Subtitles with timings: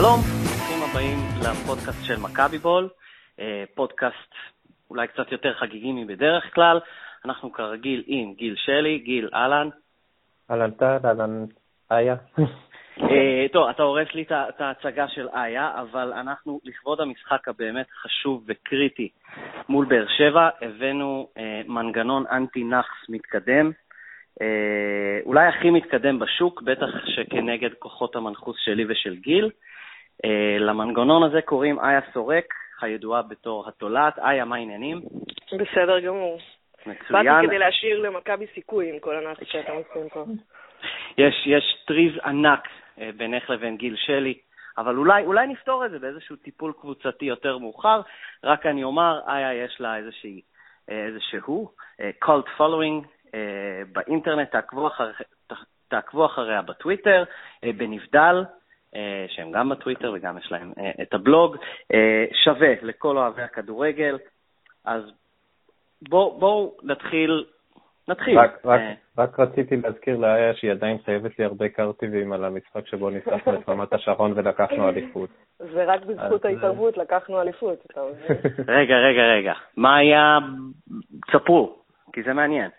[0.00, 2.88] שלום, ברוכים הבאים לפודקאסט של מכבי בול,
[3.40, 4.34] אה, פודקאסט
[4.90, 6.80] אולי קצת יותר חגיגי מבדרך כלל.
[7.24, 9.68] אנחנו כרגיל עם גיל שלי, גיל אהלן.
[10.50, 11.44] אהלן טל, אהלן
[11.92, 12.16] איה.
[13.10, 18.44] אה, טוב, אתה הורס לי את ההצגה של איה, אבל אנחנו, לכבוד המשחק הבאמת חשוב
[18.46, 19.08] וקריטי
[19.68, 23.70] מול באר שבע, הבאנו אה, מנגנון אנטי-נאחס מתקדם.
[24.42, 29.50] אה, אולי הכי מתקדם בשוק, בטח שכנגד כוחות המנחוס שלי ושל גיל.
[30.24, 34.18] אה, למנגנון הזה קוראים איה סורק, הידועה בתור התולעת.
[34.18, 35.00] איה, מה העניינים?
[35.52, 36.38] בסדר גמור.
[36.86, 37.24] מצוין.
[37.24, 40.24] באתי כדי להשאיר למכבי סיכוי עם כל הנאצ שאתה עושים פה.
[41.18, 42.68] יש, יש טריז ענק
[43.00, 44.34] אה, בינך לבין גיל שלי,
[44.78, 48.00] אבל אולי, אולי נפתור את זה באיזשהו טיפול קבוצתי יותר מאוחר.
[48.44, 50.40] רק אני אומר, איה יש לה איזושהי,
[50.88, 51.70] איזשהו
[52.24, 55.10] cult following אה, באינטרנט, תעקבו, אחר,
[55.88, 57.24] תעקבו אחריה בטוויטר,
[57.64, 58.52] אה, בנבדל, אה,
[59.28, 60.72] שהם גם בטוויטר וגם יש להם
[61.02, 61.56] את הבלוג,
[62.44, 64.18] שווה לכל אוהבי הכדורגל.
[64.84, 65.02] אז
[66.08, 67.44] בואו בוא נתחיל
[68.08, 68.38] נתחיל.
[68.38, 68.80] רק, רק,
[69.18, 73.68] רק רציתי להזכיר לאיה שהיא עדיין חייבת לי הרבה קרטיבים על המשחק שבו ניסחנו את
[73.68, 75.30] רמת השרון ולקחנו אליפות.
[75.72, 78.36] ורק בזכות ההתערבות לקחנו אליפות, אתה מבין?
[78.78, 79.52] רגע, רגע, רגע.
[79.76, 80.38] מה היה...
[81.32, 81.76] ספרו,
[82.12, 82.70] כי זה מעניין.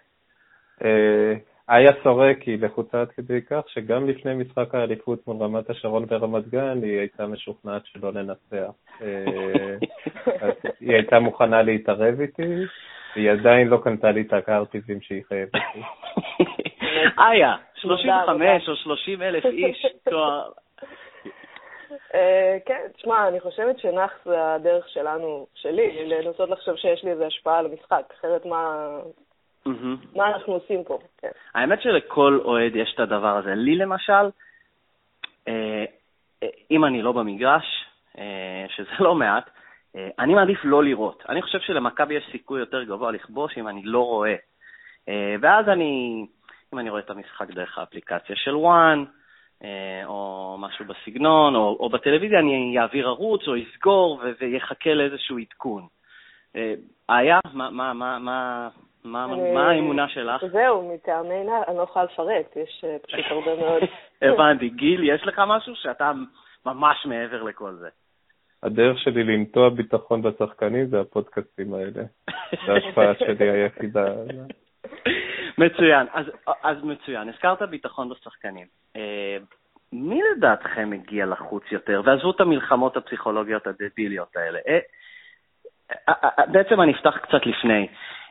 [1.69, 6.47] איה סורק היא לחוצה עד כדי כך שגם לפני משחק האליפות מול רמת השרון ורמת
[6.47, 8.71] גן היא הייתה משוכנעת שלא לנצח.
[9.01, 9.25] אה,
[10.79, 12.65] היא הייתה מוכנה להתערב איתי,
[13.15, 15.81] והיא עדיין לא קנתה לי את הקרטיבים שהיא חייבת לי.
[17.31, 20.49] איה, 35 או 30 אלף איש, תואר.
[22.13, 27.25] אה, כן, תשמע, אני חושבת שנאחס זה הדרך שלנו, שלי, לנסות לחשוב שיש לי איזו
[27.25, 28.89] השפעה על המשחק, אחרת מה,
[30.15, 30.99] מה אנחנו עושים פה.
[31.17, 31.29] כן.
[31.55, 33.55] האמת שלכל אוהד יש את הדבר הזה.
[33.55, 34.29] לי למשל,
[35.47, 35.85] אה,
[36.43, 37.85] אה, אם אני לא במגרש,
[38.17, 39.49] אה, שזה לא מעט,
[40.19, 41.23] אני מעדיף לא לראות.
[41.29, 44.35] אני חושב שלמכבי יש סיכוי יותר גבוה לכבוש אם אני לא רואה.
[45.41, 46.25] ואז אני,
[46.73, 49.03] אם אני רואה את המשחק דרך האפליקציה של וואן,
[50.05, 55.87] או משהו בסגנון, או, או בטלוויזיה, אני אעביר ערוץ או אסגור ויחכה לאיזשהו עדכון.
[57.09, 58.69] היה, מה, מה, מה, מה,
[59.03, 60.45] מה, מה האמונה שלך?
[60.51, 63.81] זהו, מטעמי נער, אני לא יכולה לפרט, יש אה, פשוט הרבה מאוד...
[64.21, 64.69] הבנתי.
[64.69, 66.11] גיל, יש לך משהו שאתה
[66.65, 67.89] ממש מעבר לכל זה?
[68.63, 72.03] הדרך שלי לנטוע ביטחון בשחקנים זה הפודקאסטים האלה.
[72.65, 74.05] זו ההשפעה שלי היחידה.
[75.57, 76.25] מצוין, אז,
[76.63, 77.29] אז מצוין.
[77.29, 78.67] הזכרת ביטחון בשחקנים.
[78.95, 79.37] אה,
[79.93, 82.01] מי לדעתכם מגיע לחוץ יותר?
[82.05, 84.59] ועזבו את המלחמות הפסיכולוגיות הדביליות האלה.
[84.67, 84.79] אה,
[86.51, 87.87] בעצם אני אפתח קצת לפני.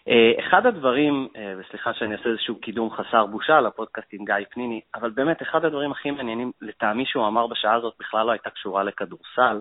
[0.08, 4.80] אה, אחד הדברים, אה, וסליחה שאני אעשה איזשהו קידום חסר בושה לפודקאסט עם גיא פניני,
[4.94, 8.84] אבל באמת אחד הדברים הכי מעניינים לטעמי שהוא אמר בשעה הזאת בכלל לא הייתה קשורה
[8.84, 9.60] לכדורסל,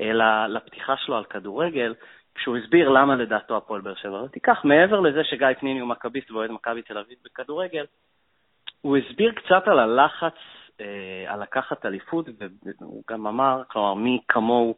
[0.00, 1.94] אלא לפתיחה שלו על כדורגל,
[2.34, 4.26] כשהוא הסביר למה לדעתו הפועל באר שבע.
[4.32, 7.84] תיקח, מעבר לזה שגיא פניני הוא מכביסט ואוהד מכבי תל אביב בכדורגל,
[8.80, 10.36] הוא הסביר קצת על הלחץ
[10.80, 12.26] אה, על לקחת אליפות,
[12.80, 14.74] והוא גם אמר, כלומר, מי כמוהו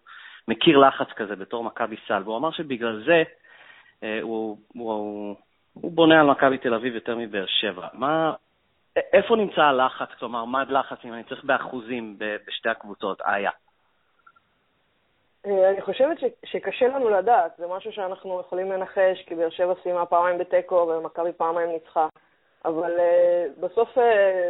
[0.49, 3.23] מכיר לחץ כזה בתור מכבי סל, והוא אמר שבגלל זה,
[4.23, 5.37] הוא, הוא,
[5.75, 7.89] הוא בונה על מכבי תל אביב יותר מבאר שבע.
[7.93, 8.33] מה,
[9.13, 10.09] איפה נמצא הלחץ?
[10.19, 13.51] כלומר, מה לחץ, אם אני צריך באחוזים בשתי הקבוצות, איה?
[15.47, 19.75] אה, אני חושבת ש, שקשה לנו לדעת, זה משהו שאנחנו יכולים לנחש, כי באר שבע
[19.83, 22.09] סיימה פעמיים בתיקו ומכבי פעמיים ניצחה.
[22.65, 24.01] אבל uh, בסוף uh,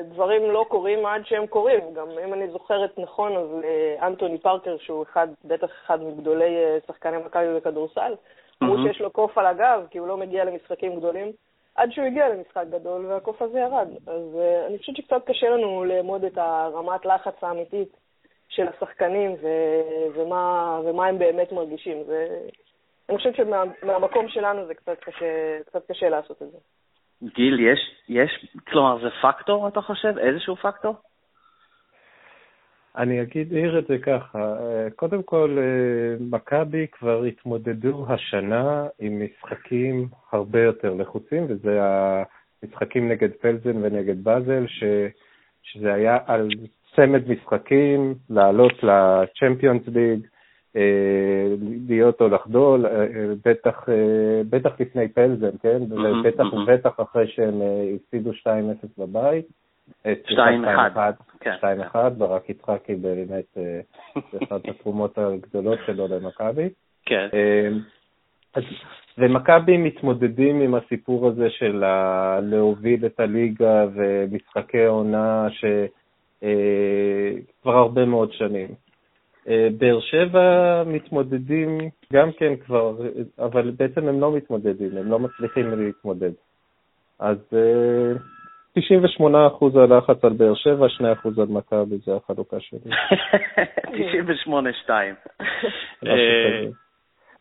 [0.04, 1.94] דברים לא קורים עד שהם קורים.
[1.94, 6.86] גם אם אני זוכרת נכון, אז uh, אנטוני פארקר, שהוא אחד, בטח אחד מגדולי uh,
[6.86, 8.14] שחקני מכבי בכדורסל,
[8.62, 11.32] אמרו שיש לו קוף על הגב, כי הוא לא מגיע למשחקים גדולים,
[11.74, 13.88] עד שהוא הגיע למשחק גדול והקוף הזה ירד.
[14.06, 17.96] אז uh, אני חושבת שקצת קשה לנו לאמוד את הרמת לחץ האמיתית
[18.48, 22.04] של השחקנים ו- ומה, ומה הם באמת מרגישים.
[22.06, 22.38] זה...
[23.08, 26.58] אני חושבת שמהמקום שלנו זה קצת קשה, קצת קשה לעשות את זה.
[27.22, 27.78] גיל, יש,
[28.08, 30.18] יש, כלומר, זה פקטור, אתה חושב?
[30.18, 30.94] איזשהו פקטור?
[32.96, 34.56] אני אגיד, אגיד את זה ככה,
[34.96, 41.80] קודם כל, אה, מכבי כבר התמודדו השנה עם משחקים הרבה יותר לחוצים, וזה
[42.62, 44.84] המשחקים נגד פלזן ונגד באזל, ש,
[45.62, 46.48] שזה היה על
[46.96, 50.26] צמד משחקים, לעלות לצ'מפיונס ליג,
[50.76, 51.54] אה,
[51.88, 53.06] להיות או לחדול, אה,
[53.44, 53.88] בטח,
[54.50, 55.82] בטח לפני פלזן, כן?
[55.90, 57.60] ובטח ובטח אחרי שהם
[57.94, 59.65] הפסידו 2-0 בבית.
[60.06, 60.08] 2-1.
[61.94, 63.80] 2-1, ברק יצחקי באמת אה,
[64.42, 66.68] אחת התרומות הגדולות שלו למכבי.
[67.06, 67.28] כן.
[67.34, 67.68] אה,
[69.18, 71.84] ומכבי מתמודדים עם הסיפור הזה של
[72.42, 75.86] להוביל את הליגה ומשחקי עונה שכבר
[77.72, 78.68] אה, הרבה מאוד שנים.
[79.78, 81.78] באר שבע מתמודדים
[82.12, 82.96] גם כן כבר,
[83.38, 86.30] אבל בעצם הם לא מתמודדים, הם לא מצליחים להתמודד.
[87.18, 87.36] אז
[88.78, 88.80] 98%
[89.78, 92.90] הלחץ על באר שבע, 2% על מכבי, זה החלוקה שלי.
[94.86, 94.90] 98-2.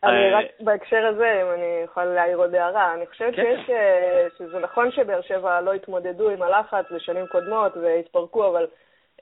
[0.04, 3.42] אני רק בהקשר הזה, אם אני יכולה להעיר עוד הערה, אני חושבת כן.
[3.42, 8.66] שיש, אה, שזה נכון שבאר שבע לא התמודדו עם הלחץ בשנים קודמות והתפרקו, אבל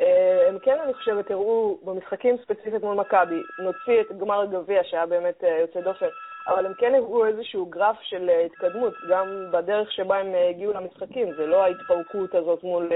[0.00, 5.06] אה, הם כן, אני חושבת, הראו במשחקים ספציפית מול מכבי, נוציא את גמר הגביע שהיה
[5.06, 6.06] באמת אה, יוצא דופן,
[6.48, 11.46] אבל הם כן הראו איזשהו גרף של התקדמות, גם בדרך שבה הם הגיעו למשחקים, זה
[11.46, 12.92] לא ההתפרקות הזאת מול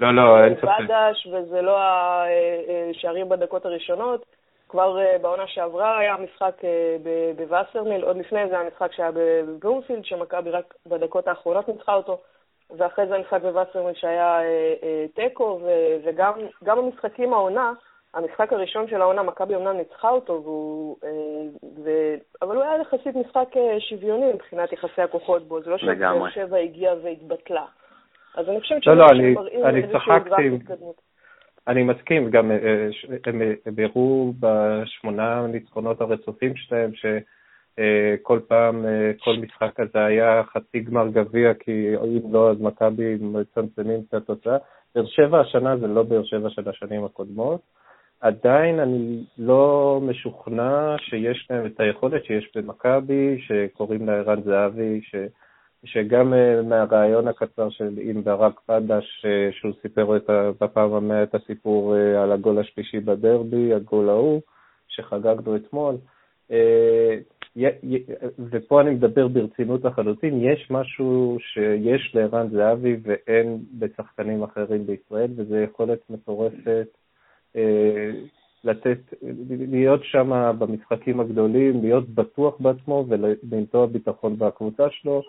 [0.00, 1.78] לא, לא, בדש, וזה לא
[2.90, 4.26] השערים בדקות הראשונות.
[4.68, 6.62] כבר בעונה שעברה היה משחק
[7.36, 12.18] בווסרמיל, עוד לפני זה היה משחק שהיה בבלומפילד, שמכבי רק בדקות האחרונות ניצחה אותו,
[12.76, 14.40] ואחרי זה המשחק בווסרמיל שהיה
[15.14, 15.60] תיקו,
[16.04, 17.72] וגם המשחקים העונה,
[18.18, 20.96] המשחק הראשון של העונה, מכבי אמנם ניצחה אותו, והוא,
[21.84, 21.90] ו...
[22.42, 23.48] אבל הוא היה יחסית משחק
[23.78, 27.64] שוויוני מבחינת יחסי הכוחות בו, זה לא שבאר שבע הגיעה והתבטלה.
[28.34, 29.34] אז אני חושבת לא, לא, אני,
[29.64, 30.72] אני צחקתי,
[31.68, 32.88] אני מסכים, גם אה,
[33.66, 41.08] הם הראו בשמונה ניצחונות הרצופים שלהם, שכל פעם, אה, כל משחק כזה היה חצי גמר
[41.08, 44.56] גביע, כי אם לא, אז מכבי מצמצמים את התוצאה.
[44.94, 47.60] באר שבע השנה זה לא באר שבע של השנים הקודמות.
[48.20, 55.14] עדיין אני לא משוכנע שיש להם את היכולת שיש במכבי, שקוראים לה ערן זהבי, ש...
[55.84, 60.30] שגם אה, מהרעיון הקצר של עם ברק פדש, אה, שהוא סיפר את,
[60.60, 64.40] בפעם המאה את הסיפור אה, על הגול השלישי בדרבי, הגול ההוא,
[64.88, 65.96] שחגגנו אתמול,
[68.50, 75.56] ופה אני מדבר ברצינות לחלוטין, יש משהו שיש לערן זהבי ואין בשחקנים אחרים בישראל, וזו
[75.56, 76.88] יכולת מטורפת
[78.64, 78.98] לתת,
[79.70, 85.22] להיות שם במשחקים הגדולים, להיות בטוח בעצמו ולמצוא ביטחון בקבוצה שלו.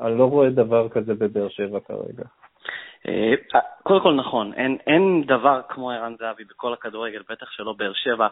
[0.00, 2.24] אני לא רואה דבר כזה בבאר שבע כרגע.
[3.08, 3.34] אה,
[3.82, 8.28] קודם כל נכון, אין, אין דבר כמו ערן זהבי בכל הכדורגל, בטח שלא באר שבע.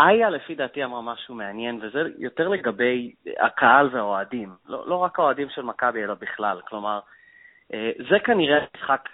[0.00, 4.48] איה לפי דעתי אמרה משהו מעניין, וזה יותר לגבי הקהל והאוהדים.
[4.68, 6.60] לא, לא רק האוהדים של מכבי, אלא בכלל.
[6.68, 7.00] כלומר,
[7.74, 9.08] אה, זה כנראה משחק,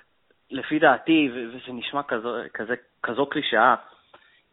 [0.50, 3.74] לפי דעתי, וזה נשמע כזו, כזה, כזו קלישאה,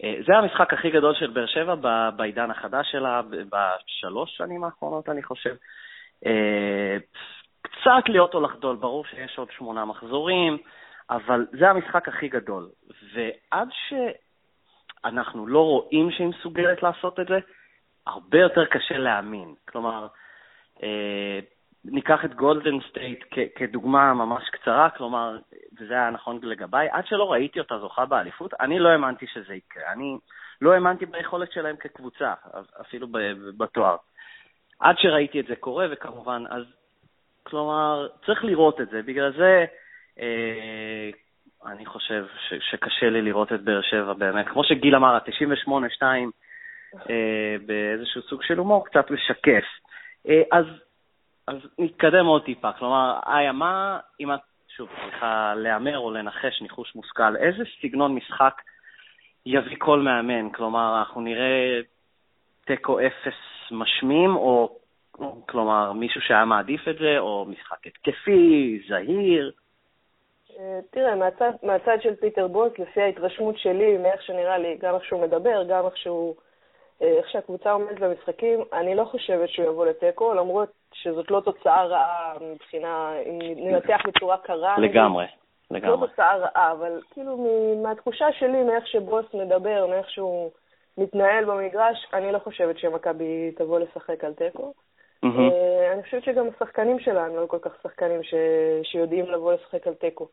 [0.03, 1.75] אה, זה המשחק הכי גדול של באר שבע
[2.15, 5.55] בעידן החדש שלה, בשלוש שנים האחרונות, אני חושב.
[6.25, 6.97] אה,
[7.61, 10.57] קצת להיות או לחדול, ברור שיש עוד שמונה מחזורים,
[11.09, 12.69] אבל זה המשחק הכי גדול.
[13.13, 17.39] ועד שאנחנו לא רואים שהיא מסוגלת לעשות את זה,
[18.07, 19.55] הרבה יותר קשה להאמין.
[19.69, 20.07] כלומר,
[20.83, 21.39] אה,
[21.85, 23.25] ניקח את גולדן סטייט
[23.55, 25.37] כדוגמה ממש קצרה, כלומר,
[25.79, 29.91] וזה היה נכון לגביי, עד שלא ראיתי אותה זוכה באליפות, אני לא האמנתי שזה יקרה.
[29.93, 30.17] אני
[30.61, 32.33] לא האמנתי ביכולת שלהם כקבוצה,
[32.81, 33.07] אפילו
[33.57, 33.95] בתואר.
[34.79, 36.63] עד שראיתי את זה קורה, וכמובן, אז,
[37.43, 39.01] כלומר, צריך לראות את זה.
[39.01, 39.65] בגלל זה
[40.19, 41.09] אה,
[41.65, 44.47] אני חושב ש, שקשה לי לראות את באר שבע באמת.
[44.47, 46.03] כמו שגיל אמר, ה-98-2
[47.09, 49.63] אה, באיזשהו סוג של הומור קצת משקף.
[50.29, 50.65] אה, אז,
[51.47, 52.71] אז נתקדם עוד טיפה.
[52.71, 58.61] כלומר, איה, מה, אם את, שוב, צריכה להמר או לנחש ניחוש מושכל, איזה סגנון משחק
[59.45, 60.49] יביא כל מאמן?
[60.49, 61.79] כלומר, אנחנו נראה
[62.65, 63.35] תיקו אפס
[63.71, 64.77] משמים, או
[65.45, 69.51] כלומר מישהו שהיה מעדיף את זה, או משחק התקפי, זהיר?
[70.59, 75.05] אה, תראה, מהצד, מהצד של פיטר בוס, לפי ההתרשמות שלי, מאיך שנראה לי, גם איך
[75.05, 76.35] שהוא מדבר, גם איך שהוא...
[77.01, 81.85] אה, איך שהקבוצה עומדת במשחקים, אני לא חושבת שהוא יבוא לתיקו, למרות שזאת לא תוצאה
[81.85, 84.75] רעה מבחינה, אם ננתח בצורה קרה.
[84.77, 85.25] לגמרי,
[85.71, 86.01] נגיד, לגמרי.
[86.01, 87.47] לא תוצאה רעה, אבל כאילו
[87.83, 90.51] מהתחושה שלי, מאיך שבוס מדבר, מאיך שהוא
[90.97, 94.73] מתנהל במגרש, אני לא חושבת שמכבי תבוא לשחק על תיקו.
[95.25, 95.93] Mm-hmm.
[95.93, 98.33] אני חושבת שגם השחקנים שלה הם לא כל כך שחקנים ש...
[98.83, 100.27] שיודעים לבוא לשחק על תיקו.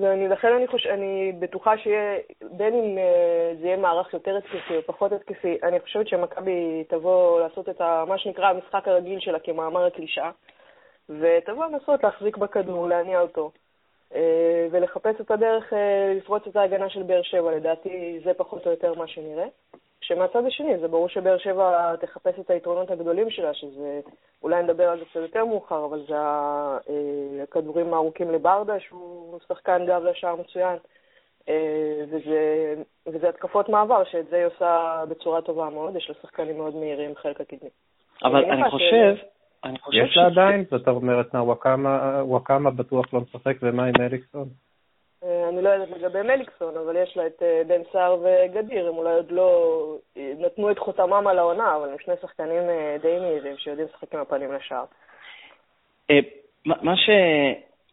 [0.00, 0.86] ולכן אני, חוש...
[0.86, 2.18] אני בטוחה שיהיה,
[2.50, 7.40] בין אם אה, זה יהיה מערך יותר התקפי או פחות התקפי, אני חושבת שמכבי תבוא
[7.40, 8.04] לעשות את ה...
[8.08, 10.30] מה שנקרא המשחק הרגיל שלה כמאמר הקלישאה,
[11.08, 13.50] ותבוא לנסות להחזיק בכדור, להניע אותו.
[14.14, 17.50] אה, ולחפש את הדרך אה, לפרוץ את ההגנה של באר שבע.
[17.50, 19.46] לדעתי זה פחות או יותר מה שנראה.
[20.02, 24.00] שמהצד השני, זה ברור שבאר שבע תחפש את היתרונות הגדולים שלה, שזה,
[24.42, 29.86] אולי נדבר על זה קצת יותר מאוחר, אבל זה אה, הכדורים הארוכים לברדה, שהוא שחקן
[29.86, 30.76] גב לשער מצוין,
[32.10, 32.74] וזה,
[33.06, 37.14] וזה התקפות מעבר, שאת זה היא עושה בצורה טובה מאוד, יש לה שחקנים מאוד מהירים,
[37.16, 37.70] חלק הקדמי.
[38.24, 39.14] אבל אני חושב...
[39.16, 39.24] ש...
[39.64, 40.64] אני חושב יש לה עדיין?
[40.70, 44.48] זאת אומרת, וואקמה בטוח לא משחק, ומה עם אליקסון?
[45.24, 49.14] אה, אני לא יודעת לגבי מליקסון, אבל יש לה את בן סער וגדיר, הם אולי
[49.14, 52.62] עוד לא נתנו את חותמם על העונה, אבל הם שני שחקנים
[53.02, 54.84] די מהירים שיודעים לשחק עם הפנים לשער.
[56.66, 57.10] מה ש...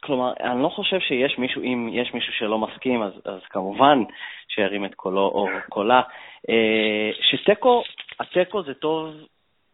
[0.03, 4.03] כלומר, אני לא חושב שיש מישהו, אם יש מישהו שלא מסכים, אז, אז כמובן
[4.47, 6.01] שירים את קולו או קולה.
[7.21, 7.83] שתיקו,
[8.19, 9.13] התיקו זה טוב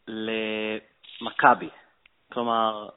[0.08, 1.70] למכבי.
[2.34, 2.90] כלומר,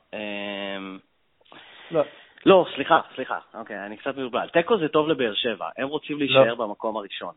[1.90, 2.02] לא.
[2.46, 4.48] לא, סליחה, סליחה, אוקיי, אני קצת מבולבל.
[4.48, 6.54] תיקו זה טוב לבאר שבע, הם רוצים להישאר לא.
[6.54, 7.34] במקום הראשון.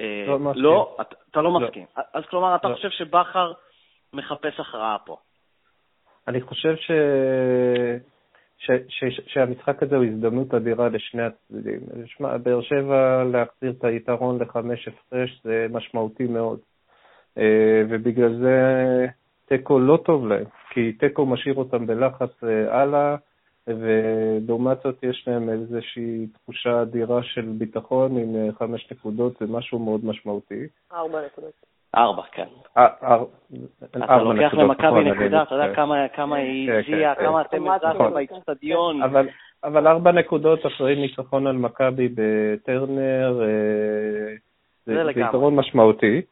[0.00, 0.62] אה, לא מסכים.
[0.62, 1.84] לא, אתה, אתה לא, לא מסכים.
[2.14, 2.74] אז כלומר, אתה לא.
[2.74, 3.52] חושב שבכר
[4.12, 5.16] מחפש הכרעה פה.
[6.28, 6.90] אני חושב ש...
[8.58, 8.70] ש...
[8.88, 9.04] ש...
[9.04, 9.20] ש...
[9.26, 11.80] שהמשחק הזה הוא הזדמנות אדירה לשני הצדדים.
[12.06, 16.58] שמע, באר שבע להחזיר את היתרון לחמש הפרש זה משמעותי מאוד.
[17.38, 18.56] אה, ובגלל זה
[19.46, 23.16] תיקו לא טוב להם, כי תיקו משאיר אותם בלחץ אה, הלאה.
[23.66, 29.78] ולעומת זאת יש להם איזושהי תחושה אדירה של ביטחון עם אה, חמש נקודות, זה משהו
[29.78, 30.66] מאוד משמעותי.
[30.92, 31.52] ארבע נקודות.
[31.96, 32.46] ארבע, כן.
[32.76, 32.86] אה,
[33.84, 35.74] אתה לוקח למכבי נכון, נקודה, אתה יודע
[36.08, 38.14] כמה היא כן, הזיעה, כן, כמה אתם הזזתם נכון.
[38.14, 39.02] באיצטדיון.
[39.64, 43.40] אבל ארבע נקודות אחרי ניצחון על מכבי בטרנר,
[44.86, 46.22] זה יתרון משמעותי.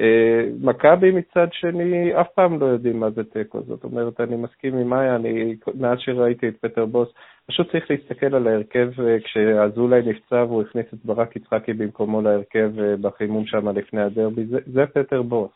[0.00, 4.78] אה, מכבי מצד שני אף פעם לא יודעים מה זה תיקו, זאת אומרת, אני מסכים
[4.78, 7.08] עם מאיה, אני, מאז שראיתי את פטר בוס,
[7.46, 12.80] פשוט צריך להסתכל על ההרכב אה, כשאזולאי נפצע והוא הכניס את ברק יצחקי במקומו להרכב
[12.80, 15.50] אה, בחימום שם לפני הדרבי, זה, זה פטר בוס.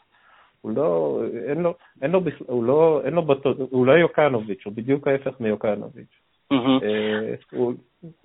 [0.60, 3.26] הוא לא, אין לו, אין לו הוא לא, אין לו,
[3.70, 6.19] הוא לא יוקנוביץ', הוא בדיוק ההפך מיוקנוביץ'.
[6.52, 7.34] אה,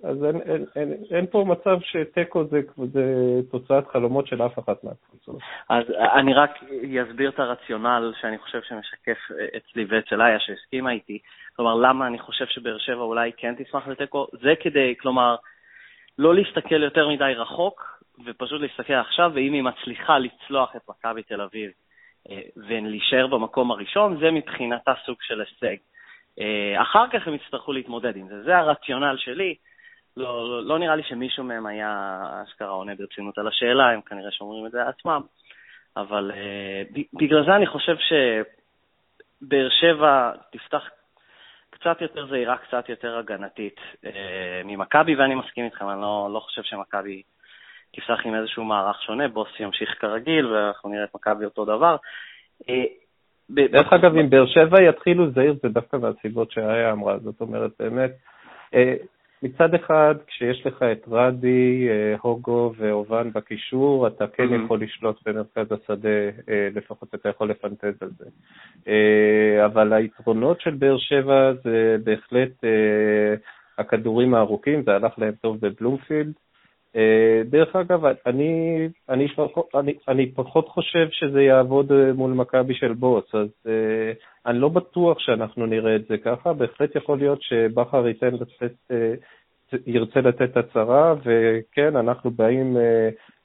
[0.04, 2.60] אז אין, אין, אין, אין פה מצב שתיקו זה,
[2.92, 3.04] זה
[3.50, 5.36] תוצאת חלומות של אף אחת מהקבוצות.
[5.68, 6.50] אז אני רק
[7.08, 9.18] אסביר את הרציונל שאני חושב שמשקף
[9.56, 11.18] אצלי ואצל איה שהסכימה איתי.
[11.56, 14.26] כלומר, למה אני חושב שבאר שבע אולי כן תשמח לתיקו?
[14.32, 15.36] זה כדי, כלומר,
[16.18, 21.40] לא להסתכל יותר מדי רחוק, ופשוט להסתכל עכשיו, ואם היא מצליחה לצלוח את מכבי תל
[21.40, 21.70] אביב
[22.30, 25.76] אה, ולהישאר במקום הראשון, זה מבחינתה סוג של הישג.
[26.40, 28.42] אה, אחר כך הם יצטרכו להתמודד עם זה.
[28.42, 29.54] זה הרציונל שלי.
[30.16, 34.30] לא, לא, לא נראה לי שמישהו מהם היה אשכרה עונה ברצינות על השאלה, הם כנראה
[34.30, 35.20] שומרים את זה לעצמם.
[35.96, 40.88] אבל uh, בגלל זה אני חושב שבאר שבע תפתח
[41.70, 44.08] קצת יותר זהירה, קצת יותר הגנתית uh,
[44.64, 47.22] ממכבי, ואני מסכים איתכם, אני לא, לא חושב שמכבי
[47.92, 51.96] תפתח עם איזשהו מערך שונה, בוס ימשיך כרגיל, ואנחנו נראה את מכבי אותו דבר.
[53.50, 58.10] דרך אגב, אם באר שבע יתחילו זהיר, זה דווקא מהסיבות שאיה אמרה, זאת אומרת, באמת,
[58.74, 58.94] אה,
[59.42, 64.64] מצד אחד, כשיש לך את רדי, אה, הוגו ואובן בקישור, אתה כן mm-hmm.
[64.64, 66.08] יכול לשלוט במרכז השדה,
[66.48, 68.24] אה, לפחות אתה יכול לפנטז על זה.
[69.64, 72.64] אבל היתרונות של באר שבע זה בהחלט
[73.78, 76.32] הכדורים הארוכים, זה הלך להם טוב בבלומפילד.
[76.96, 79.26] אה, דרך אגב, אני, אני,
[79.74, 83.68] אני, אני פחות חושב שזה יעבוד אה, מול מכבי של בוץ, אז uh,
[84.46, 89.76] אני לא בטוח שאנחנו נראה את זה ככה, בהחלט יכול להיות שבכר ייתן לתת, uh,
[89.86, 92.80] ירצה לתת הצהרה, וכן, אנחנו באים uh,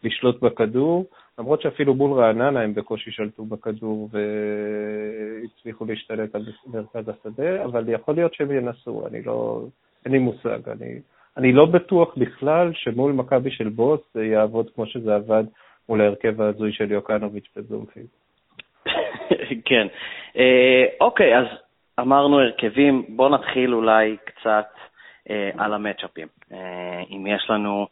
[0.03, 1.05] לשלוט בכדור,
[1.39, 8.15] למרות שאפילו מול רעננה הם בקושי שלטו בכדור והצליחו להשתלט על מרכז השדה, אבל יכול
[8.15, 9.61] להיות שהם ינסו, אני לא,
[10.05, 10.99] אין לי מושג, אני...
[11.37, 15.43] אני לא בטוח בכלל שמול מכבי של בוס זה יעבוד כמו שזה עבד
[15.89, 18.07] מול ההרכב ההזוי של יוקנוביץ' בזומפילד.
[19.69, 19.87] כן.
[20.37, 21.45] אה, אוקיי, אז
[21.99, 24.67] אמרנו הרכבים, בואו נתחיל אולי קצת
[25.29, 26.27] אה, על המצ'אפים.
[26.51, 27.87] אה, אם יש לנו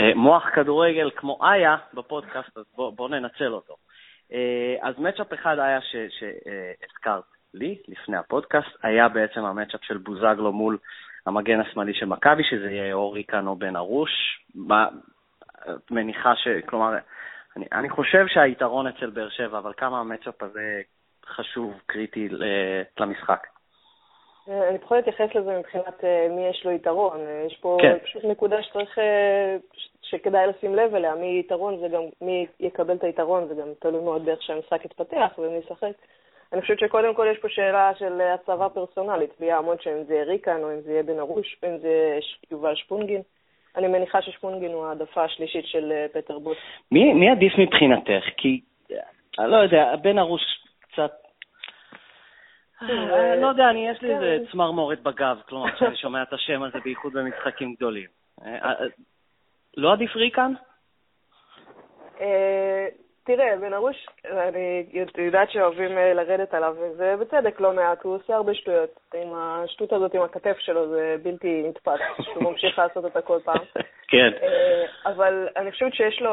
[0.00, 3.74] אה, מוח כדורגל כמו איה בפודקאסט, אז בואו בוא ננצל אותו.
[4.32, 10.78] אה, אז מצ'אפ אחד היה שהזכרת לי לפני הפודקאסט, היה בעצם המצ'אפ של בוזגלו מול
[11.28, 14.10] המגן השמאלי של מכבי, שזה יהיה אוריקן או בן ארוש.
[15.70, 16.48] את מניחה ש...
[16.66, 16.94] כלומר,
[17.56, 20.80] אני, אני חושב שהיתרון אצל באר שבע, אבל כמה המצ'אפ הזה
[21.26, 22.28] חשוב, קריטי
[23.00, 23.46] למשחק.
[24.48, 27.20] אני פחות אתייחס לזה מבחינת אה, מי יש לו יתרון.
[27.26, 27.98] אה, יש פה כן.
[28.04, 29.56] פשוט נקודה שצריך, אה,
[30.02, 31.14] שכדאי לשים לב אליה.
[31.14, 35.32] מי יתרון זה גם, מי יקבל את היתרון, זה גם תלוי מאוד באיך שהמשחק יתפתח
[35.38, 35.92] ומי ישחק.
[36.52, 40.24] אני חושבת שקודם כל יש פה שאלה של הצבה פרסונלית, בלי לעמוד שאם זה יהיה
[40.24, 42.18] ריקן או אם זה יהיה בן ארוש אם זה
[42.50, 43.22] יובל שפונגין.
[43.76, 46.56] אני מניחה ששפונגין הוא העדפה השלישית של אה, פטר בוט.
[46.92, 48.24] מי, מי עדיף מבחינתך?
[48.36, 48.60] כי,
[49.38, 50.42] אני לא יודע, בן ארוש
[50.80, 51.12] קצת...
[52.82, 54.52] אה, לא יודע, אני, יש לי איזה כן.
[54.52, 58.06] צמרמורת בגב, כלומר, כשאני שומע את השם הזה, בייחוד במשחקים גדולים.
[58.44, 58.74] אה,
[59.76, 60.52] לא עדיף ריקן?
[63.28, 64.84] תראה, בן ארוש, אני
[65.18, 69.00] יודעת שאוהבים אה, לרדת עליו, וזה בצדק לא מעט, הוא עושה הרבה שטויות.
[69.14, 73.58] עם השטות הזאת עם הכתף שלו זה בלתי נתפס, שהוא ממשיך לעשות אותה כל פעם.
[74.12, 74.30] כן.
[74.42, 76.30] אה, אבל אני חושבת שיש לו,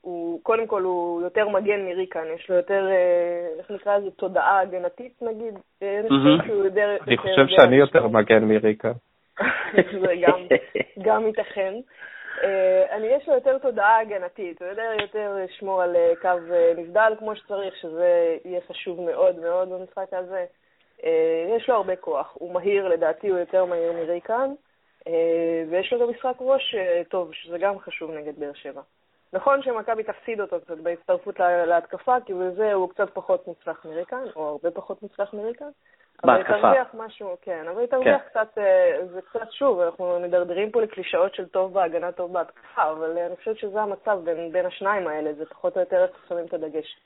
[0.00, 4.60] הוא, קודם כל הוא יותר מגן מריקן, יש לו יותר, אה, איך נקרא לזה, תודעה
[4.60, 5.54] הגנתית נגיד.
[5.82, 8.92] אני חושב שאני יותר מגן מריקן.
[10.00, 10.14] זה
[11.02, 11.74] גם ייתכן.
[12.42, 16.72] אה, אני, יש לו יותר תודעה הגנתית, הוא יודע יותר לשמור על אה, קו אה,
[16.76, 20.44] נבדל כמו שצריך, שזה יהיה חשוב מאוד מאוד במשחק הזה.
[21.56, 24.50] יש לו הרבה כוח, הוא מהיר, לדעתי הוא יותר מהיר מריקן,
[25.70, 26.74] ויש לו גם משחק ראש
[27.08, 28.80] טוב, שזה גם חשוב נגד באר שבע.
[29.32, 34.48] נכון שמכבי תפסיד אותו קצת בהצטרפות להתקפה, כי בזה הוא קצת פחות מוצלח מריקן, או
[34.48, 35.70] הרבה פחות מוצלח מריקן,
[36.22, 36.54] בהתקפה.
[36.54, 38.28] אבל היא תרוויח משהו, כן, אבל היא תרוויח כן.
[38.28, 43.18] קצת, אה, זה קצת שוב, אנחנו מדרדרים פה לקלישאות של טוב בהגנה, טוב בהתקפה, אבל
[43.18, 46.54] אני חושבת שזה המצב בין, בין השניים האלה, זה פחות או יותר איך שמים את
[46.54, 46.96] הדגש.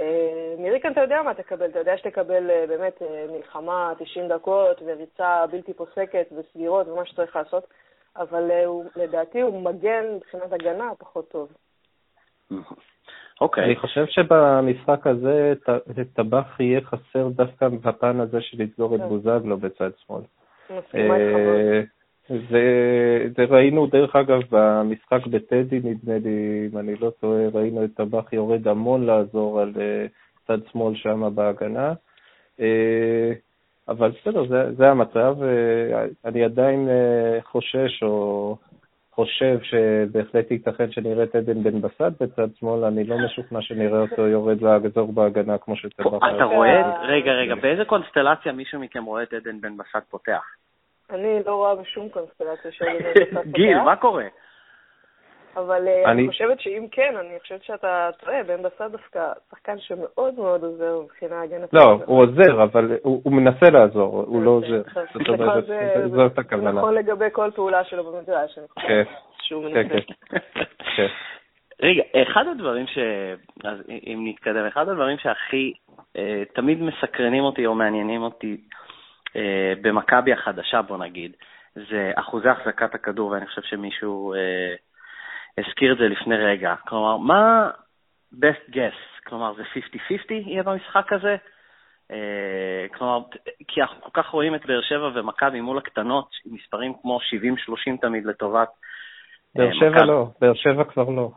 [0.00, 5.44] אה, מריקן אתה יודע מה תקבל, אתה יודע שתקבל אה, באמת מלחמה 90 דקות וריצה
[5.50, 7.66] בלתי פוסקת וסגירות ומה שצריך לעשות,
[8.16, 11.52] אבל הוא, לדעתי הוא מגן מבחינת הגנה פחות טוב.
[13.40, 13.64] אוקיי.
[13.64, 15.52] אני חושב שבמשחק הזה
[16.14, 19.08] טבח יהיה חסר דווקא בפן הזה של לסגור את כן.
[19.08, 20.22] בוזגלו בצד שמאל.
[20.94, 21.82] אה,
[23.36, 28.32] זה ראינו, דרך אגב, במשחק בטדי, נדמה לי, אם אני לא טועה, ראינו את טבח
[28.32, 30.06] יורד המון לעזור על אה,
[30.46, 31.92] צד שמאל שם בהגנה.
[32.60, 33.32] אה,
[33.88, 35.36] אבל בסדר, זה, זה המצב.
[36.24, 36.88] אני עדיין
[37.42, 38.56] חושש, או
[39.14, 44.26] חושב שבהחלט ייתכן שנראה את עדן בן בסט בצד שמאל, אני לא משוכנע שנראה אותו
[44.26, 46.08] יורד לעזור בהגנה כמו שצריך.
[46.36, 50.42] אתה רואה, רגע, רגע, באיזה קונסטלציה מישהו מכם רואה את עדן בן בסט פותח?
[51.10, 53.56] אני לא רואה בשום קונסטלציה של עדן בן בסט פותח.
[53.56, 54.24] גיל, מה קורה?
[55.56, 60.34] אבל אה, אני חושבת שאם כן, אני חושבת שאתה טועה, בן בסט דווקא שחקן שמאוד
[60.34, 61.72] מאוד עוזר מבחינה הגנתית.
[61.72, 64.82] לא, הוא עוזר, אבל הוא מנסה לעזור, הוא לא עוזר.
[65.12, 65.64] זאת אומרת,
[66.10, 66.72] זאת הכוונה.
[66.72, 69.02] נכון לגבי כל פעולה שלו במגרש, אני חושבת כן.
[69.42, 70.06] שהוא כן, מנסה.
[70.96, 71.06] כן.
[71.82, 72.98] רגע, אחד הדברים ש...
[73.64, 75.72] אז אם נתקדם, אחד הדברים שהכי
[76.16, 78.56] אה, תמיד מסקרנים אותי או מעניינים אותי
[79.36, 81.32] אה, במכבי החדשה, בוא נגיד,
[81.74, 84.74] זה אחוזי החזקת הכדור, ואני חושב שמישהו אה,
[85.58, 86.74] הזכיר את זה לפני רגע.
[86.88, 87.70] כלומר, מה
[88.34, 89.24] best guess?
[89.26, 91.36] כלומר, זה 50-50 יהיה במשחק הזה?
[92.10, 93.20] אה, כלומר,
[93.68, 97.18] כי אנחנו כל כך רואים את באר שבע ומכבי מול הקטנות, עם מספרים כמו
[97.94, 98.68] 70-30 תמיד לטובת...
[99.54, 101.30] באר אה, שבע לא, באר שבע כבר לא.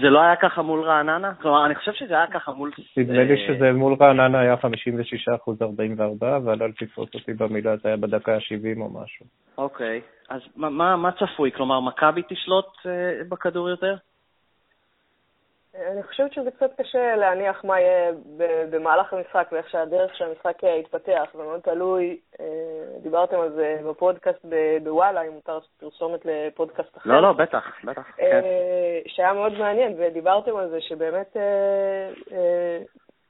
[0.00, 1.34] זה לא היה ככה מול רעננה?
[1.34, 2.70] כלומר, אני חושב שזה היה ככה מול...
[2.96, 7.76] נדמה לי אה, שזה מול רעננה היה 56 אחוז 44, אבל אל תתפוס אותי במילה,
[7.76, 9.26] זה היה בדקה ה-70 או משהו.
[9.58, 11.52] אוקיי, אז מה, מה צפוי?
[11.52, 12.88] כלומר, מכבי תשלוט uh,
[13.28, 13.94] בכדור יותר?
[15.74, 18.12] אני חושבת שזה קצת קשה להניח מה יהיה
[18.70, 22.46] במהלך המשחק ואיך שהדרך של המשחק יתפתח, זה מאוד תלוי, אה,
[23.02, 24.44] דיברתם על זה בפודקאסט
[24.82, 27.10] בוואלה, אם מותר פרסומת לפודקאסט אחר.
[27.10, 28.40] לא, לא, בטח, בטח, כן.
[29.06, 31.36] שהיה מאוד מעניין, ודיברתם על זה שבאמת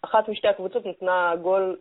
[0.02, 1.76] אחת משתי הקבוצות נתנה גול,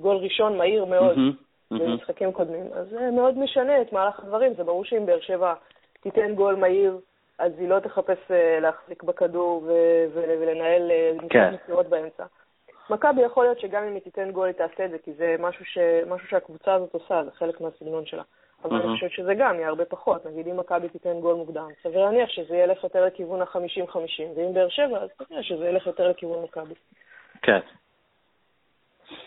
[0.00, 1.16] גול ראשון מהיר מאוד.
[1.16, 1.52] Mm-hmm.
[1.78, 2.66] במשחקים קודמים.
[2.72, 4.54] אז זה מאוד משנה את מהלך הדברים.
[4.54, 5.54] זה ברור שאם באר שבע
[6.00, 6.98] תיתן גול מהיר,
[7.38, 9.62] אז היא לא תחפש אה, להחזיק בכדור
[10.14, 11.54] ולנהל אה, כן.
[11.54, 12.24] מסירות באמצע.
[12.90, 15.64] מכבי יכול להיות שגם אם היא תיתן גול היא תעשה את זה, כי זה משהו,
[15.64, 15.78] ש...
[16.06, 18.22] משהו שהקבוצה הזאת עושה, זה חלק מהסגנון שלה.
[18.64, 20.26] אבל אני חושבת שזה גם יהיה הרבה פחות.
[20.26, 24.68] נגיד אם מכבי תיתן גול מוקדם, סביר להניח שזה ילך יותר לכיוון ה-50-50, ואם באר
[24.68, 26.74] שבע, אז תראה שזה ילך יותר לכיוון מכבי.
[27.42, 27.58] כן.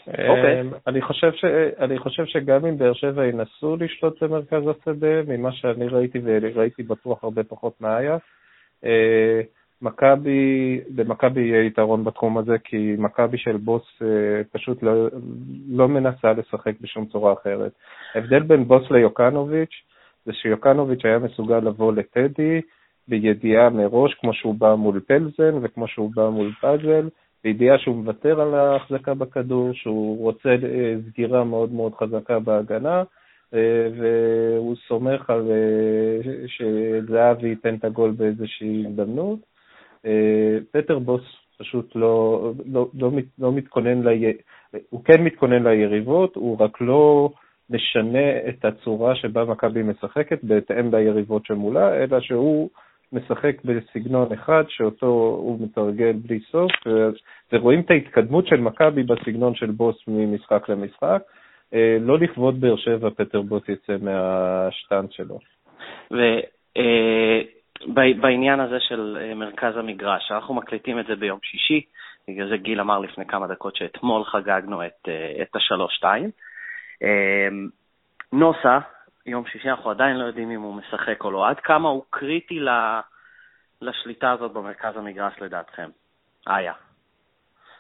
[0.08, 0.62] אוקיי.
[0.62, 1.46] אמ, אני חושב, ש,
[1.80, 7.24] אני חושב שגם אם באר שבע ינסו לשלוט במרכז השדה, ממה שאני ראיתי, וראיתי בטוח
[7.24, 8.18] הרבה פחות מאיה,
[8.86, 9.42] אה,
[9.82, 15.08] מכבי, למכבי יהיה יתרון בתחום הזה, כי מכבי של בוס אה, פשוט לא,
[15.70, 17.72] לא מנסה לשחק בשום צורה אחרת.
[18.16, 19.84] ההבדל בין בוס ליוקנוביץ'
[20.26, 22.62] זה שיוקנוביץ' היה מסוגל לבוא לטדי
[23.08, 27.10] בידיעה מראש, כמו שהוא בא מול פלזן וכמו שהוא בא מול פאזל,
[27.46, 33.04] בידיעה שהוא מוותר על ההחזקה בכדור, שהוא רוצה אה, סגירה מאוד מאוד חזקה בהגנה,
[33.54, 39.40] אה, והוא סומך על אה, שזהבי ייתן את הגול באיזושהי הזדמנות.
[40.72, 41.22] פטר בוס
[41.58, 44.34] פשוט לא, לא, לא, לא מתכונן, לי...
[44.90, 47.30] הוא כן מתכונן ליריבות, הוא רק לא
[47.70, 52.70] משנה את הצורה שבה מכבי משחקת בהתאם ליריבות שמולה, אלא שהוא
[53.16, 55.08] משחק בסגנון אחד שאותו
[55.40, 56.72] הוא מתרגל בלי סוף,
[57.54, 61.22] ורואים את ההתקדמות של מכבי בסגנון של בוס ממשחק למשחק.
[61.74, 65.40] אה, לא לכבוד באר שבע, פטר בוס יצא מהשטנץ שלו.
[66.12, 71.82] ואם בעניין הזה של אה, מרכז המגרש, אנחנו מקליטים את זה ביום שישי,
[72.28, 76.30] בגלל זה גיל אמר לפני כמה דקות שאתמול חגגנו את, אה, את השלוש-שתיים.
[78.34, 78.80] נוסה,
[79.26, 81.48] יום שישי, אנחנו עדיין לא יודעים אם הוא משחק או לא.
[81.48, 82.60] עד כמה הוא קריטי
[83.82, 85.90] לשליטה הזאת במרכז המגרש לדעתכם?
[86.48, 86.74] איה.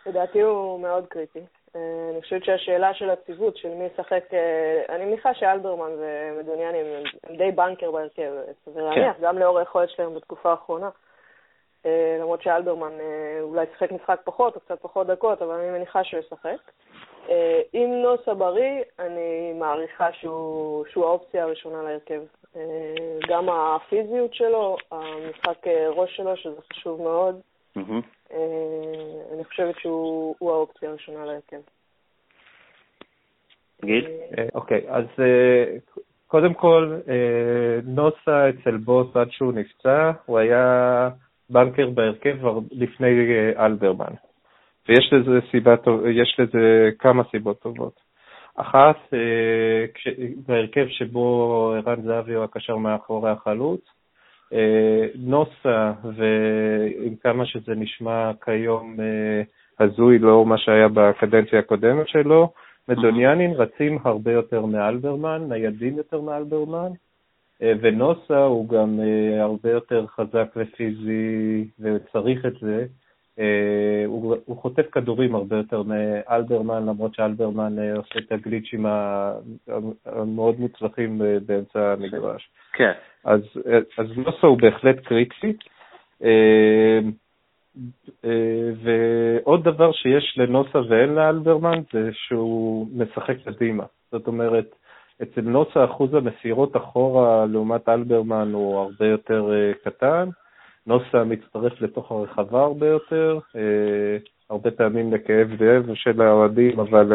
[0.05, 1.39] לדעתי הוא מאוד קריטי.
[1.75, 7.37] אה, אני חושבת שהשאלה של הציוות, של מי ישחק, אה, אני מניחה שאלברמן ומדוניאני הם
[7.37, 8.31] די בנקר בהרכב,
[8.65, 9.23] סביר להניח, כן.
[9.23, 10.89] גם לאור היכולת שלהם בתקופה האחרונה.
[11.85, 12.93] אה, למרות שאלברמן
[13.41, 16.57] אולי ישחק משחק פחות או קצת פחות דקות, אבל אני מניחה שהוא ישחק.
[17.73, 22.21] אם נוסה בריא, אני מעריכה שהוא, שהוא האופציה הראשונה להרכב.
[23.27, 27.39] גם הפיזיות שלו, המשחק ראש שלו, שזה חשוב מאוד.
[27.77, 28.33] Mm-hmm.
[29.33, 31.59] אני חושבת שהוא האופציה הראשונה להרכב.
[33.85, 34.07] גיל?
[34.37, 35.77] אה, אוקיי, אז אה,
[36.27, 36.99] קודם כל,
[37.83, 41.09] נוסה אצל בוס עד שהוא נפצע, הוא היה
[41.49, 42.37] בנקר בהרכב
[42.71, 43.07] לפני
[43.57, 44.13] אלברמן.
[44.89, 45.75] ויש לזה, סיבה,
[46.09, 47.99] יש לזה כמה סיבות טובות.
[48.55, 48.95] אחת,
[50.47, 53.81] בהרכב שבו ערן זהבי הוא הקשר מאחורי החלוץ,
[54.53, 59.41] אה, נוסה, ועם כמה שזה נשמע כיום אה,
[59.79, 62.51] הזוי לאור מה שהיה בקדנציה הקודמת שלו,
[62.89, 66.91] מדוניאנין רצים הרבה יותר מאלברמן, ניידים יותר מאלברמן,
[67.61, 68.99] אה, ונוסה הוא גם
[69.39, 72.85] הרבה יותר חזק ופיזי וצריך את זה.
[74.05, 78.85] הוא, הוא חוטף כדורים הרבה יותר מאלברמן, למרות שאלברמן עושה את הגליצ'ים
[80.05, 82.49] המאוד מוצלחים באמצע המגרש.
[82.73, 82.91] כן.
[83.23, 83.41] אז,
[83.97, 85.53] אז נוסה הוא בהחלט קריטי.
[86.23, 86.99] אה,
[88.25, 93.83] אה, ועוד דבר שיש לנוסה ואין לאלברמן זה שהוא משחק קדימה.
[94.11, 94.75] זאת אומרת,
[95.23, 100.29] אצל נוסה אחוז המסירות אחורה לעומת אלברמן הוא הרבה יותר אה, קטן.
[100.87, 103.39] נוסה מצטרף לתוך הרחבה הרבה יותר,
[104.49, 107.13] הרבה פעמים לכאב לב של האוהדים, אבל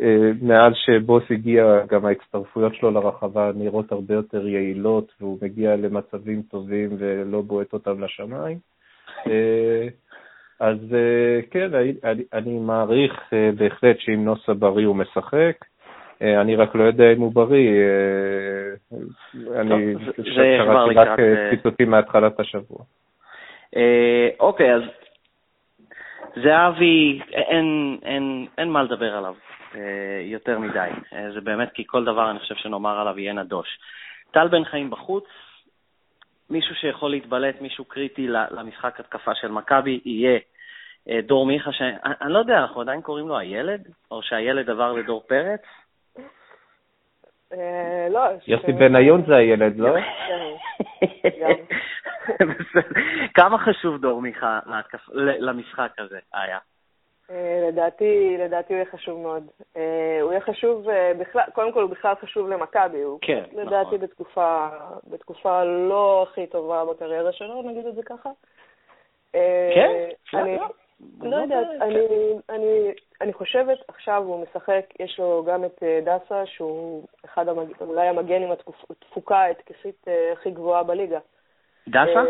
[0.00, 6.42] אה, מאז שבוס הגיע, גם ההצטרפויות שלו לרחבה נראות הרבה יותר יעילות, והוא מגיע למצבים
[6.42, 8.58] טובים ולא בועט אותם לשמיים.
[9.26, 9.88] אה,
[10.60, 11.70] אז אה, כן,
[12.04, 13.12] אני, אני מעריך
[13.56, 15.56] בהחלט שאם נוסה בריא הוא משחק.
[16.22, 17.70] אני רק לא יודע אם הוא בריא.
[19.56, 19.94] אני
[20.64, 21.18] קראתי רק
[21.50, 22.78] ציטוטים מהתחלת השבוע.
[24.40, 24.82] אוקיי, אז
[26.44, 29.34] זהבי, אין, אין, אין מה לדבר עליו.
[29.74, 30.90] אה, יותר מדי.
[31.12, 33.78] אה, זה באמת כי כל דבר אני חושב שנאמר עליו יהיה נדוש.
[34.30, 35.24] טל בן חיים בחוץ,
[36.50, 40.38] מישהו שיכול להתבלט, מישהו קריטי למשחק התקפה של מכבי, יהיה
[41.08, 43.88] אה, דור מיכה, שאני לא יודע, אנחנו עדיין קוראים לו הילד?
[44.10, 45.60] או שהילד עבר לדור פרץ?
[48.10, 48.20] לא.
[48.46, 49.96] יוסי בניון זה הילד, לא?
[51.22, 51.54] כן,
[53.36, 54.58] כמה חשוב דור מיכה
[55.14, 56.58] למשחק הזה היה?
[57.30, 59.44] אה, לדעתי, לדעתי הוא יהיה חשוב מאוד.
[59.76, 63.66] אה, הוא יהיה חשוב אה, בכלל, קודם כל הוא בכלל חשוב למכבי, הוא כן, נכון.
[63.66, 64.68] לדעתי בתקופה,
[65.10, 68.30] בתקופה לא הכי טובה בקריירה שלו, נגיד את זה ככה.
[69.74, 70.08] כן?
[70.34, 70.58] אני
[71.22, 71.66] לא יודעת,
[72.48, 77.66] אני, אני חושבת, עכשיו הוא משחק, יש לו גם את דסה, שהוא אחד, המג...
[77.80, 78.50] אולי המגן עם
[78.90, 81.18] התפוקה ההתקפית הכי גבוהה בליגה.
[81.88, 82.22] דסה?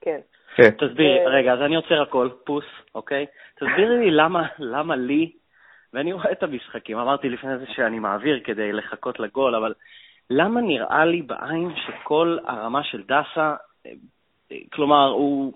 [0.00, 0.20] כן.
[0.56, 0.70] כן.
[0.70, 3.26] תסבירי, רגע, אז אני עוצר הכל, פוס, אוקיי?
[3.54, 5.32] תסבירי לי למה, למה לי,
[5.92, 9.74] ואני רואה את המשחקים, אמרתי לפני זה שאני מעביר כדי לחכות לגול, אבל
[10.30, 13.54] למה נראה לי בעין שכל הרמה של דסה,
[14.72, 15.52] כלומר, הוא...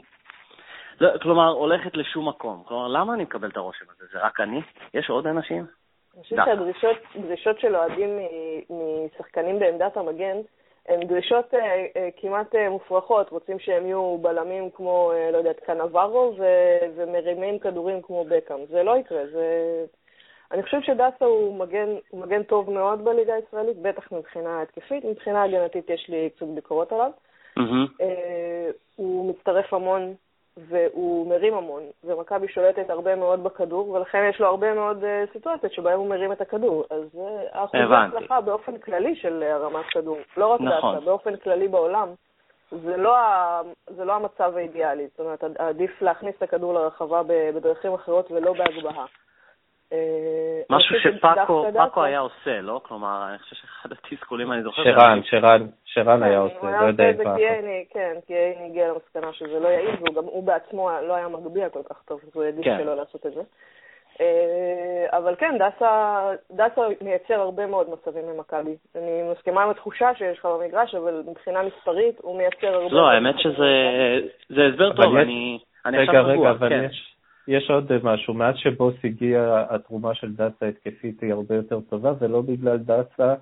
[1.01, 2.63] לא, כלומר, הולכת לשום מקום.
[2.67, 4.05] כלומר, למה אני מקבל את הרושם הזה?
[4.13, 4.61] זה רק אני?
[4.95, 5.67] יש עוד אנשים?
[6.15, 6.23] אני
[6.73, 8.19] חושבת שהדרישות של אוהדים
[8.71, 10.37] משחקנים בעמדת המגן
[10.89, 16.35] הן דרישות אה, אה, כמעט אה, מופרכות, רוצים שהם יהיו בלמים כמו, לא יודעת, קנברו
[16.39, 18.67] ו- ומרימים כדורים כמו בקאם.
[18.71, 19.45] זה לא יקרה, זה...
[20.53, 25.43] אני חושבת שדסה הוא מגן, הוא מגן טוב מאוד בליגה הישראלית, בטח מבחינה התקפית, מבחינה
[25.43, 27.11] הגנתית יש לי קצת ביקורות עליו.
[27.59, 28.05] Mm-hmm.
[28.97, 30.15] הוא מצטרף המון
[30.69, 35.73] והוא מרים המון, ומכבי שולטת הרבה מאוד בכדור, ולכן יש לו הרבה מאוד uh, סיטואציות
[35.73, 36.85] שבהן הוא מרים את הכדור.
[36.91, 40.95] אז זה uh, אחוז ההצלחה באופן כללי של uh, הרמת כדור, לא רק נכון.
[40.95, 42.09] דאטה, באופן כללי בעולם.
[42.71, 47.23] זה לא, ה, זה לא המצב האידיאלי, זאת אומרת, עדיף להכניס את הכדור לרחבה
[47.55, 49.05] בדרכים אחרות ולא בהגבהה.
[49.93, 52.81] אה, משהו שפאקו היה עושה, לא?
[52.85, 54.85] כלומר, אני חושב שאחד התסכולים, אני זוכר...
[54.85, 57.31] שרן, שרן, שרן היה עושה, לא יודע אם פאקו.
[57.93, 62.03] כן, כי אייני הגיע למסקנה שזה לא יעיל, והוא בעצמו לא היה מגביה כל כך
[62.05, 62.79] טוב, אז הוא העדיף כן.
[62.83, 63.41] שלא לעשות את זה.
[65.13, 66.21] אבל כן, דסה,
[66.51, 68.77] דסה מייצר הרבה מאוד מצבים למכבי.
[68.95, 72.95] אני מסכימה עם התחושה שיש לך במגרש, אבל מבחינה מספרית הוא מייצר הרבה...
[72.95, 76.87] לא, האמת שזה הסבר טוב, אני עכשיו רגע, אבל כן.
[76.91, 77.17] יש,
[77.49, 78.35] יש עוד משהו.
[78.35, 83.35] מאז שבוס הגיע, התרומה של דסה התקפית היא הרבה יותר טובה, ולא בגלל דסה,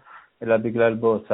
[0.43, 1.29] אלא בגלל בוס.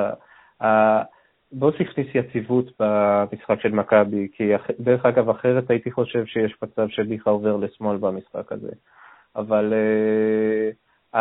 [1.53, 7.31] בוס הכניס יציבות במשחק של מכבי, כי דרך אגב, אחרת הייתי חושב שיש מצב שמיכה
[7.31, 8.73] עובר לשמאל במשחק הזה.
[9.37, 11.21] אבל uh, uh,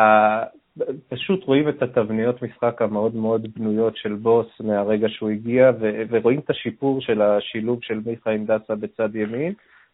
[1.10, 5.72] פשוט רואים את התבניות משחק המאוד מאוד בנויות של בוס מהרגע שהוא הגיע,
[6.10, 9.54] ורואים את השיפור של השילוב של מיכה עם דסה בצד ימין,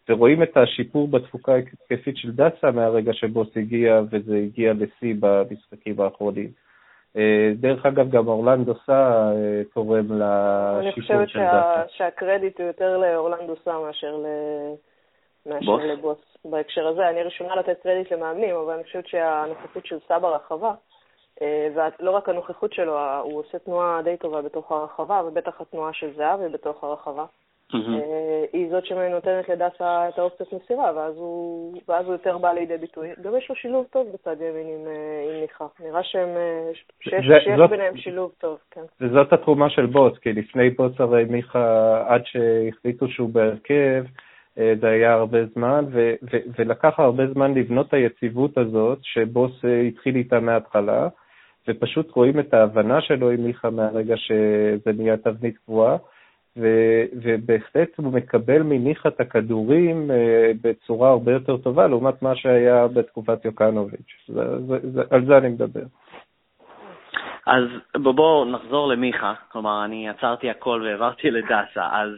[0.10, 6.67] ורואים את השיפור בתפוקה ההתקפית של דסה מהרגע שבוס הגיע, וזה הגיע לשיא במשחקים האחרונים.
[7.18, 11.82] אה, דרך אגב, גם אורלנדו סא אה, תורם לשיפור של דסה.
[11.82, 14.26] אני חושבת שהקרדיט הוא יותר לאורלנדו סא מאשר, ל...
[15.46, 17.10] מאשר לבוס בהקשר הזה.
[17.10, 20.74] אני ראשונה לתת קרדיט למאמנים, אבל אני חושבת שהנוכחות של סא ברחבה,
[21.42, 21.68] אה,
[22.00, 26.50] ולא רק הנוכחות שלו, הוא עושה תנועה די טובה בתוך הרחבה, ובטח התנועה של זהבי
[26.50, 27.26] בתוך הרחבה.
[27.76, 32.78] אה, היא זאת שנותנת לדסה את האופציות מסירה, ואז הוא, ואז הוא יותר בא לידי
[32.78, 33.10] ביטוי.
[33.22, 35.66] גם יש לו שילוב טוב בצד ימין עם, אה, עם מיכה.
[35.80, 38.82] נראה שהם, אה, שיש, זה, שיש זאת, ביניהם שילוב טוב, כן.
[39.02, 44.04] וזאת התרומה של בוץ, כי לפני בוץ הרי מיכה, עד שהחליטו שהוא בהרכב,
[44.82, 49.52] זה היה הרבה זמן, ו- ו- ולקח הרבה זמן לבנות את היציבות הזאת, שבוס
[49.88, 51.08] התחיל איתה מההתחלה,
[51.68, 55.98] ופשוט רואים את ההבנה שלו עם מיכה מהרגע שזה נהיה תבנית קבועה.
[56.58, 62.88] ו- ובהחלט הוא מקבל מניחא את הכדורים uh, בצורה הרבה יותר טובה לעומת מה שהיה
[62.88, 64.26] בתקופת יוקנוביץ'.
[64.28, 65.84] זה, זה, זה, על זה אני מדבר.
[67.48, 67.64] אז
[68.04, 72.10] בואו נחזור למיכה, כלומר, אני עצרתי הכל והעברתי לדסה, אז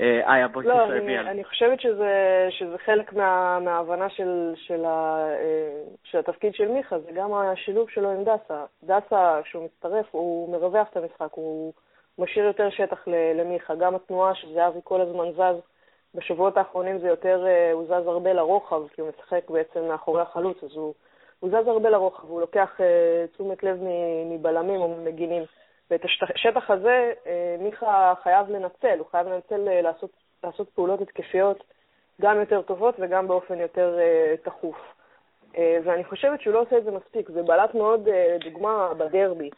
[0.00, 1.28] אה, איה, בואי לא, תסיימי על...
[1.28, 6.98] אני חושבת שזה, שזה חלק מה, מההבנה של, של, ה, אה, של התפקיד של מיכה,
[6.98, 8.64] זה גם השילוב שלו עם דסה.
[8.84, 11.72] דסה, כשהוא מצטרף, הוא מרווח את המשחק, הוא...
[12.20, 13.74] משאיר יותר שטח למיכה.
[13.74, 15.60] גם התנועה שזהבי כל הזמן זז,
[16.14, 20.64] בשבועות האחרונים זה יותר, אה, הוא זז הרבה לרוחב, כי הוא משחק בעצם מאחורי החלוץ,
[20.64, 20.94] אז הוא,
[21.40, 23.78] הוא זז הרבה לרוחב, הוא לוקח uh, תשומת לב
[24.30, 25.42] מבלמים או ממגינים.
[25.90, 27.28] ואת השטח הזה uh,
[27.62, 30.10] מיכה חייב לנצל, הוא חייב לנצל לעשות,
[30.44, 31.64] לעשות פעולות התקפיות
[32.20, 33.98] גם יותר טובות וגם באופן יותר
[34.42, 34.76] תכוף.
[35.58, 37.30] ואני חושבת שהוא לא עושה את זה מספיק.
[37.30, 38.08] זה בלט מאוד,
[38.44, 39.50] דוגמה בדרבי.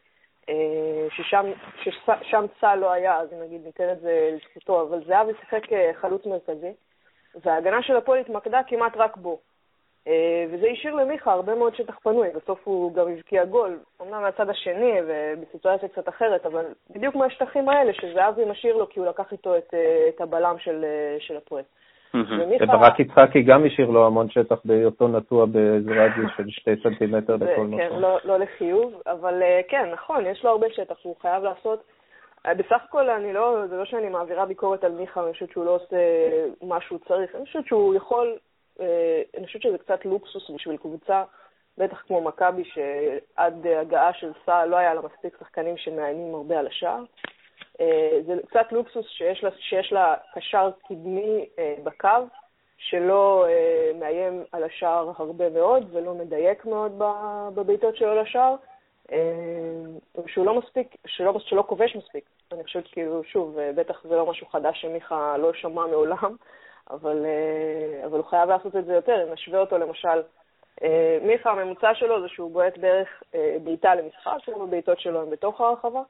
[0.49, 1.47] אה, ששם,
[1.83, 6.27] ששם צה"ל לא היה, אז נגיד ניתן את זה לזכותו, אבל זהבי שיחק אה, חלוץ
[6.27, 6.73] מרכזי,
[7.45, 9.39] וההגנה של הפועל התמקדה כמעט רק בו.
[10.09, 14.49] אה, וזה השאיר למיכה הרבה מאוד שטח פנוי, בסוף הוא גם הבקיע גול, אמנם מהצד
[14.49, 19.57] השני ובסיטואציה קצת אחרת, אבל בדיוק מהשטחים האלה שזהבי משאיר לו כי הוא לקח איתו
[19.57, 19.75] את,
[20.09, 20.85] את הבלם של,
[21.19, 21.65] של הפועל.
[22.61, 27.65] וברק יצחקי גם השאיר לו המון שטח בהיותו נטוע באיזה רדיוס של שתי סנטימטר לכל
[27.67, 27.79] מקום.
[27.79, 31.85] כן, לא, לא לחיוב, אבל אה, כן, נכון, יש לו הרבה שטח, הוא חייב לעשות...
[32.47, 35.65] אה, בסך הכל, אני לא, זה לא שאני מעבירה ביקורת על מיכה, אני חושבת שהוא
[35.65, 35.97] לא עושה
[36.63, 38.37] מה שהוא צריך, אני חושבת שהוא יכול,
[38.81, 41.23] אה, אני חושבת שזה קצת לוקסוס בשביל קבוצה,
[41.79, 46.67] בטח כמו מכבי, שעד הגעה של סל לא היה לה מספיק שחקנים שמאיימים הרבה על
[46.67, 47.05] השער.
[47.81, 52.09] אה, זה קצת לוקסוס שיש לה, שיש לה קשר קדמי אה, בקו,
[52.77, 56.93] שלא אה, מאיים על השער הרבה מאוד ולא מדייק מאוד
[57.55, 58.55] בבעיטות שלו לשער,
[60.27, 62.25] שהוא לא מספיק, שלא, שלא כובש מספיק.
[62.53, 66.37] אני חושבת כאילו, שוב, בטח זה לא משהו חדש שמיכה לא שמע מעולם,
[66.91, 67.27] אבל,
[68.05, 69.23] אבל הוא חייב לעשות את זה יותר.
[69.23, 70.23] אם נשווה אותו למשל,
[71.23, 73.23] מיכה, הממוצע שלו זה שהוא בועט בערך
[73.65, 76.03] בעיטה למשחק, רוב הבעיטות שלו הם בתוך הרחבה.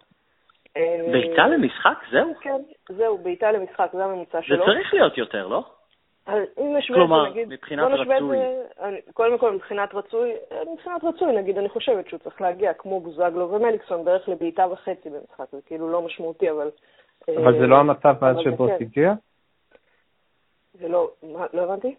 [1.13, 1.99] בעיטה למשחק?
[2.11, 2.35] זהו?
[2.41, 4.57] כן, זהו, בעיטה למשחק, זה הממוצע שלו.
[4.57, 5.65] זה צריך להיות יותר, לא?
[6.29, 8.39] אם נשווה כלומר, נגיד, מבחינת רצוי.
[9.13, 10.33] קודם כל, מבחינת רצוי,
[10.73, 15.45] מבחינת רצוי, נגיד, אני חושבת שהוא צריך להגיע, כמו בוזגלו ומליקסון, בערך לבעיטה וחצי במשחק,
[15.53, 16.71] זה כאילו לא משמעותי, אבל...
[17.29, 18.85] אבל זה לא המצב מאז שבוס כן.
[18.85, 19.13] הגיע?
[20.73, 21.11] זה לא,
[21.53, 21.95] לא הבנתי?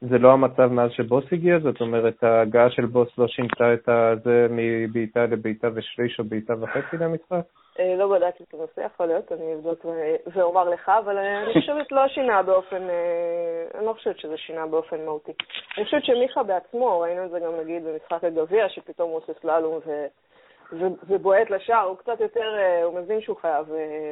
[0.00, 1.58] זה לא המצב מאז שבוס הגיע?
[1.58, 3.88] זאת אומרת, ההגעה של בוס לא שינתה את
[4.24, 7.44] זה מבעיטה לבעיטה ושליש או בעיטה וחצי למשחק?
[7.78, 9.86] אה, לא בדקתי את הנושא, יכול להיות, אני אבדוק
[10.26, 15.04] ואומר לך, אבל אני חושבת לא שינה באופן, אה, אני לא חושבת שזה שינה באופן
[15.04, 15.32] מהותי.
[15.76, 19.78] אני חושבת שמיכה בעצמו, ראינו את זה גם נגיד במשחק הגביע, שפתאום הוא עושה סללום
[21.08, 23.66] ובועט לשער, הוא קצת יותר, אה, הוא מבין שהוא חייב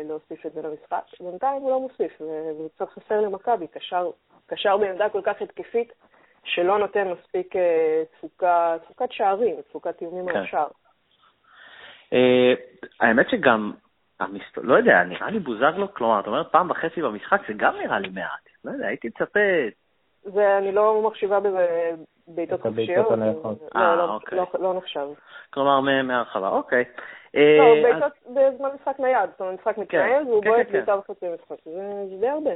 [0.05, 1.03] להוסיף את זה למשחק.
[1.21, 4.11] בינתיים הוא לא מוסיף, וזה קצת חסר למכבי, קשר,
[4.47, 5.93] קשר בעמדה כל כך התקפית,
[6.45, 7.55] שלא נותן מספיק
[8.21, 10.37] תפוקת שערים, תפוקת איומים כן.
[10.37, 10.69] על השער.
[12.13, 12.55] אה,
[13.01, 13.73] האמת שגם,
[14.57, 18.09] לא יודע, נראה לי בוזגלו, כלומר, את אומרת פעם וחצי במשחק, זה גם נראה לי
[18.09, 18.49] מעט.
[18.65, 19.41] לא יודע, הייתי מצפה...
[20.23, 21.91] זה, אני לא מחשיבה בזה
[22.29, 23.11] בעיטות חופשיות.
[23.11, 23.59] הנייחות.
[23.75, 24.39] לא, אה, לא, אוקיי.
[24.39, 25.07] לא, לא נחשב.
[25.51, 26.85] כלומר, מהרחבה, אוקיי.
[27.35, 30.73] לא, אה, אז- בעיטות בזמן משחק נייד, זאת אומרת, משחק מתנהל, והוא כן, בועט כן,
[30.73, 31.65] בעיטה וחצי משחק.
[31.65, 32.51] זה די הרבה.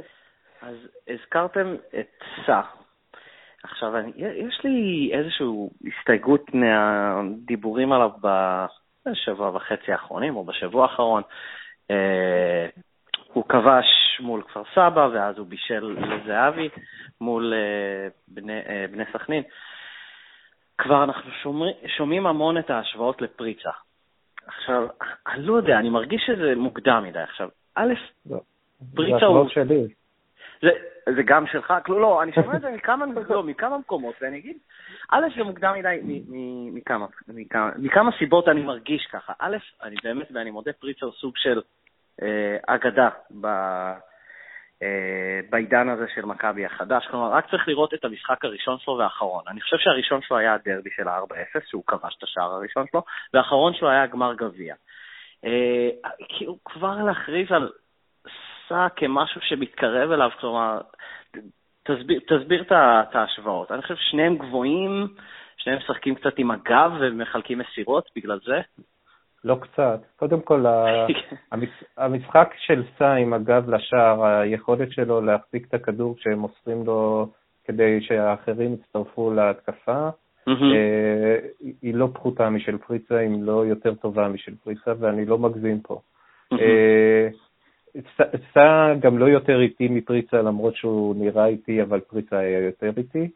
[0.61, 0.75] אז
[1.07, 2.61] הזכרתם את סע.
[3.63, 5.47] עכשיו, אני, יש לי איזושהי
[5.87, 8.09] הסתייגות מהדיבורים עליו
[9.05, 11.23] בשבוע וחצי האחרונים, או בשבוע האחרון.
[11.91, 12.67] אה,
[13.33, 16.69] הוא כבש מול כפר סבא, ואז הוא בישל לזהבי
[17.21, 19.43] מול אה, בני, אה, בני סכנין.
[20.77, 23.69] כבר אנחנו שומעים, שומעים המון את ההשוואות לפריצה.
[24.47, 24.87] עכשיו,
[25.27, 27.19] אני לא יודע, אני מרגיש שזה מוקדם מדי.
[27.19, 27.93] עכשיו, א',
[28.25, 28.37] לא.
[28.95, 29.45] פריצה זה הוא...
[29.45, 30.02] השוואות שלי.
[30.63, 30.69] זה,
[31.15, 31.73] זה גם שלך?
[31.89, 34.57] לא, לא, אני שומע את זה מכמה, לא, מכמה מקומות, ואני אגיד,
[35.11, 35.99] א', זה מוקדם מדי
[36.73, 37.05] מכמה,
[37.77, 39.33] מכמה, סיבות אני מרגיש ככה.
[39.39, 41.61] א', אני באמת, ואני מודה, פריצה הוא סוג של
[42.21, 43.09] אה, אגדה
[43.41, 43.45] ב,
[44.83, 47.07] אה, בעידן הזה של מכבי החדש.
[47.11, 49.43] כלומר, רק צריך לראות את המשחק הראשון שלו והאחרון.
[49.47, 53.73] אני חושב שהראשון שלו היה הדרבי של ה-4-0, שהוא כבש את השער הראשון שלו, והאחרון
[53.73, 54.75] שלו היה גמר גביע.
[55.45, 55.89] אה,
[56.29, 57.71] כאילו, כבר להכריז על
[58.69, 60.81] סע כמשהו שמתקרב אליו, כלומר,
[61.83, 63.71] תסביר, תסביר את ההשוואות.
[63.71, 65.07] אני חושב ששניהם גבוהים,
[65.57, 68.61] שניהם משחקים קצת עם הגב ומחלקים מסירות בגלל זה.
[69.43, 69.99] לא קצת.
[70.15, 70.65] קודם כל,
[71.97, 77.27] המשחק של סע עם הגב לשער, היכולת שלו להחזיק את הכדור כשהם מוסרים לו
[77.65, 80.09] כדי שהאחרים יצטרפו להתקפה.
[80.47, 81.37] אה,
[81.81, 86.01] היא לא פחותה משל פריצה, אם לא יותר טובה משל פריצה, ואני לא מגזים פה.
[88.53, 93.29] סע גם לא יותר איטי מפריצה, למרות שהוא נראה איטי, אבל פריצה היה יותר איטי.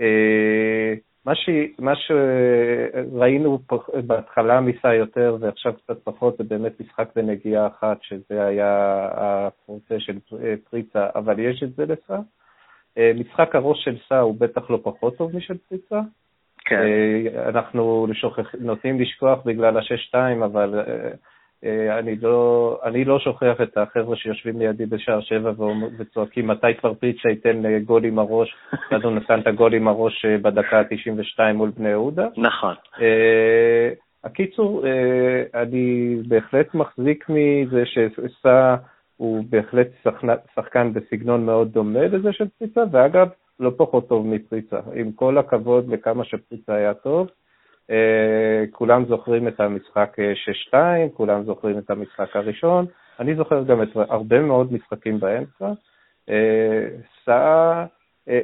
[0.00, 0.94] אה,
[1.26, 1.48] מה, ש...
[1.78, 3.58] מה שראינו
[4.06, 10.18] בהתחלה מסע יותר ועכשיו קצת פחות, זה באמת משחק בנגיעה אחת, שזה היה הפרוצה של
[10.30, 10.36] פר-
[10.70, 12.18] פריצה, אבל יש את זה לסע.
[12.98, 16.00] אה, משחק הראש של סע הוא בטח לא פחות טוב משל פריצה.
[16.64, 16.76] כן.
[16.76, 20.80] אה, אנחנו שוכח, נוטים לשכוח בגלל השש-שתיים, אבל
[21.98, 25.52] אני לא, אני לא שוכח את החבר'ה שיושבים לידי בשער שבע
[25.98, 28.54] וצועקים מתי כבר פריצה ייתן אה, גול עם הראש,
[28.96, 32.28] אז הוא נתן את הגול עם הראש אה, בדקה ה-92 מול בני יהודה.
[32.36, 32.74] נכון.
[33.00, 33.90] אה,
[34.24, 38.74] הקיצור, אה, אני בהחלט מחזיק מזה שסע
[39.16, 39.88] הוא בהחלט
[40.54, 43.28] שחקן- בסגנון מאוד דומה לזה של פריצה, ואגב,
[43.60, 44.78] לא פחות טוב מפריצה.
[44.94, 47.32] עם כל הכבוד לכמה שפריצה היה טוב, אה,
[48.70, 50.32] כולם זוכרים את המשחק אה,
[51.08, 52.86] 6-2, כולם זוכרים את המשחק הראשון,
[53.20, 55.72] אני זוכר גם את הרבה מאוד משחקים באמצע.
[56.28, 56.88] אה,
[57.24, 57.84] סע,
[58.28, 58.40] אה,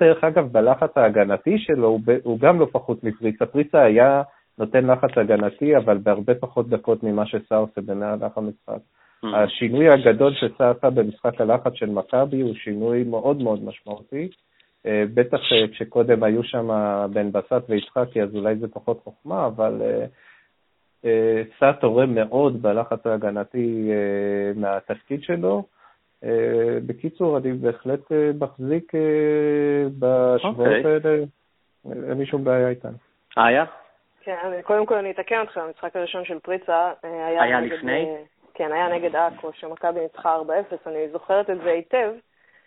[0.00, 3.46] דרך אגב, בלחץ ההגנתי שלו הוא, הוא גם לא פחות מפריצה.
[3.46, 4.22] פריצה היה
[4.58, 8.78] נותן לחץ הגנתי, אבל בהרבה פחות דקות ממה שסע עושה במהלך המשחק.
[9.34, 14.28] השינוי הגדול שסע עשה במשחק הלחץ של מכבי הוא שינוי מאוד מאוד משמעותי.
[14.86, 16.68] אה, בטח אה, כשקודם היו שם
[17.12, 19.82] בן בסט ויצחקי, אז אולי זה פחות חוכמה, אבל
[21.04, 23.90] אה, סע תורם מאוד בלחץ ההגנתי
[24.56, 25.62] מהתפקיד שלו.
[26.86, 28.00] בקיצור, אני בהחלט
[28.40, 28.92] מחזיק
[29.98, 30.84] בשבועות אוקיי.
[30.84, 31.24] האלה,
[32.10, 32.92] אין לי שום בעיה איתן.
[33.36, 33.64] היה?
[34.20, 37.42] כן, אני- קודם כל אני אתקן אותך, המשחק הראשון של פריצה היה...
[37.42, 38.16] היה נגד, לפני?
[38.54, 42.12] כן, היה נגד עכו, שמכבי ניצחה 4-0, אני זוכרת את זה היטב.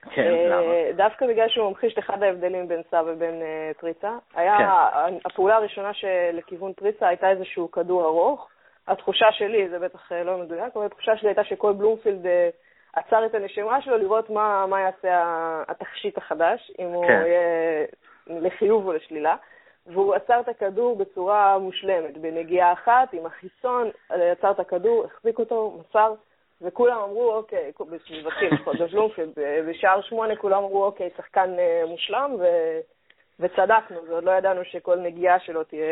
[0.01, 0.91] כן, אה, למה?
[0.95, 4.17] דווקא בגלל שהוא ממחיש את אחד ההבדלים בין סע ובין אה, פריצה.
[4.35, 5.13] היה, כן.
[5.25, 8.49] הפעולה הראשונה שלכיוון פריצה הייתה איזשהו כדור ארוך.
[8.87, 12.25] התחושה שלי, זה בטח אה, לא מדויק, אבל התחושה שלי הייתה שכל בלומפילד
[12.93, 15.23] עצר את הנשימה שלו לראות מה, מה יעשה
[15.67, 17.23] התכשיט החדש, אם הוא כן.
[17.25, 17.85] יהיה
[18.27, 19.35] לחיוב או לשלילה.
[19.87, 25.79] והוא עצר את הכדור בצורה מושלמת, בנגיעה אחת, עם החיסון, עצר את הכדור, החזיק אותו,
[25.79, 26.13] מסר,
[26.61, 28.75] וכולם אמרו, אוקיי, בסביבתי לפחות,
[29.37, 32.43] ב- בשער שמונה כולם אמרו, אוקיי, שחקן אה, מושלם, ו...
[33.39, 35.85] וצדקנו, ועוד לא ידענו שכל נגיעה שלו תהיה,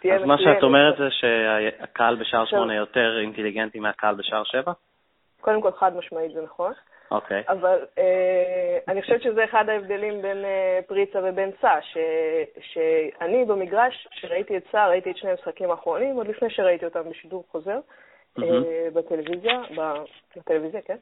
[0.00, 0.56] תהיה אז מה מצוינת.
[0.56, 4.72] שאת אומרת זה שהקהל בשער שמונה יותר אינטליגנטי מהקהל בשער שבע?
[5.40, 6.72] קודם כל, חד משמעית זה נכון.
[7.10, 7.42] אוקיי.
[7.48, 11.98] אבל אה, אני חושבת שזה אחד ההבדלים בין אה, פריצה ובין סע, ש,
[12.60, 17.44] שאני במגרש, כשראיתי את סע, ראיתי את שני המשחקים האחרונים, עוד לפני שראיתי אותם בשידור
[17.52, 17.78] חוזר, אה,
[18.38, 18.64] מהמם.
[18.94, 19.60] בטלוויזיה,
[20.36, 20.96] בטלוויזיה, כן?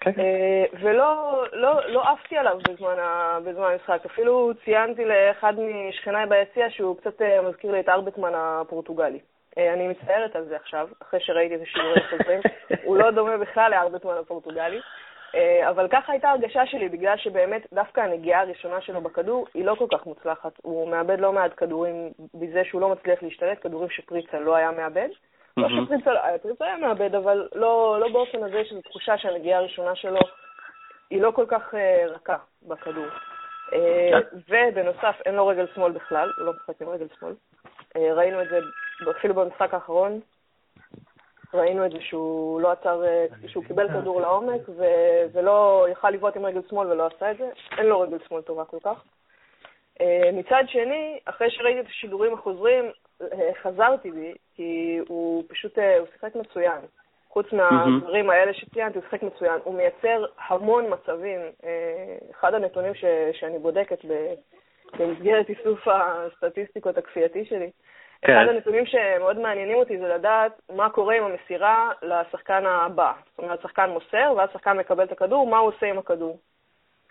[0.00, 0.10] כן.
[0.18, 4.06] אה, ולא לא, לא עפתי עליו בזמן, ה, בזמן המשחק.
[4.06, 9.18] אפילו ציינתי לאחד משכניי ביציע שהוא קצת אה, מזכיר לי את ארבטמן הפורטוגלי.
[9.58, 12.40] אה, אני מצטערת על זה עכשיו, אחרי שראיתי את השידורים החוזרים.
[12.86, 14.80] הוא לא דומה בכלל לארבטמן הפורטוגלי.
[15.34, 19.74] אה, אבל ככה הייתה הרגשה שלי, בגלל שבאמת דווקא הנגיעה הראשונה שלו בכדור היא לא
[19.74, 20.52] כל כך מוצלחת.
[20.62, 25.08] הוא מאבד לא מעט כדורים בזה שהוא לא מצליח להשתלט, כדורים שפריצה לא היה מאבד.
[25.68, 25.84] לא.
[25.84, 26.10] שפריצה
[26.42, 30.20] פריצה היה מאבד, אבל לא, לא באופן הזה שזו תחושה שהנגיעה הראשונה שלו
[31.10, 33.06] היא לא כל כך אה, רכה בכדור.
[33.70, 33.76] כן.
[34.48, 37.34] ובנוסף, אין לו רגל שמאל בכלל, הוא לא משחק עם רגל שמאל.
[37.96, 38.58] ראינו את זה
[39.10, 40.20] אפילו במשחק האחרון,
[41.54, 43.02] ראינו את זה שהוא לא עצר,
[43.46, 44.60] שהוא קיבל כדור לעומק
[45.32, 47.50] ולא יכל לבעוט עם רגל שמאל ולא עשה את זה.
[47.78, 49.02] אין לו רגל שמאל טובה כל כך.
[50.32, 52.90] מצד שני, אחרי שראיתי את השידורים החוזרים,
[53.62, 56.80] חזרתי בי, כי הוא פשוט, הוא שיחק מצוין.
[57.28, 59.60] חוץ מהדברים האלה שציינתי, הוא שיחק מצוין.
[59.64, 61.40] הוא מייצר המון מצבים.
[62.30, 63.98] אחד הנתונים ש, שאני בודקת
[64.98, 67.70] במסגרת איסוף הסטטיסטיקות הכפייתי שלי,
[68.22, 68.32] כן.
[68.32, 73.12] אחד הנתונים שמאוד מעניינים אותי זה לדעת מה קורה עם המסירה לשחקן הבא.
[73.30, 76.38] זאת אומרת, שחקן מוסר, ואז שחקן מקבל את הכדור, מה הוא עושה עם הכדור.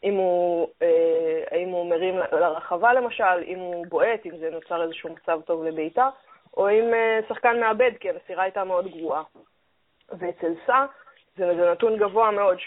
[0.03, 5.09] אם הוא, אה, האם הוא מרים לרחבה למשל, אם הוא בועט, אם זה נוצר איזשהו
[5.09, 6.09] מצב טוב לבעיטה,
[6.57, 9.23] או אם אה, שחקן מאבד, כי המסירה הייתה מאוד גרועה.
[10.11, 10.85] ואצל סא
[11.37, 12.57] זה, זה נתון גבוה מאוד.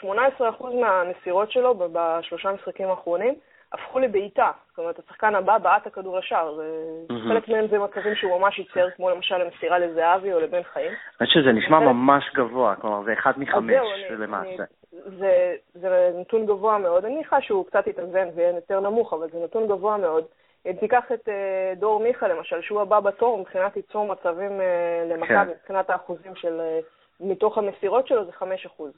[0.40, 3.34] 18% מהמסירות שלו בשלושה משחקים האחרונים
[3.72, 4.50] הפכו לבעיטה.
[4.68, 6.58] זאת אומרת, השחקן הבא בעט הכדור לשער.
[6.58, 7.28] Mm-hmm.
[7.28, 10.92] חלק מהם זה מצבים שהוא ממש ייצר, כמו למשל המסירה לזהבי או לבן חיים.
[11.20, 13.74] אני חושב שזה נשמע ממש גבוה, כלומר זה אחד מחמש
[14.10, 14.64] למעשה.
[14.92, 17.04] זה, זה נתון גבוה מאוד.
[17.04, 20.24] אני מניחה שהוא קצת יתאזן ויהיה יותר נמוך, אבל זה נתון גבוה מאוד.
[20.66, 25.34] אם תיקח את uh, דור מיכה למשל, שהוא הבא בתור מבחינת ייצור מצבים uh, למכבי,
[25.34, 25.48] כן.
[25.48, 26.84] מבחינת האחוזים של, uh,
[27.20, 28.92] מתוך המסירות שלו זה 5 אחוז.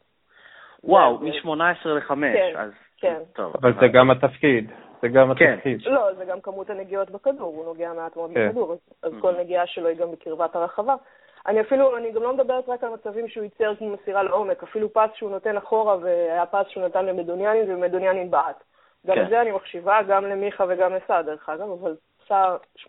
[0.85, 2.71] וואו, מ-18 ל-5, כן, אז
[3.01, 3.23] כן.
[3.33, 3.53] טוב.
[3.61, 4.71] אבל זה גם התפקיד.
[5.03, 5.53] זה גם כן.
[5.53, 5.83] התפקיד.
[5.87, 8.49] לא, זה גם כמות הנגיעות בכדור, הוא נוגע מעט מאוד כן.
[8.49, 9.21] בכדור, אז mm-hmm.
[9.21, 10.95] כל נגיעה שלו היא גם בקרבת הרחבה.
[11.47, 14.93] אני אפילו, אני גם לא מדברת רק על מצבים שהוא ייצר כמו מסירה לעומק, אפילו
[14.93, 18.65] פס שהוא נותן אחורה, והיה פס שהוא נתן למדוניאנים, ומדוניאנים בעט.
[19.07, 19.29] גם כן.
[19.29, 21.97] זה אני מחשיבה, גם למיכה וגם לסע, דרך אגב, אבל
[22.29, 22.89] סע 18%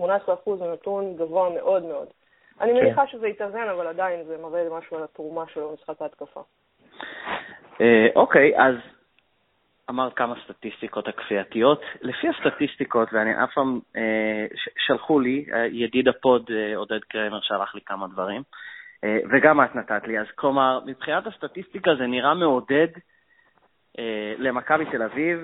[0.59, 2.07] זה נתון גבוה מאוד מאוד.
[2.61, 2.79] אני כן.
[2.79, 6.41] מניחה שזה יתאזן, אבל עדיין זה מראה משהו על התרומה שלו במשחק ההתקפה.
[7.81, 8.75] אה, אוקיי, אז
[9.89, 11.81] אמרת כמה סטטיסטיקות הכפייתיות.
[12.01, 14.45] לפי הסטטיסטיקות, ואני אף פעם, אה,
[14.77, 18.41] שלחו לי, אה, ידיד הפוד אה, עודד קרמר שלח לי כמה דברים,
[19.03, 20.19] אה, וגם את נתת לי.
[20.19, 22.87] אז כלומר, מבחינת הסטטיסטיקה זה נראה מעודד
[23.99, 25.39] אה, למכבי תל אביב,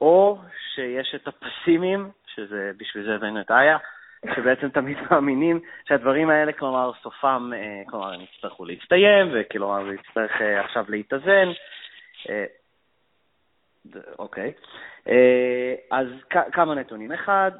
[0.00, 0.38] או
[0.74, 3.76] שיש את הפסימים, שזה, בשביל זה הבאנו את איה,
[4.34, 10.40] שבעצם תמיד מאמינים שהדברים האלה, כלומר, סופם, אה, כלומר, הם יצטרכו להסתיים, וכלומר, זה יצטרך
[10.40, 11.48] אה, עכשיו להתאזן.
[14.18, 14.52] אוקיי.
[15.08, 16.06] אה, אז
[16.52, 17.12] כמה נתונים.
[17.12, 17.50] אחד,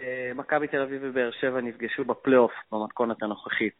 [0.00, 3.78] אה, מכבי תל אביב ובאר שבע נפגשו בפלייאוף במתכונת הנוכחית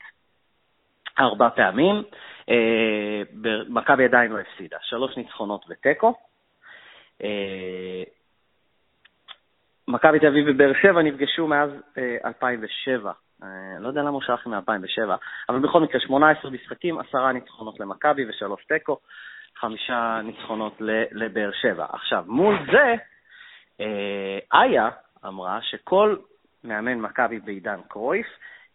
[1.18, 2.02] ארבע פעמים.
[2.48, 3.22] אה,
[3.68, 6.14] מכבי עדיין לא הפסידה, שלוש ניצחונות ותיקו.
[9.88, 11.70] מכבי תל אביב ובאר שבע נפגשו מאז
[12.24, 13.12] 2007.
[13.42, 15.16] אני לא יודע למה הוא שלח לי מ-2007,
[15.48, 18.98] אבל בכל מקרה, 18 משחקים, עשרה ניצחונות למכבי ושלוש תיקו.
[19.56, 20.72] חמישה ניצחונות
[21.12, 21.86] לבאר שבע.
[21.92, 22.94] עכשיו, מול זה,
[23.80, 24.88] אה, איה
[25.26, 26.16] אמרה שכל
[26.64, 28.26] מאמן מכבי בעידן קרויף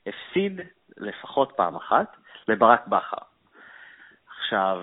[0.07, 0.61] הפסיד
[0.97, 2.15] לפחות פעם אחת
[2.47, 3.17] לברק בכר.
[4.37, 4.81] עכשיו...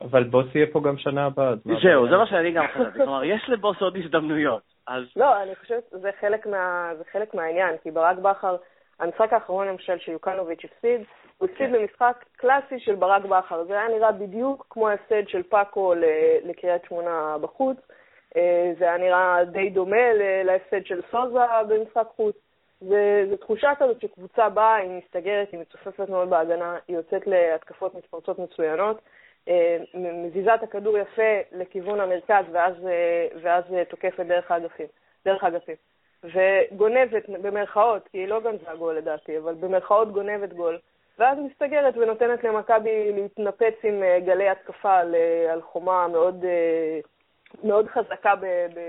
[0.00, 1.54] אבל בוס יהיה פה גם שנה הבאה.
[1.82, 2.98] זהו, זה מה שאני גם חשבתי.
[2.98, 4.62] כלומר, יש לבוס עוד הזדמנויות.
[4.86, 5.04] אז...
[5.16, 8.56] לא, אני חושבת שזה חלק, מה, חלק מהעניין, כי ברק בכר,
[9.02, 11.00] המשחק האחרון למשל שיוקנוביץ' הפסיד,
[11.38, 11.72] הוא הפסיד כן.
[11.72, 13.64] במשחק קלאסי של ברק בכר.
[13.64, 15.94] זה היה נראה בדיוק כמו ההפסד של פאקו
[16.44, 17.76] לקריית שמונה בחוץ.
[18.36, 20.12] אה, זה היה נראה די דומה
[20.44, 21.38] להפסד של סוזה
[21.68, 22.36] במשחק חוץ.
[22.80, 28.38] זו תחושה כזאת שקבוצה באה, היא מסתגרת, היא מצופפת מאוד בהגנה, היא יוצאת להתקפות מתפרצות
[28.38, 29.00] מצוינות,
[29.48, 34.86] אה, מזיזה את הכדור יפה לכיוון המרכז ואז, אה, ואז תוקפת דרך האגפים.
[35.24, 35.76] דרך האגפים.
[36.24, 40.78] וגונבת, במרכאות, כי היא לא גנזה גול לדעתי, אבל במרכאות גונבת גול.
[41.18, 47.00] ואז מסתגרת ונותנת למכבי להתנפץ עם אה, גלי התקפה על, אה, על חומה מאוד, אה,
[47.64, 48.80] מאוד חזקה ב, ב,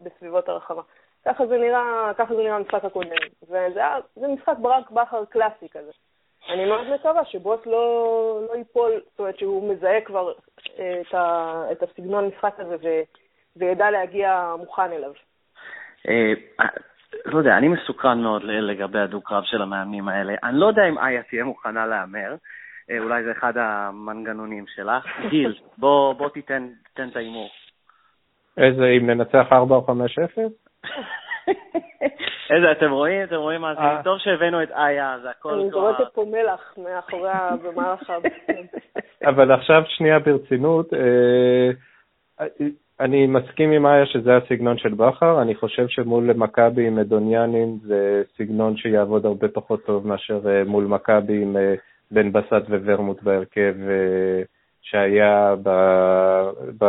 [0.00, 0.82] בסביבות הרחבה.
[1.24, 3.16] ככה זה נראה, ככה זה נראה המשחק הקודם.
[3.42, 3.82] וזה
[4.16, 5.90] זה משחק ברק בכר קלאסי כזה.
[6.48, 10.32] אני מאוד מקווה שבוס לא, לא ייפול, זאת אומרת שהוא מזהה כבר
[10.74, 12.88] את, ה, את הסגנון משחק הזה ו,
[13.56, 15.12] וידע להגיע מוכן אליו.
[17.26, 20.34] לא יודע, אני מסוקרן מאוד לגבי הדו-קרב של המאמנים האלה.
[20.44, 22.34] אני לא יודע אם איה תהיה מוכנה להמר,
[22.90, 25.06] אה, אולי זה אחד המנגנונים שלך.
[25.30, 27.50] גיל, בוא, בוא תיתן, תיתן את ההימור.
[28.56, 29.90] איזה, אם ננצח 4 או 5-0?
[32.54, 33.24] איזה, אתם רואים?
[33.24, 33.80] אתם רואים מה זה?
[33.80, 34.02] אה.
[34.04, 35.54] טוב שהבאנו את איה, זה הכל...
[35.54, 37.30] אני זורקת פה מלח מאחורי
[37.62, 38.16] במהלך ה...
[39.30, 40.92] אבל עכשיו שנייה ברצינות.
[43.00, 48.22] אני מסכים עם איה שזה הסגנון של בכר, אני חושב שמול מכבי עם מדוניאנים זה
[48.36, 51.74] סגנון שיעבוד הרבה פחות טוב מאשר אה, מול מכבי עם אה,
[52.10, 54.42] בן בסט וורמוט בהרכב אה,
[54.82, 55.70] שהיה ב,
[56.78, 56.86] ב,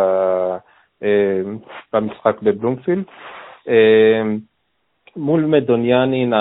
[1.94, 3.04] במשחק בבלומפילד.
[5.16, 6.34] מול מדוניאנין,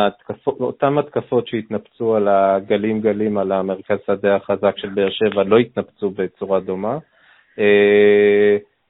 [0.47, 6.11] אותן התקפות שהתנפצו על הגלים גלים על המרכז שדה החזק של באר שבע לא התנפצו
[6.11, 6.99] בצורה דומה.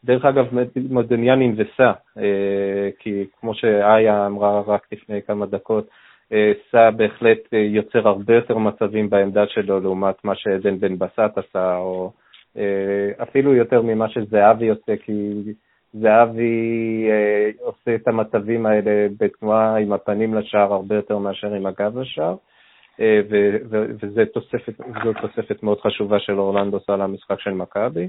[0.05, 0.47] דרך אגב,
[0.91, 1.93] מדוניאנין וסע,
[2.99, 5.89] כי כמו שאיה אמרה רק לפני כמה דקות,
[6.71, 12.13] סע בהחלט יוצר הרבה יותר מצבים בעמדה שלו לעומת מה שעדן בן בסט עשה, או
[13.23, 15.43] אפילו יותר ממה שזהבי עושה, כי
[15.93, 21.99] זהבי אה, עושה את המצבים האלה בתנועה עם הפנים לשער הרבה יותר מאשר עם הגב
[21.99, 22.37] לשער,
[23.01, 23.21] אה,
[24.03, 24.75] וזו תוספת,
[25.21, 28.09] תוספת מאוד חשובה של אורלנדו סל למשחק של מכבי.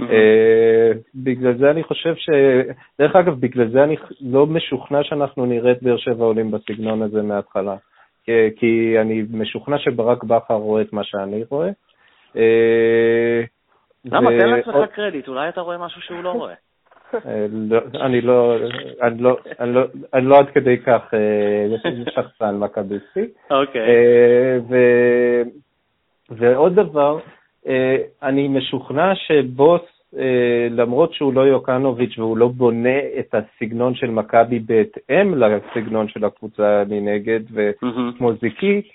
[0.00, 2.30] אה, בגלל זה אני חושב ש...
[2.98, 7.22] דרך אגב, בגלל זה אני לא משוכנע שאנחנו נראה את באר שבע עולים בסגנון הזה
[7.22, 7.76] מההתחלה.
[8.56, 11.70] כי אני משוכנע שברק בכר רואה את מה שאני רואה.
[14.04, 14.30] למה?
[14.30, 16.54] תן לעצמך קרדיט, אולי אתה רואה משהו שהוא לא רואה.
[17.14, 18.56] אה, לא, אני לא,
[19.02, 19.38] אני לא,
[20.14, 23.24] אני לא, עד כדי כך אה, שחצן מכביסטי.
[23.50, 23.88] אוקיי.
[23.88, 24.58] אה,
[26.30, 27.18] ועוד דבר,
[28.22, 29.80] אני משוכנע שבוס,
[30.70, 36.82] למרות שהוא לא יוקנוביץ' והוא לא בונה את הסגנון של מכבי בהתאם לסגנון של הקבוצה
[36.88, 38.86] מנגד, וכמו זיקית,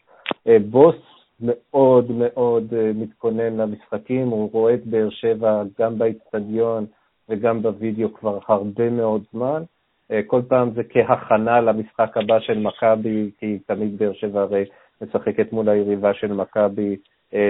[0.70, 0.96] בוס
[1.42, 6.86] מאוד מאוד מתכונן למשחקים, הוא רואה את באר שבע גם באיצטדיון,
[7.30, 9.64] וגם בווידאו כבר הרבה מאוד זמן.
[10.12, 14.66] אה, כל פעם זה כהכנה למשחק הבא של מכבי, כי תמיד באר שבע הרי
[15.02, 16.96] משחקת מול היריבה של מכבי אה,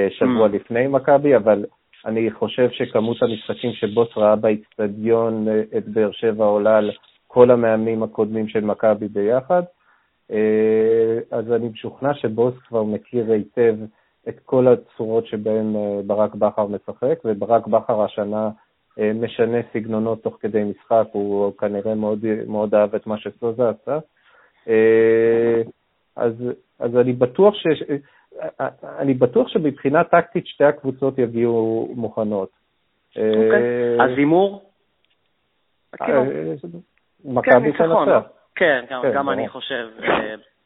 [0.09, 0.51] שבוע mm.
[0.51, 1.65] לפני מכבי, אבל
[2.05, 6.91] אני חושב שכמות המשחקים שבוס ראה באיצטדיון אה, את באר שבע עולה על
[7.27, 9.63] כל המאמנים הקודמים של מכבי ביחד.
[11.31, 13.75] אז אני משוכנע שבוס כבר מכיר היטב
[14.29, 15.75] את כל הצורות שבהן
[16.07, 18.49] ברק בכר משחק, וברק בכר השנה
[18.99, 23.99] אה, משנה סגנונות תוך כדי משחק, הוא כנראה מאוד, מאוד אהב את מה שסוזה עשה.
[24.67, 25.61] אה,
[26.15, 26.33] אז,
[26.79, 27.67] אז אני בטוח ש...
[28.99, 32.49] אני בטוח שמבחינה טקטית שתי הקבוצות יגיעו מוכנות.
[33.09, 34.01] אוקיי.
[34.01, 34.71] אז הימור?
[37.25, 38.23] מכבי תנצח.
[38.55, 39.89] כן, גם, כן, גם אני חושב.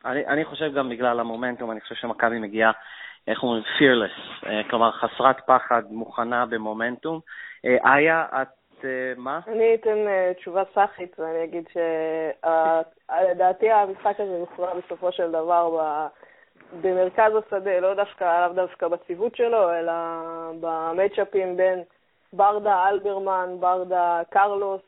[0.05, 2.71] אני, אני חושב גם בגלל המומנטום, אני חושב שמכבי מגיעה,
[3.27, 7.19] איך אומרים, fearless, כלומר חסרת פחד, מוכנה במומנטום.
[7.65, 9.39] אה, איה, את אה, מה?
[9.47, 15.97] אני אתן אה, תשובה סאחית ואני אגיד שלדעתי המשחק הזה יוכרע בסופו של דבר
[16.81, 19.93] במרכז השדה, לא דווקא, לאו דווקא בציוות שלו, אלא
[20.59, 21.79] במצ'אפים בין
[22.33, 24.81] ברדה אלברמן, ברדה קרלוס,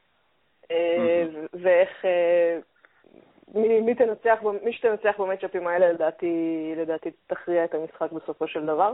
[1.53, 2.05] ואיך,
[3.55, 8.93] מי, מי תנצח, מי שתנצח במצ'אפים האלה לדעתי, לדעתי תכריע את המשחק בסופו של דבר.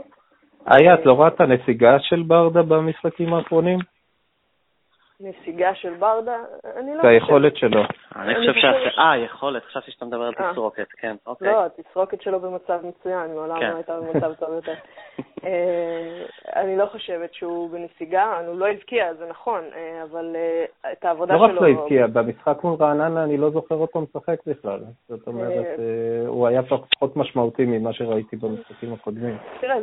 [0.70, 3.78] איה, את לא רואה את הנסיגה של ברדה במשחקים האחרונים?
[5.20, 6.36] נסיגה של ברדה?
[6.76, 7.02] אני לא חושבת.
[7.02, 7.82] זה היכולת שלו.
[8.16, 8.64] אני חושב ש...
[8.98, 10.52] אה, יכולת, חשבתי שאתה מדבר על אה.
[10.52, 11.52] תסרוקת, כן, אוקיי.
[11.52, 13.70] לא, התסרוקת שלו במצב מצוין, מעולם כן.
[13.70, 14.74] לא הייתה במצב טוב יותר.
[15.46, 20.36] אה, אני לא חושבת שהוא בנסיגה, הוא לא הבקיע, זה נכון, אה, אבל
[20.92, 21.46] את העבודה שלו...
[21.46, 24.80] לא רק לא הבקיע, במשחק מול רעננה אני לא זוכר אותו משחק בכלל.
[25.08, 25.66] זאת אומרת,
[26.26, 29.36] הוא היה פחות משמעותי ממה שראיתי במשחקים הקודמים.
[29.60, 29.76] תראה,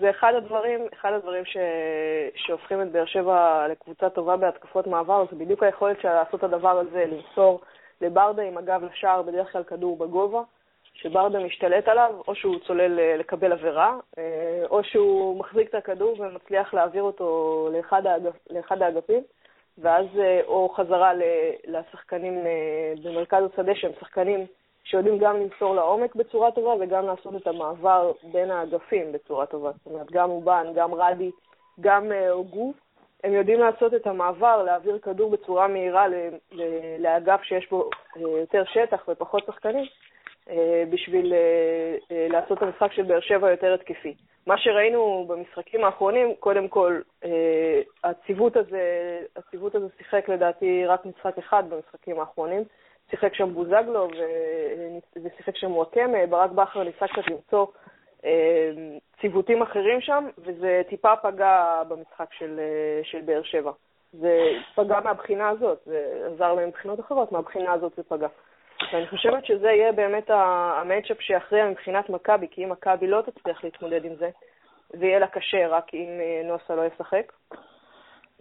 [0.00, 1.44] זה אחד הדברים, אחד הדברים
[2.34, 6.78] שהופכים את באר שבע לקבוצה טובה בהתקפות מעבר, זה בדיוק היכולת שלה לעשות את הדבר
[6.78, 7.60] הזה, למסור
[8.00, 10.42] לברדה עם הגב לשער, בדרך כלל כדור בגובה,
[11.02, 16.20] שברדה משתלט עליו, או שהוא צולל אה, לקבל עבירה, אה, או שהוא מחזיק את הכדור
[16.20, 19.22] ומצליח להעביר אותו לאחד, האגפ, לאחד האגפים,
[19.78, 21.12] ואז אה, או חזרה
[21.66, 22.38] לשחקנים
[23.04, 24.46] במרכז השדה, שהם שחקנים
[24.84, 29.70] שיודעים גם למסור לעומק בצורה טובה וגם לעשות את המעבר בין האגפים בצורה טובה.
[29.72, 31.30] זאת אומרת, גם אובן, גם רדי,
[31.80, 32.72] גם הוגו,
[33.24, 36.06] הם יודעים לעשות את המעבר, להעביר כדור בצורה מהירה
[36.98, 39.84] לאגף שיש בו יותר שטח ופחות שחקנים,
[40.90, 44.14] בשביל אה, לעשות את המשחק של באר שבע יותר התקפי.
[44.46, 47.00] מה שראינו במשחקים האחרונים, קודם כל,
[48.04, 48.82] הציוות הזה,
[49.36, 52.64] הציוות הזה שיחק לדעתי רק משחק אחד במשחקים האחרונים.
[53.10, 54.08] שיחק שם בוזגלו
[55.24, 57.66] ושיחק שם וואקמה, ברק בכר ניסה קצת למצוא
[59.20, 63.72] ציוותים אחרים שם, וזה טיפה פגע במשחק של, אה, של באר שבע.
[64.12, 68.28] זה פגע מהבחינה הזאת, זה עזר להם מבחינות אחרות, מהבחינה הזאת זה פגע.
[68.92, 74.04] ואני חושבת שזה יהיה באמת המצ'אפ שיכריע מבחינת מכבי, כי אם מכבי לא תצליח להתמודד
[74.04, 74.30] עם זה,
[74.90, 77.32] זה יהיה לה קשה רק אם אה, נוסה לא ישחק.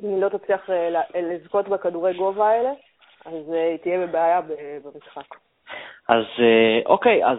[0.03, 2.71] אם היא לא תצליח אה, לזכות בכדורי גובה האלה,
[3.25, 4.41] אז היא תהיה בבעיה
[4.83, 5.35] במשחק.
[6.09, 6.23] אז
[6.85, 7.37] אוקיי, אז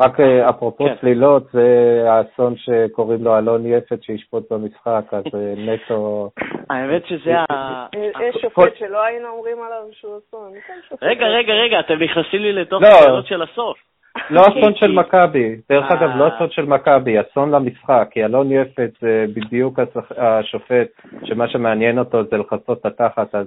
[0.00, 0.94] רק אה, אפרופו כן.
[1.00, 1.66] צלילות, זה
[2.08, 6.30] האסון שקוראים לו אלון יפת שישפוט במשחק, אז אה, נטו...
[6.70, 7.44] האמת שזה ה...
[7.94, 10.52] אה, יש כל- שופט שלא היינו אומרים עליו שהוא אסון.
[10.66, 10.96] כן.
[11.02, 12.88] רגע, רגע, רגע, אתם נכנסים לי לתוך לא.
[12.88, 13.78] השאלות של הסוף.
[14.30, 15.94] לא אסון של מכבי, דרך אה.
[15.94, 19.78] אגב, לא אסון של מכבי, אסון למשחק, כי אלון יפת זה בדיוק
[20.16, 20.88] השופט,
[21.24, 23.46] שמה שמעניין אותו זה לכסות את התחת, אז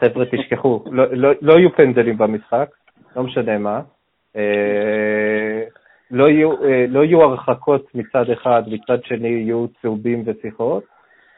[0.00, 2.68] חבר'ה תשכחו, לא- לא- לא יהיו פנדלים במשחק,
[3.16, 3.80] לא משנה מה.
[6.10, 10.84] לא יהיו, אה, לא יהיו הרחקות מצד אחד, מצד שני יהיו צהובים ושיחות,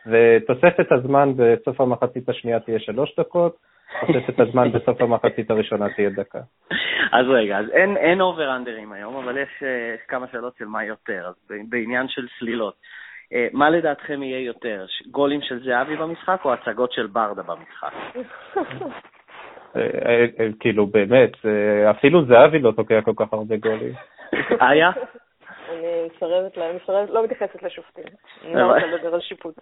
[0.07, 3.57] ותוספת הזמן בסוף המחצית השנייה תהיה שלוש דקות,
[4.07, 6.39] תוספת הזמן בסוף המחצית הראשונה תהיה דקה.
[7.13, 11.27] אז רגע, אז אין, אין אובר-אנדרים היום, אבל יש אה, כמה שאלות של מה יותר,
[11.27, 11.35] אז
[11.69, 12.75] בעניין של סלילות.
[13.33, 17.93] אה, מה לדעתכם יהיה יותר, גולים של זהבי במשחק או הצגות של ברדה במשחק?
[20.61, 21.33] כאילו באמת,
[21.91, 23.93] אפילו זהבי לא תוקע כל כך הרבה גולים.
[24.61, 24.91] איה?
[25.69, 28.05] אני מסרבת, לה- מסרבת, לא מתייחסת לשופטים.
[28.45, 29.55] אני לא רוצה לדבר על שיפוט.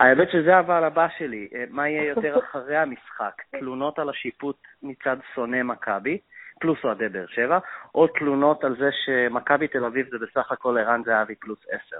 [0.00, 3.42] האמת שזה אבל הבא שלי, אה, מה יהיה יותר אחרי המשחק?
[3.58, 6.18] תלונות על השיפוט מצד שונא מכבי,
[6.60, 7.58] פלוס אוהדי באר שבע,
[7.94, 11.96] או תלונות על זה שמכבי תל אביב זה בסך הכל ערן זהבי פלוס עשר?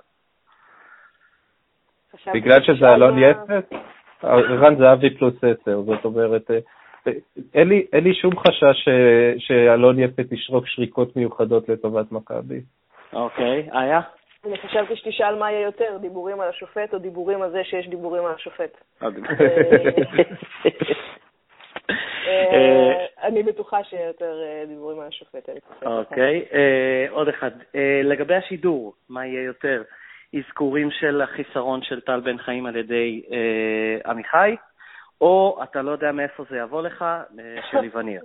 [2.35, 3.73] בגלל שזה אלון יפת,
[4.25, 6.61] רן זהבי פלוס עשר, זאת אומרת, אה, אה,
[7.55, 8.89] אין לי- אין לי שום חשש ש-
[9.47, 12.61] שאלון יפת ישרוק שריקות מיוחדות לטובת מכבי.
[13.13, 14.01] אוקיי, איה?
[14.47, 18.25] אני חשבתי שתשאל מה יהיה יותר, דיבורים על השופט או דיבורים על זה שיש דיבורים
[18.25, 18.77] על השופט.
[19.03, 19.09] אה,
[22.29, 22.93] אה,
[23.23, 25.49] אני בטוחה שיהיה יותר אה, דיבורים על השופט.
[25.87, 27.51] אוקיי, אה, עוד אחד.
[27.75, 29.83] אה, לגבי השידור, מה יהיה יותר?
[30.39, 34.57] אזכורים של החיסרון של טל בן חיים על ידי אה, עמיחי,
[35.23, 37.25] או אתה לא יודע מאיפה זה יבוא לך, אה,
[37.71, 38.23] של איווניר.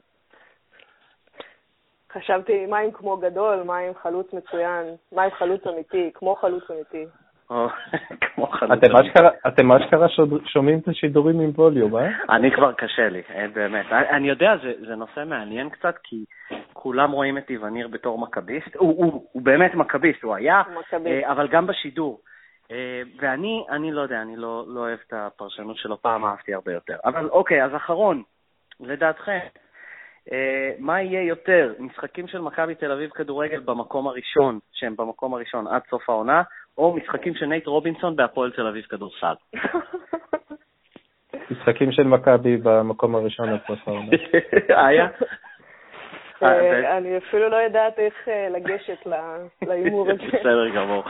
[2.13, 6.63] חשבתי, מה עם כמו גדול, מה עם חלוץ מצוין, מה עם חלוץ אמיתי, כמו חלוץ
[6.71, 7.05] אמיתי.
[7.49, 7.67] או
[8.35, 8.71] כמו חלוץ.
[8.83, 12.07] אתם אשכרה- אתם אשכרה שוד- שומעים את השידורים עם ווליום, אה?
[12.29, 13.85] אני כבר קשה לי, אה, באמת.
[13.91, 14.53] אני יודע,
[14.87, 16.25] זה, נושא מעניין קצת, כי
[16.73, 18.75] כולם רואים את איווניר בתור מכביסט.
[18.75, 20.61] הוא, באמת מכביסט, הוא היה.
[21.07, 22.19] אה, אבל גם בשידור.
[22.71, 26.73] אה, ואני, אני לא יודע, אני לא, לא אוהב את הפרשנות שלו, פעם אהבתי הרבה
[26.73, 26.95] יותר.
[27.05, 28.23] אבל אוקיי, אז אחרון,
[28.79, 29.39] לדעתכם,
[30.31, 35.67] אה, מה יהיה יותר, משחקים של מכבי תל אביב כדורגל במקום הראשון, שהם במקום הראשון
[35.67, 36.41] עד סוף העונה,
[36.77, 39.33] או משחקים של נייט רובינסון בהפועל תל אביב כדורסל?
[41.51, 44.11] משחקים של מכבי במקום הראשון עד סוף העונה.
[44.87, 45.07] היה?
[46.43, 49.05] אה, אה, אני אפילו לא יודעת איך אה, לגשת
[49.67, 50.23] להימור הזה.
[50.27, 51.03] בסדר גמור.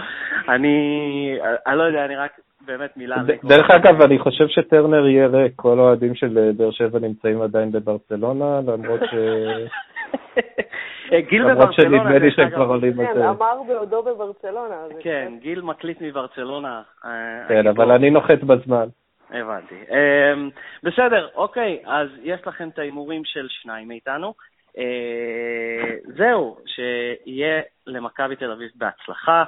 [0.50, 3.16] אני, אני לא יודע, אני רק באמת מילה.
[3.44, 8.60] דרך אגב, אני חושב שטרנר יהיה ריק, כל האוהדים של באר שבע נמצאים עדיין בברצלונה,
[8.68, 9.14] למרות ש...
[11.30, 12.50] גיל למרות בברצלונה, שנדמה לי שהם.
[12.50, 13.30] כבר עולים על כן, זה.
[13.30, 14.76] אמר בעודו בברצלונה.
[15.00, 16.82] כן, גיל מקליט מברצלונה.
[17.48, 17.68] כן.
[17.68, 18.88] אבל אני נוחת בזמן.
[19.30, 19.76] הבנתי.
[20.84, 24.34] בסדר, אוקיי, אז יש לכם את ההימורים של שניים מאיתנו.
[24.78, 29.44] אה, זהו, שיהיה למכבי תל אביב בהצלחה.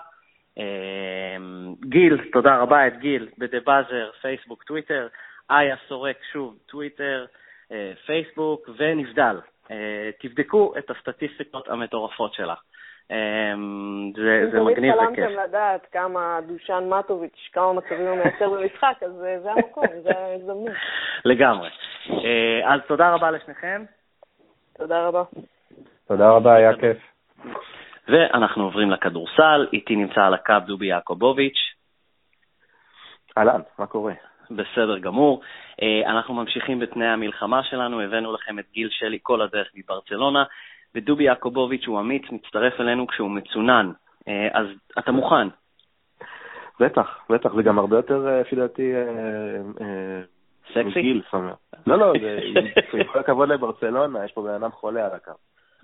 [0.57, 5.07] אמ, גיל, תודה רבה את גיל, ב The Buzzer, פייסבוק, טוויטר.
[5.51, 7.25] איה סורק, שוב, טוויטר,
[7.71, 9.39] אה, פייסבוק, ונבדל.
[9.71, 12.55] אה, תבדקו את הסטטיסטיקות המטורפות שלה.
[13.09, 15.25] זה, אם זה תמיד מגניב וכיף.
[15.25, 20.09] חלמתם לדעת כמה דושן מטוביץ', כמה מצבים הוא מייצר במשחק, אז אה, זה המקום, זה
[20.17, 20.75] ההזדמנות.
[21.25, 21.69] לגמרי.
[22.09, 23.83] אה, אז תודה רבה לשניכם,
[24.79, 25.23] תודה רבה.
[26.07, 26.97] תודה רבה, היה כיף.
[28.07, 29.67] ואנחנו עוברים לכדורסל.
[29.73, 31.59] איתי נמצא על הקו דובי יעקובוביץ'.
[33.37, 34.13] אהלן, מה קורה?
[34.51, 35.41] בסדר גמור.
[35.81, 40.43] אה, אנחנו ממשיכים בתנאי המלחמה שלנו, הבאנו לכם את גיל שלי כל הדרך מברצלונה,
[40.95, 43.91] ודובי יעקובוביץ' הוא אמיץ, מצטרף אלינו כשהוא מצונן.
[44.27, 44.67] אה, אז
[44.99, 45.47] אתה מוכן?
[46.79, 48.93] בטח, בטח, זה גם הרבה יותר, אה, לפי דעתי,
[50.69, 50.99] סקסי?
[50.99, 51.55] מגיל, זאת אומרת.
[51.87, 52.39] לא, לא, זה-
[52.93, 55.31] עם כל הכבוד לברצלונה, יש פה בן אדם חולה על הקו.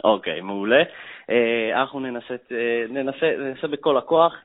[0.04, 0.84] אוקיי, מעולה.
[1.30, 4.36] אה, אנחנו ננסה, אה, ננסה, ננסה בכל הכוח.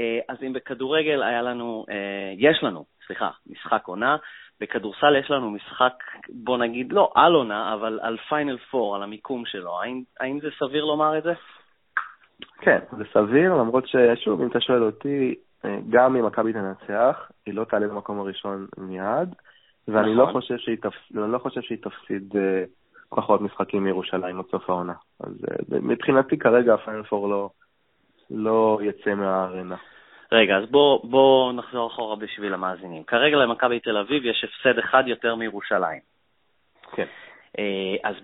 [0.00, 1.94] אה, אז אם בכדורגל היה לנו, אה,
[2.38, 4.16] יש לנו, סליחה, משחק עונה,
[4.60, 5.92] בכדורסל יש לנו משחק,
[6.28, 9.80] בוא נגיד, לא על עונה, אבל על פיינל פור, על המיקום שלו.
[9.82, 11.32] האם, האם זה סביר לומר את זה?
[12.60, 15.34] כן, זה סביר, למרות ששוב, אם אתה שואל אותי,
[15.90, 19.34] גם אם מכבי תנצח, היא לא תעלה במקום הראשון מיד,
[19.88, 20.40] ואני לא נכון.
[20.40, 22.64] חושב שהיא תפ- לא חושב שהיא תפסיד אה,
[23.08, 24.92] פחות משחקים מירושלים עד סוף העונה.
[25.20, 27.50] אז אה, מבחינתי כרגע הפיינל פור לא-
[28.30, 29.76] לא יצא מהארנה.
[30.32, 33.04] רגע, אז בוא, בוא נחזור אחורה בשביל המאזינים.
[33.04, 36.00] כרגע למכבי תל אביב יש הפסד אחד יותר מירושלים.
[36.92, 37.06] כן.
[37.58, 38.14] אה, אז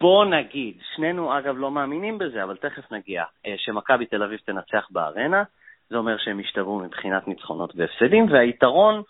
[0.00, 3.24] בוא נגיד, שנינו אגב לא מאמינים בזה, אבל תכף נגיע,
[3.56, 5.42] שמכבי תל אביב תנצח בארנה,
[5.90, 9.02] זה אומר שהם ישתוו מבחינת ניצחונות והפסדים, והיתרון,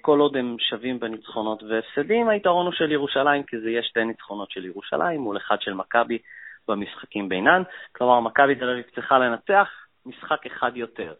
[0.00, 4.50] כל עוד הם שווים בניצחונות והפסדים, היתרון הוא של ירושלים, כי זה יהיה שתי ניצחונות
[4.50, 6.18] של ירושלים מול אחד של מכבי
[6.68, 7.62] במשחקים בינן.
[7.92, 9.68] כלומר, מכבי תל אביב צריכה לנצח
[10.06, 11.14] משחק אחד יותר.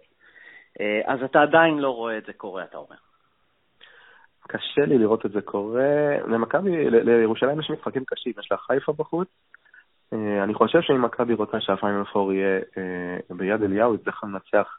[1.07, 2.97] אז אתה עדיין לא רואה את זה קורה, אתה אומר.
[4.49, 6.19] קשה לי לראות את זה קורה.
[6.27, 9.29] למכבי, לירושלים יש משחקים קשים, יש לה חיפה בחוץ.
[10.13, 14.79] אה, אני חושב שאם מכבי רוצה שהפיינל פור יהיה אה, ביד אליהו, היא צריכה לנצח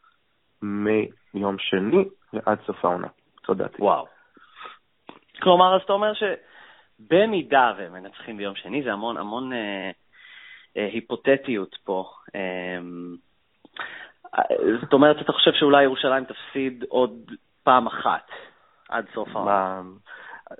[1.33, 3.07] מיום שני ועד סוף העונה.
[3.43, 3.65] תודה.
[3.79, 4.07] וואו.
[5.41, 9.91] כלומר, אז אתה אומר שבמידה והם מנצחים ביום שני, זה המון המון אה,
[10.77, 12.09] אה, היפותטיות פה.
[12.35, 12.77] אה,
[14.81, 17.31] זאת אומרת, אתה חושב שאולי ירושלים תפסיד עוד
[17.63, 18.27] פעם אחת
[18.89, 19.81] עד סוף העונה.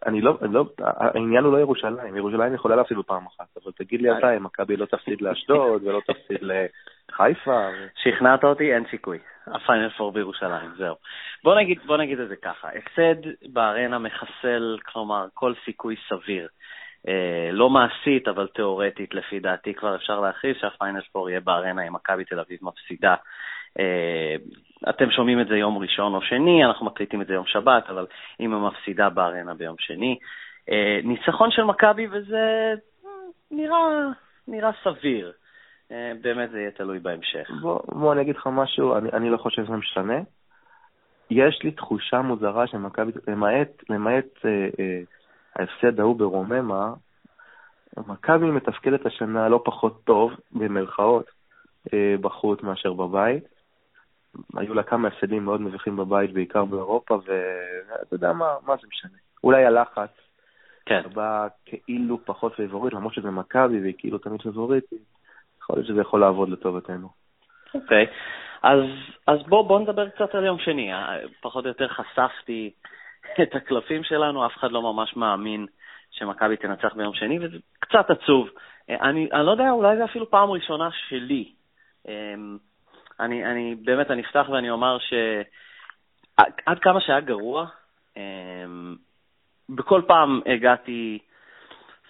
[0.06, 4.18] אני לא, לא, העניין הוא לא ירושלים, ירושלים יכולה להפסיד בפעם אחת, אבל תגיד לי
[4.18, 7.68] אתה אם מכבי לא תפסיד לאשדוד ולא תפסיד לחיפה.
[7.96, 9.20] שכנעת אותי, אין סיכוי.
[9.48, 10.96] הפיינל פור בירושלים, זהו.
[11.44, 16.48] בוא נגיד, בוא נגיד את זה ככה, הפסד בארנה מחסל, כלומר, כל סיכוי סביר.
[17.08, 21.94] אה, לא מעשית, אבל תיאורטית, לפי דעתי כבר אפשר להכריז שהפיינל פור יהיה בארנה אם
[21.94, 23.16] מכבי תל אביב מפסידה
[23.80, 24.36] אה,
[24.90, 28.06] אתם שומעים את זה יום ראשון או שני, אנחנו מקליטים את זה יום שבת, אבל
[28.40, 30.18] אם היא מפסידה בארנה ביום שני.
[30.72, 32.74] אה, ניצחון של מכבי וזה
[33.06, 33.10] אה,
[33.52, 34.08] נראה,
[34.48, 35.32] נראה סביר.
[36.22, 37.50] באמת זה יהיה תלוי בהמשך.
[37.62, 40.20] בוא, בוא אני אגיד לך משהו, אני, אני לא חושב שזה משתנה.
[41.30, 45.02] יש לי תחושה מוזרה שמכבי, למעט, למעט אה, אה,
[45.56, 46.94] ההפסד ההוא ברוממה,
[48.08, 51.26] מכבי מתפקדת השנה לא פחות טוב, במרכאות,
[51.94, 53.44] אה, בחוץ מאשר בבית.
[54.56, 59.18] היו לה כמה הפסדים מאוד מביכים בבית, בעיקר באירופה, ואתה יודע מה, מה זה משנה.
[59.44, 60.10] אולי הלחץ,
[60.86, 61.02] כן.
[61.14, 64.86] בא כאילו פחות פייבוריט, למרות שזה מכבי והיא כאילו תמיד פייבוריט,
[65.64, 67.10] יכול להיות שזה יכול לעבוד לטובתנו.
[67.74, 68.10] אוקיי, okay.
[68.64, 68.80] אז,
[69.28, 70.92] אז בואו בוא נדבר קצת על יום שני.
[71.42, 72.72] פחות או יותר חשפתי
[73.42, 75.66] את הקלפים שלנו, אף אחד לא ממש מאמין
[76.12, 78.50] שמכבי תנצח ביום שני, וזה קצת עצוב.
[78.90, 81.52] אני, אני לא יודע, אולי זה אפילו פעם ראשונה שלי.
[82.08, 82.58] אמ,
[83.20, 87.66] אני, אני באמת, אני אפתח ואני אומר שעד כמה שהיה גרוע,
[88.18, 88.96] אמ,
[89.70, 91.20] בכל פעם הגעתי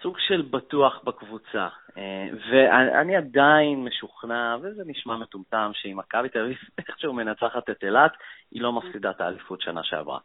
[0.03, 6.57] סוג של בטוח בקבוצה, אה, ואני עדיין משוכנע, וזה נשמע מטומטם, שאם מכבי תל אביב
[6.77, 8.11] איכשהו מנצחת את אילת,
[8.51, 10.19] היא לא מפסידה את האליפות שנה שעברה.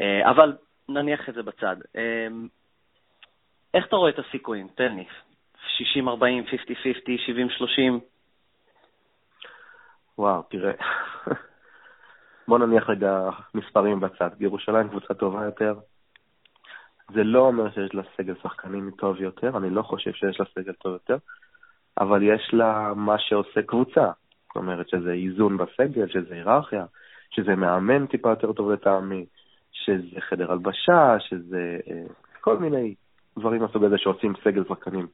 [0.00, 0.56] אה, אבל
[0.88, 1.76] נניח את זה בצד.
[1.94, 2.48] אמ,
[3.74, 4.68] איך אתה רואה את הסיכויים?
[4.74, 5.04] תן לי.
[5.98, 6.06] 60-40, 50-50,
[7.98, 8.00] 70-30?
[10.18, 10.72] וואו, תראה.
[12.48, 14.30] בוא נניח רגע מספרים בצד.
[14.40, 15.74] ירושלים קבוצה טובה יותר.
[17.14, 20.72] זה לא אומר שיש לה סגל שחקנים טוב יותר, אני לא חושב שיש לה סגל
[20.72, 21.16] טוב יותר,
[21.98, 24.10] אבל יש לה מה שעושה קבוצה.
[24.46, 26.84] זאת אומרת שזה איזון בסגל, שזה היררכיה,
[27.30, 29.26] שזה מאמן טיפה יותר טוב לטעמי,
[29.72, 32.02] שזה חדר הלבשה, שזה אה,
[32.40, 32.94] כל מיני
[33.38, 35.06] דברים מהסוג הזה שעושים סגל שחקנים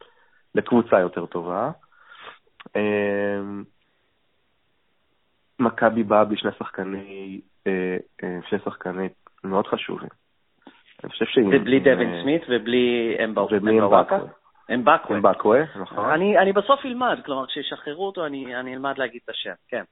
[0.54, 1.70] לקבוצה יותר טובה.
[2.76, 3.40] אה,
[5.58, 7.96] מכבי באה בלי שני שחקני, אה,
[8.48, 9.08] שני שחקני
[9.44, 10.08] מאוד חשובים.
[11.04, 11.48] אני חושב שאם...
[11.48, 14.18] ובלי דווין אה, סמית ובלי אמבוואקה?
[14.74, 15.16] אמבקווה.
[15.16, 16.10] אמבקווה, נכון.
[16.10, 19.82] אני, בסוף אלמד, כלומר, כשישחררו אותו אני, אלמד להגיד את השם, כן.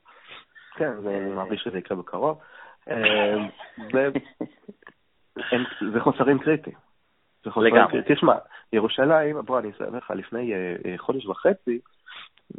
[0.76, 2.38] כן, אני מרגיש שזה יקרה בקרוב.
[3.92, 4.08] זה,
[5.92, 6.76] זה חוסרים קריטיים.
[7.56, 8.02] לגמרי.
[8.06, 8.34] תשמע,
[8.72, 10.52] ירושלים, בוא, אני אסיים לך, לפני
[10.96, 11.78] חודש וחצי,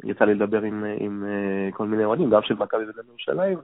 [0.04, 1.24] יצא לי לדבר עם, עם
[1.72, 3.58] כל מיני אוהדים, גם של מכבי וגם ירושלים,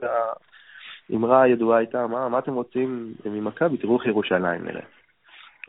[1.09, 3.77] והאמרה הידועה הייתה, מה, מה אתם רוצים ממכבי?
[3.77, 4.85] תראו איך ירושלים נראה.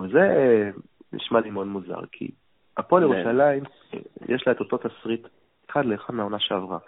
[0.01, 0.81] וזה uh,
[1.13, 2.31] נשמע לי מאוד מוזר, כי
[2.77, 3.63] הפועל ירושלים,
[4.29, 5.27] יש לה את אותו תסריט
[5.71, 6.79] אחד לאחד מהעונה שעברה.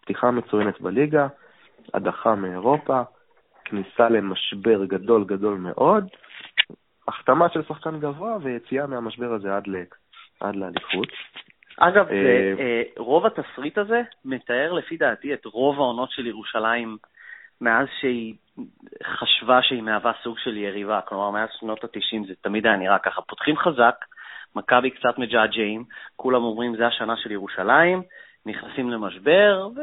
[0.00, 1.26] פתיחה מצוינת בליגה,
[1.94, 3.02] הדחה מאירופה,
[3.64, 6.08] כניסה למשבר גדול גדול מאוד,
[7.08, 9.76] החתמה של שחקן גבוה ויציאה מהמשבר הזה עד, ל,
[10.40, 11.08] עד לאליפות.
[11.76, 16.96] אגב, אה, אה, רוב התסריט הזה מתאר לפי דעתי את רוב העונות של ירושלים
[17.64, 18.34] מאז שהיא
[19.04, 21.00] חשבה שהיא מהווה סוג של יריבה.
[21.00, 23.22] כלומר, מאז שנות ה-90 זה תמיד היה נראה ככה.
[23.22, 23.94] פותחים חזק,
[24.56, 25.84] מכבי קצת מג'עג'עים,
[26.16, 28.02] כולם אומרים זה השנה של ירושלים,
[28.46, 29.80] נכנסים למשבר, ו...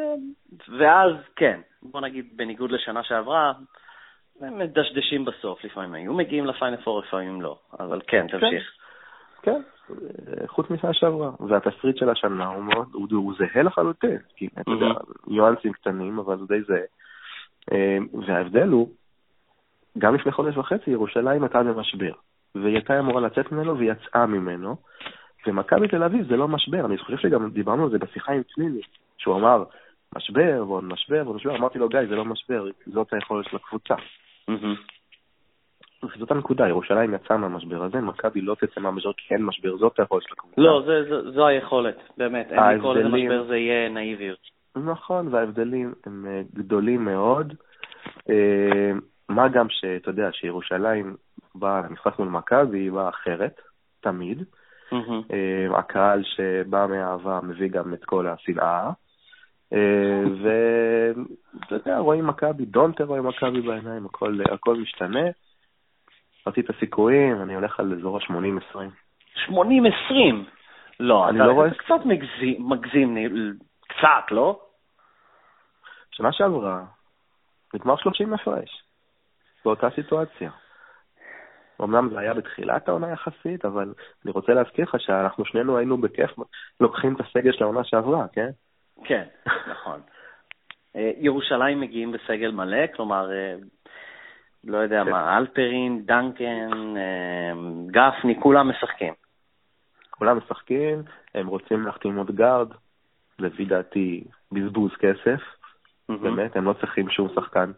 [0.78, 3.54] ואז כן, בוא נגיד בניגוד לשנה שעברה,
[4.42, 8.40] הם מדשדשים בסוף, לפעמים היו מגיעים לפיינפור, לפעמים לא, אבל כן, כן.
[8.40, 8.72] תמשיך.
[9.42, 9.62] כן,
[10.48, 11.32] חוץ משנה שעברה.
[11.40, 16.38] והתסריט של השנה הוא מאוד, הוא, הוא זהה לחלוטין, כי אתה יודע, ניואנסים קטנים, אבל
[16.38, 16.86] זה די זהה.
[17.72, 17.98] אה,
[18.28, 18.90] וההבדל הוא,
[19.98, 22.12] גם לפני חודש וחצי ירושלים הייתה במשבר,
[22.56, 24.76] והיא הייתה אמורה לצאת ממנו והיא יצאה ממנו,
[25.48, 28.82] ומכבי תל אביב זה לא משבר, אני חושב שגם דיברנו על זה בשיחה עם צלילי,
[29.18, 29.64] שהוא אמר,
[30.16, 33.96] משבר ועוד משבר ועוד משבר, אמרתי לו, גיא, זה לא משבר, זאת היכולת של הקבוצה.
[36.20, 40.24] זאת הנקודה, ירושלים יצאה מהמשבר הזה, מכבי לא תצא מהמשבר כי אין משבר, זאת היכולת
[40.24, 40.62] של הקבוצה.
[40.62, 40.84] לא,
[41.34, 44.61] זו היכולת, באמת, אין לקרוא לזה משבר, זה יהיה נאיביות.
[44.76, 47.54] נכון, וההבדלים הם אה, גדולים מאוד.
[48.30, 48.92] אה,
[49.30, 51.16] מה גם שאתה יודע, שירושלים
[51.56, 53.62] באה למשחק מול מכבי, היא באה אחרת,
[54.02, 54.44] תמיד.
[54.92, 55.78] Mm-hmm.
[55.78, 58.92] הקהל שבא מאהבה מביא גם את כל השנאה.
[60.42, 65.30] ואתה יודע, רואים מכבי, דונטר רואים מכבי בעיניים, הכל, הכל משתנה.
[66.48, 68.78] רציתי את הסיכויים, אני הולך על אזור ה-80-20.
[69.50, 69.52] 80-20?
[71.00, 71.70] לא, אני לא רואה...
[71.70, 73.18] זה קצת מגזים, מגזים,
[73.92, 74.60] קצת, לא?
[76.12, 76.84] שנה שעברה,
[77.74, 78.84] נגמר 30 הפרש,
[79.66, 80.52] באותה סיטואציה.
[81.84, 83.94] אמנם זה היה בתחילת העונה יחסית, אבל
[84.26, 86.32] אני רוצה להזכיר לך שאנחנו שנינו היינו בכיף
[86.80, 88.50] לוקחים את הסגל של העונה שעברה, כן?
[89.04, 89.28] כן,
[89.72, 90.02] נכון.
[90.96, 93.56] אה, ירושלים מגיעים בסגל מלא, כלומר, אה,
[94.64, 95.12] לא יודע כן.
[95.12, 97.52] מה, אלפרין, דנקן, אה,
[97.88, 99.14] גפני, כולם משחקים.
[100.10, 101.04] כולם משחקים,
[101.36, 102.74] הם רוצים להחתים עוד גארד,
[103.42, 106.16] לפי דעתי בזבוז כסף, mm-hmm.
[106.22, 107.72] באמת, הם לא צריכים שום שחקן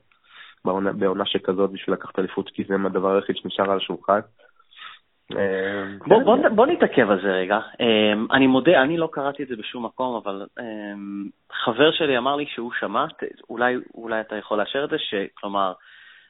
[0.65, 4.19] בעונה, בעונה שכזאת בשביל לקחת אליפות, כי זה הדבר היחיד שנשאר על השולחן.
[5.29, 6.23] בוא, כן.
[6.25, 7.59] בוא, בוא נתעכב על זה רגע.
[7.81, 10.63] אה, אני מודה, אני לא קראתי את זה בשום מקום, אבל אה,
[11.65, 13.05] חבר שלי אמר לי שהוא שמע,
[13.49, 15.73] אולי, אולי אתה יכול לאשר את זה, שכלומר,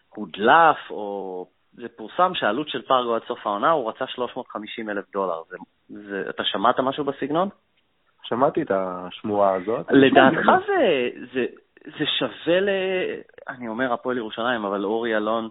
[0.10, 5.42] הודלף, או זה פורסם שהעלות של פרגו עד סוף העונה, הוא רצה 350 אלף דולר.
[5.50, 5.58] זה,
[5.90, 7.50] זה, אתה שמעת משהו בסגנון?
[8.24, 9.86] שמעתי את השמועה הזאת.
[9.92, 11.46] לדעתך זה, זה,
[11.86, 12.70] זה שווה ל...
[13.50, 15.50] אני אומר הפועל ירושלים, אבל אורי אלון,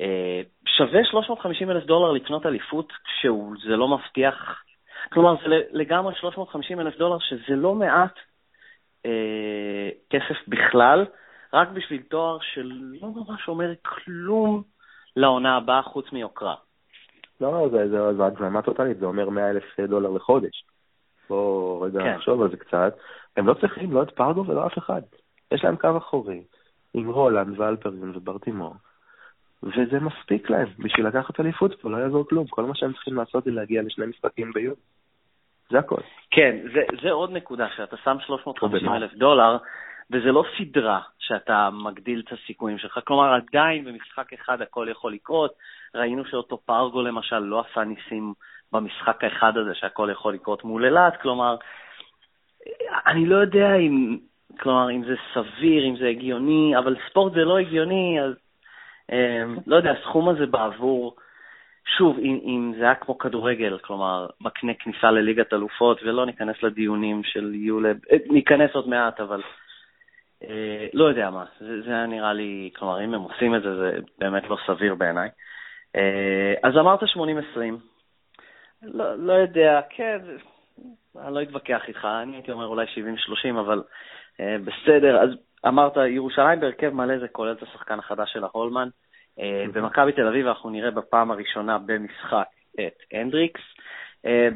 [0.00, 4.62] אה, שווה 350 אלף דולר לקנות אליפות כשזה לא מבטיח,
[5.12, 8.14] כלומר זה לגמרי 350 אלף דולר שזה לא מעט
[9.06, 11.04] אה, כסף בכלל,
[11.52, 14.62] רק בשביל תואר שלא ממש אומר כלום
[15.16, 16.54] לעונה הבאה חוץ מיוקרה.
[17.40, 20.64] לא, זה, זה, זה הגזמה טוטאלית, זה אומר 100 אלף דולר לחודש.
[21.28, 22.14] בוא רגע כן.
[22.14, 22.96] נחשוב על זה קצת.
[23.36, 25.02] הם לא צריכים לא את פרגו ולא אף אחד.
[25.52, 26.42] יש להם קו אחורי,
[26.94, 28.74] עם רולנד ואלפרין וברטימור.
[29.62, 32.46] וזה מספיק להם בשביל לקחת אליפות פה, לא יעזור כלום.
[32.46, 34.74] כל מה שהם צריכים לעשות זה להגיע לשני משחקים ביום.
[35.70, 36.00] זה הכל.
[36.30, 39.56] כן, זה, זה עוד נקודה, שאתה שם 350 אלף דולר,
[40.10, 42.98] וזה לא סדרה שאתה מגדיל את הסיכויים שלך.
[43.04, 45.52] כלומר, עדיין במשחק אחד הכל יכול לקרות.
[45.94, 48.34] ראינו שאותו פרגו למשל לא עשה ניסים
[48.72, 51.20] במשחק האחד הזה שהכל יכול לקרות מול אילת.
[51.22, 51.56] כלומר,
[53.06, 54.18] אני לא יודע אם,
[54.60, 58.34] כלומר, אם זה סביר, אם זה הגיוני, אבל ספורט זה לא הגיוני, אז
[59.12, 61.16] אמ, לא יודע, הסכום הזה בעבור,
[61.96, 67.24] שוב, אם, אם זה היה כמו כדורגל, כלומר, מקנה כניסה לליגת אלופות, ולא ניכנס לדיונים
[67.24, 69.42] של יולב, אה, ניכנס עוד מעט, אבל
[70.44, 73.98] אה, לא יודע מה, זה, היה נראה לי, כלומר, אם הם עושים את זה, זה
[74.18, 75.28] באמת לא סביר בעיניי.
[75.96, 77.91] אה, אז אמרת 80-20.
[78.82, 80.18] לא, לא יודע, כן,
[81.18, 83.82] אני לא אתווכח איתך, אני הייתי אומר אולי 70-30, אבל
[84.40, 85.22] אה, בסדר.
[85.22, 85.30] אז
[85.66, 88.88] אמרת, ירושלים בהרכב מלא זה כולל את השחקן החדש של ההולמן.
[89.40, 93.60] אה, במכבי תל אביב אנחנו נראה בפעם הראשונה במשחק את הנדריקס.
[94.26, 94.48] אה,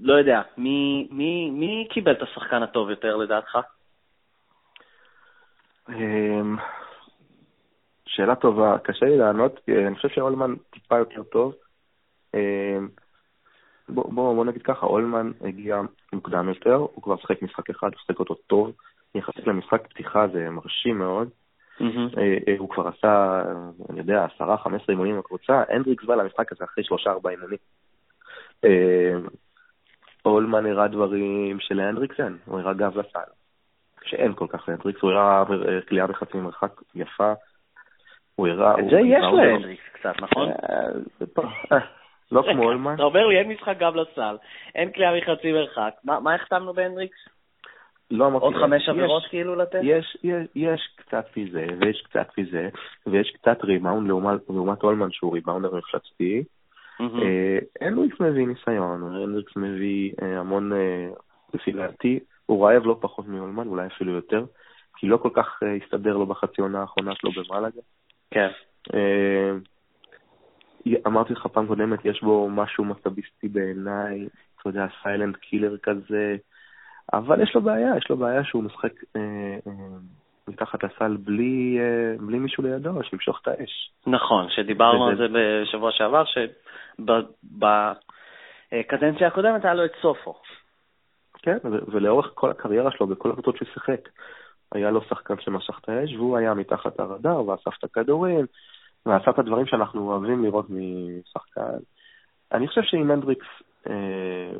[0.00, 3.58] לא יודע, מי, מי, מי קיבל את השחקן הטוב יותר לדעתך?
[5.88, 6.56] אמ,
[8.06, 11.54] שאלה טובה, קשה לי לענות, אני חושב שהולמן טיפה יותר טוב.
[13.88, 15.80] בוא, בוא, בוא נגיד ככה, אולמן הגיע
[16.12, 18.72] מוקדם יותר, הוא כבר שחק משחק אחד, הוא שחק אותו טוב.
[19.14, 21.28] יחסית למשחק פתיחה זה מרשים מאוד.
[21.80, 22.20] Mm-hmm.
[22.58, 23.42] הוא כבר עשה,
[23.90, 27.58] אני יודע, עשרה, חמש עשרה אימונים בקבוצה, הנדריקס בא למשחק הזה אחרי שלושה, ארבעה אימונים.
[30.24, 33.30] אולמן הראה דברים שלהנדריקס אין, הוא הראה גב לסל.
[34.04, 35.44] שאין כל כך להנדריקס, הוא הראה
[35.88, 37.32] כליאה בחצי מרחק יפה.
[38.34, 38.80] הוא הראה...
[38.80, 40.48] את זה יש להנדריקס קצת, נכון?
[42.32, 42.94] לא כמו אולמן.
[42.94, 44.36] אתה אומר לי, אין משחק גב לסל,
[44.74, 47.18] אין כליאה מחצי מרחק, מה החתמנו בהנדריקס?
[48.10, 48.44] לא אמרתי...
[48.44, 49.80] עוד חמש עבירות כאילו לתת?
[49.82, 52.68] יש, יש, יש קצת מזה, ויש קצת מזה,
[53.06, 56.44] ויש קצת ריבאונד לעומת, לעומת אולמן שהוא ריבאונדר מפלצתי.
[57.80, 61.08] הנדריקס מביא ניסיון, הנדריקס מביא אה, המון, אה,
[61.54, 64.44] לפי דעתי, הוא רעב לא פחות מאולמן, אולי אפילו יותר,
[64.96, 67.80] כי לא כל כך אה, הסתדר לו בחצי עונה האחרונה שלו במלאגה.
[68.30, 68.48] כן.
[71.06, 74.28] אמרתי לך פעם קודמת, יש בו משהו מכביסטי בעיניי,
[74.60, 76.36] אתה יודע, סיילנט קילר כזה,
[77.12, 79.20] אבל יש לו בעיה, יש לו בעיה שהוא משחק אה,
[79.66, 79.72] אה,
[80.48, 83.90] מתחת לסל בלי, אה, בלי מישהו לידו, שימשוך את האש.
[84.06, 85.10] נכון, שדיברנו וזה...
[85.10, 86.22] על זה בשבוע שעבר,
[88.88, 90.34] קדנציה הקודמת היה לו את סופו.
[91.42, 94.08] כן, ולאורך כל הקריירה שלו, בכל הקבוצות שהוא שיחק,
[94.72, 98.46] היה לו שחקן שמשך את האש, והוא היה מתחת הרדאר, ואסף את הכדורים,
[99.06, 101.78] ועשה את הדברים שאנחנו אוהבים לראות משחקן.
[102.52, 103.46] אני חושב שאם הנדריקס
[103.88, 104.52] אה,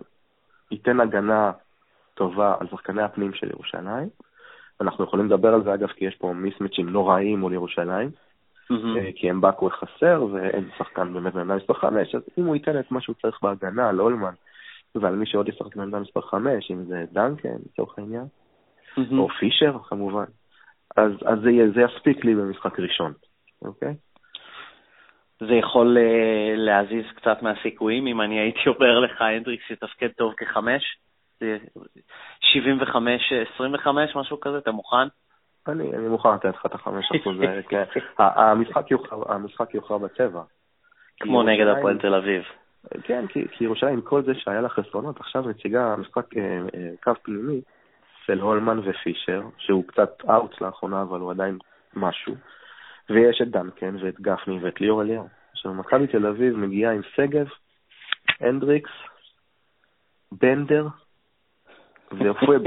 [0.70, 1.53] ייתן הגנה
[2.14, 4.09] טובה על שחקני הפנים של ירושלים,
[4.80, 8.11] אנחנו יכולים לדבר על זה אגב, כי יש פה מיסמצ'ים נוראים מול ירושלים,
[8.72, 9.12] mm-hmm.
[9.16, 13.01] כי אמבקו חסר ואין שחקן באמת בעמדה מספר 5, אז אם הוא ייתן את מה
[13.01, 14.34] שהוא צריך בהגנה על אולמן
[14.94, 18.24] ועל מי שעוד ישחק בעמדה מספר 5, אם זה דנקן לצורך העניין,
[18.97, 19.18] mm-hmm.
[19.18, 20.24] או פישר כמובן,
[20.97, 23.12] אז, אז זה, זה יספיק לי במשחק ראשון,
[23.62, 23.94] אוקיי?
[25.41, 30.82] זה יכול uh, להזיז קצת מהסיכויים, אם אני הייתי אומר לך, הנדריקס יתפקד טוב כחמש?
[31.43, 31.45] 75-25,
[34.14, 35.07] משהו כזה, אתה מוכן?
[35.68, 37.84] אני, אני מוכן לתת לך את החמש אחוז האלה, כן.
[39.34, 40.43] המשחק יוכרע בצבע.
[41.20, 42.43] כמו נגד הפועל תל אביב.
[43.03, 46.43] כן, כי, כי ירושלים, כל זה שהיה לה חסרונות, עכשיו מציגה משחק אה,
[46.74, 47.61] אה, קו פנימי
[48.26, 51.59] של הולמן ופישר, שהוא קצת אאוט לאחרונה, אבל הוא עדיין
[51.95, 52.34] משהו.
[53.11, 55.28] ויש את דנקן ואת גפני ואת ליאור אליהו.
[55.52, 57.46] עכשיו, מכבי תל אביב מגיעה עם שגב,
[58.40, 58.90] הנדריקס,
[60.32, 60.86] בנדר
[62.12, 62.62] ופואב.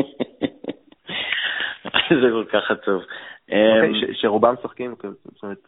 [2.22, 3.02] זה כל כך עצוב.
[3.02, 5.68] אוקיי, אמ, שרובם משחקים, זאת אומרת,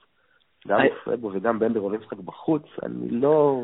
[0.68, 3.62] גם פואבו וגם בנדר עולים לשחק בחוץ, אני לא...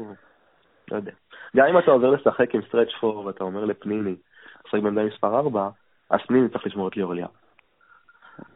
[0.91, 1.11] לא יודע.
[1.55, 4.15] גם אם אתה עובר לשחק עם stretch four ואתה אומר לפניני,
[4.65, 5.69] לשחק בעמדה מספר 4,
[6.09, 7.29] אז פניני צריך לשמור את ליאור אליהו.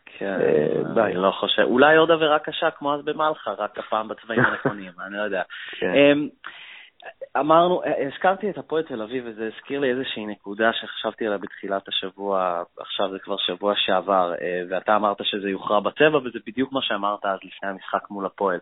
[0.05, 0.38] כן,
[0.97, 1.61] אה, אני לא חושב.
[1.61, 5.41] אולי עוד עבירה קשה כמו אז במלחה, רק הפעם בצבעים הנכונים, אני לא יודע.
[5.71, 5.93] כן.
[5.93, 6.29] אמ,
[7.38, 12.63] אמרנו, הזכרתי את הפועל תל אביב, וזה הזכיר לי איזושהי נקודה שחשבתי עליה בתחילת השבוע,
[12.79, 17.25] עכשיו זה כבר שבוע שעבר, אה, ואתה אמרת שזה יוכרע בצבע, וזה בדיוק מה שאמרת
[17.25, 18.59] אז לפני המשחק מול הפועל.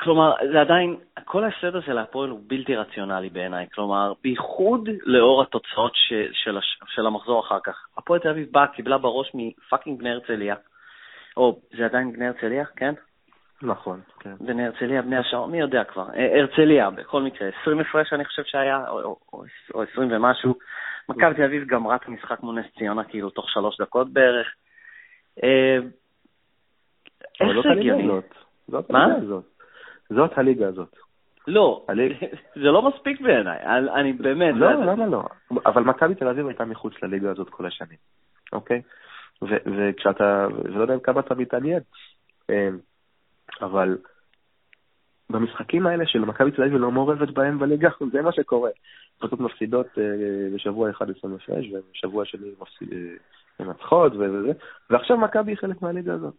[0.00, 3.66] כלומר, זה עדיין, כל ההפסד הזה להפועל הוא בלתי רציונלי בעיניי.
[3.74, 7.86] כלומר, בייחוד לאור התוצאות ש, של, הש, של המחזור אחר כך.
[7.98, 10.54] הפועל תל אביב באה, קיבלה בראש מפאקינג בני הרצליה.
[11.36, 12.94] או, זה עדיין בני הרצליה, כן?
[13.62, 14.34] נכון, כן.
[14.40, 16.06] בני הרצליה, בני השעון, מי יודע כבר.
[16.14, 17.48] אה, הרצליה, בכל מקרה.
[17.62, 20.54] 20 הפרש אני חושב שהיה, או, או, או, או 20 ומשהו.
[21.08, 24.46] מכבי תל אביב גמרה את המשחק מול נס ציונה, כאילו, תוך שלוש דקות בערך.
[27.40, 28.08] איך זה הגיוני?
[28.68, 29.53] זאת הליגה הזאת.
[30.10, 30.96] זאת הליגה הזאת.
[31.48, 31.86] לא,
[32.62, 33.58] זה לא מספיק בעיניי,
[33.94, 34.54] אני באמת...
[34.56, 35.22] לא, למה לא?
[35.66, 37.98] אבל מכבי תל אביב הייתה מחוץ לליגה הזאת כל השנים,
[38.52, 38.82] אוקיי?
[39.42, 41.80] וכשאתה, ולא יודע כמה אתה מתעניין,
[42.50, 42.78] אמ,
[43.60, 43.98] אבל
[45.30, 48.70] במשחקים האלה של מכבי תל אביב לא מעורבת בהם בליגה, זה מה שקורה.
[49.18, 50.04] קבוצות מפסידות אה,
[50.54, 52.48] בשבוע אחד 26, ובשבוע שני
[52.92, 54.52] אה, מנצחות וזה,
[54.90, 56.34] ועכשיו מכבי היא חלק מהליגה הזאת.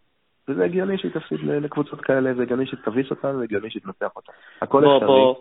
[0.50, 4.32] וזה הגיוני שהיא תפסיד לקבוצות כאלה, זה הגיוני שתביס אותן, זה הגיוני שתנצח אותן.
[4.62, 5.08] הכל אפשרי.
[5.08, 5.36] בוא,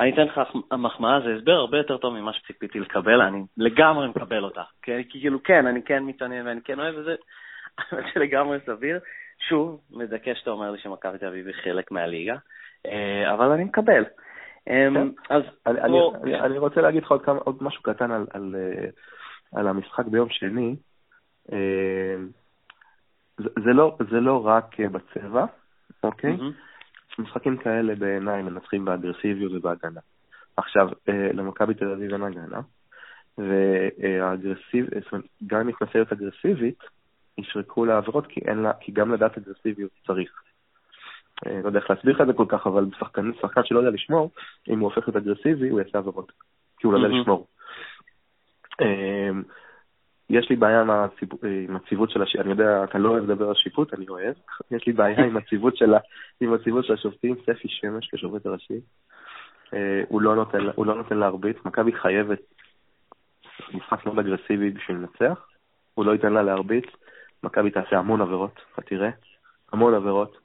[0.00, 0.40] אני אתן לך
[0.72, 4.62] מחמאה, זה הסבר הרבה יותר טוב ממה שציפיתי לקבל, אני לגמרי מקבל אותה.
[4.82, 7.14] כי כאילו, כן, אני כן מתעניין ואני כן אוהב, וזה
[8.14, 8.98] זה לגמרי סביר.
[9.48, 12.36] שוב, מדכא שאתה אומר לי שמכבי תל אביב היא חלק מהליגה,
[12.86, 14.04] אה, אבל אני מקבל.
[14.68, 15.34] אמ, כן.
[15.34, 15.42] אז
[16.44, 18.54] אני רוצה להגיד לך עוד משהו קטן על
[19.56, 20.76] אה, המשחק ביום שני.
[23.40, 25.44] אה, זה לא, זה לא רק אה, בצבע,
[26.02, 26.36] אוקיי?
[26.36, 27.22] Mm-hmm.
[27.22, 30.00] משחקים כאלה בעיניי מנצחים באגרסיביות ובהגנה.
[30.56, 32.60] עכשיו, אה, למכבי תל אביב אין הגנה,
[33.38, 36.78] והאגרסיב, זאת אומרת, גם אם מתנסרת אגרסיבית,
[37.38, 40.42] ישרקו לה עבירות, כי, לה, כי גם לדעת אגרסיביות צריך.
[41.46, 43.90] אה, לא יודע איך להסביר לך את זה כל כך, אבל שחקן, שחקן שלא יודע
[43.90, 44.30] לשמור,
[44.68, 46.32] אם הוא הופך להיות אגרסיבי, הוא יעשה עבירות,
[46.78, 47.20] כי הוא לא יודע.
[47.20, 47.46] לשמור.
[50.30, 51.28] יש לי בעיה עם, הציב...
[51.68, 54.34] עם הציוות של השיפוט, אני יודע, אתה לא אוהב לדבר על שיפוט, אני אוהב.
[54.76, 55.98] יש לי בעיה עם הציוות של, ה...
[56.40, 58.80] עם הציוות של השופטים, ספי שמש כשופט הראשי.
[59.74, 62.40] אה, הוא, לא נותן, לא נותן להרביץ, מכבי חייבת
[63.74, 65.48] משחק מאוד אגרסיבי בשביל לנצח,
[65.94, 66.84] הוא לא ייתן לה להרביץ,
[67.42, 69.10] מכבי תעשה המון עבירות, אתה תראה,
[69.72, 70.38] המון עבירות.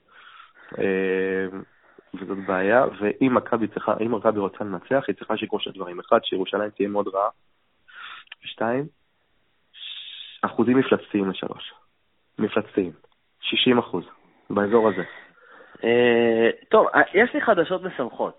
[0.78, 1.46] אה,
[2.14, 6.00] וזאת בעיה, ואם מכבי צריכה, אם מכבי רוצה לנצח, היא צריכה שיקרו שני דברים.
[6.00, 7.28] אחד, שירושלים תהיה מאוד רעה.
[8.42, 8.86] שתיים,
[10.42, 11.72] אחוזים מפלצתיים לשלוש.
[12.38, 12.92] מפלצתיים.
[13.40, 14.04] 60 אחוז,
[14.50, 15.02] באזור הזה.
[15.84, 18.36] אה, טוב, אה, יש לי חדשות משמחות.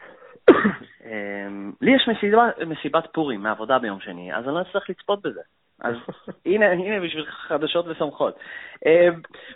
[1.05, 1.47] אה,
[1.81, 2.09] לי יש
[2.67, 5.41] מסיבת פורים מעבודה ביום שני, אז אני לא אצטרך לצפות בזה.
[5.81, 5.95] אז
[6.45, 8.39] הנה, הנה בשביל חדשות ושמחות.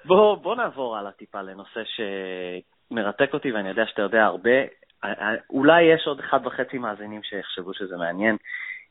[0.06, 1.82] בוא, בוא נעבור הלאה טיפה לנושא
[2.92, 4.52] שמרתק אותי ואני יודע שאתה יודע הרבה.
[5.50, 8.38] אולי יש עוד אחד וחצי מאזינים שיחשבו שזה מעניין.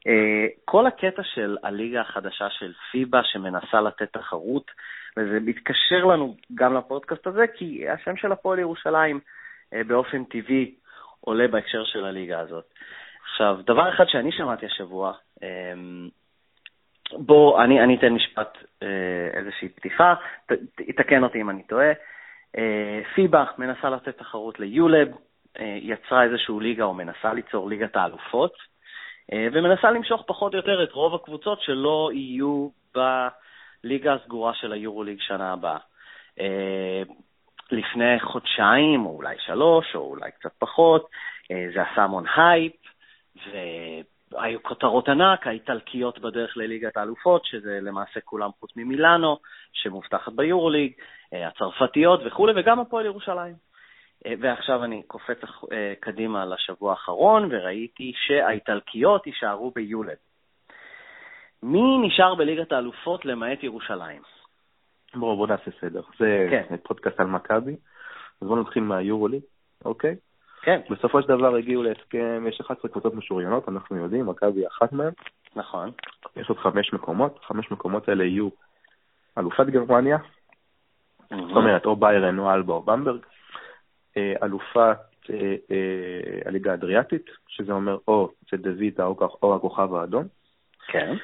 [0.07, 4.71] אה, כל הקטע של הליגה החדשה של פיבה שמנסה לתת תחרות,
[5.17, 9.21] וזה מתקשר לנו גם לפודקאסט הזה, כי השם של הפועל ירושלים
[9.75, 10.75] אה, באופן טבעי
[11.21, 12.65] עולה בהקשר של הליגה הזאת.
[13.23, 16.09] עכשיו, דבר אחד שאני שמעתי השבוע, אמ,
[17.13, 18.89] בוא, אני, אני אתן משפט, אה,
[19.33, 20.15] איזושהי פתיחה,
[20.75, 21.93] תתקן אותי אם אני טועה.
[23.15, 25.09] פיבה מנסה לתת תחרות ליולב,
[25.61, 28.53] יצרה איזושהי ליגה או מנסה ליצור ליגת האלופות,
[29.35, 35.53] ומנסה למשוך פחות או יותר את רוב הקבוצות שלא יהיו בליגה הסגורה של היורוליג שנה
[35.53, 35.79] הבאה.
[37.71, 41.09] לפני חודשיים, או אולי שלוש, או אולי קצת פחות,
[41.49, 42.73] זה עשה המון הייפ,
[44.33, 49.39] והיו כותרות ענק, האיטלקיות בדרך לליגת האלופות, שזה למעשה כולם חוץ ממילאנו,
[49.73, 50.93] שמובטחת ביורוליג,
[51.33, 53.66] אה, הצרפתיות וכולי, וגם הפועל ירושלים.
[54.27, 55.39] אה, ועכשיו אני קופץ
[55.73, 60.17] אה, קדימה לשבוע האחרון, וראיתי שהאיטלקיות יישארו ביולד.
[61.63, 64.23] מי נשאר בליגת האלופות למעט ירושלים?
[65.15, 66.01] בואו בוא נעשה סדר.
[66.19, 66.77] זה כן.
[66.83, 67.77] פודקאסט על מכבי,
[68.41, 69.43] אז בואו נתחיל מהיורוליג,
[69.85, 70.17] אוקיי?
[70.63, 70.81] כן.
[70.91, 75.13] בסופו של דבר הגיעו להסכם, יש 11 קבוצות משוריינות, אנחנו יודעים, מכבי אחת מהן.
[75.57, 75.91] נכון.
[76.37, 78.49] יש עוד חמש מקומות, חמש מקומות האלה יהיו
[79.39, 80.19] אלופת גרמניה,
[81.31, 83.21] זאת אומרת, או ביירן או אלבה או במברג,
[84.43, 84.99] אלופת
[85.31, 89.05] אה, אה, הליגה האדריאטית, שזה אומר או צדוויטה
[89.43, 90.25] או הכוכב האדום.
[90.87, 91.15] כן.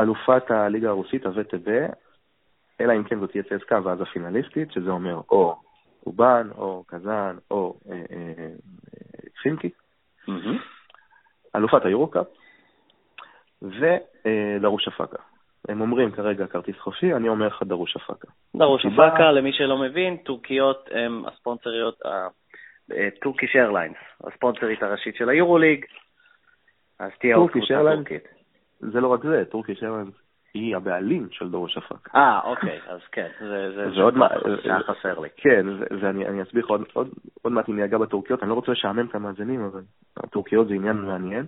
[0.00, 1.68] אלופת הליגה הרוסית, הווטב,
[2.80, 5.56] אלא אם כן זאת תהיה צסקה ואז הפינליסטית, שזה אומר או
[6.04, 8.48] קובאן, או קזאן, או אה, אה,
[9.42, 9.70] פינקי,
[11.56, 12.26] אלופת היורוקאפ,
[13.62, 15.22] ודרושאפקה.
[15.68, 18.28] הם אומרים כרגע כרטיס חופשי, אני אומר לך דרושאפקה.
[18.56, 21.98] דרושאפקה, למי שלא מבין, טורקיות הם הספונסריות,
[23.22, 25.84] Turkish Airlines, הספונסרית הראשית של היורוליג,
[26.98, 28.28] אז תהיה עוד קבוצה טורקית.
[28.80, 30.14] זה לא רק זה, טורקיש איירליינס
[30.54, 32.14] היא הבעלים של דור שפק.
[32.14, 34.30] אה, אוקיי, אז כן, זה, זה, זה עוד מעט,
[34.64, 35.28] היה חסר לי.
[35.36, 35.66] כן,
[36.00, 37.08] ואני אסביר עוד, עוד,
[37.42, 39.80] עוד מעט אם ניגע בטורקיות, אני לא רוצה לשעמם את המאזינים, אבל
[40.16, 41.46] הטורקיות זה עניין מעניין.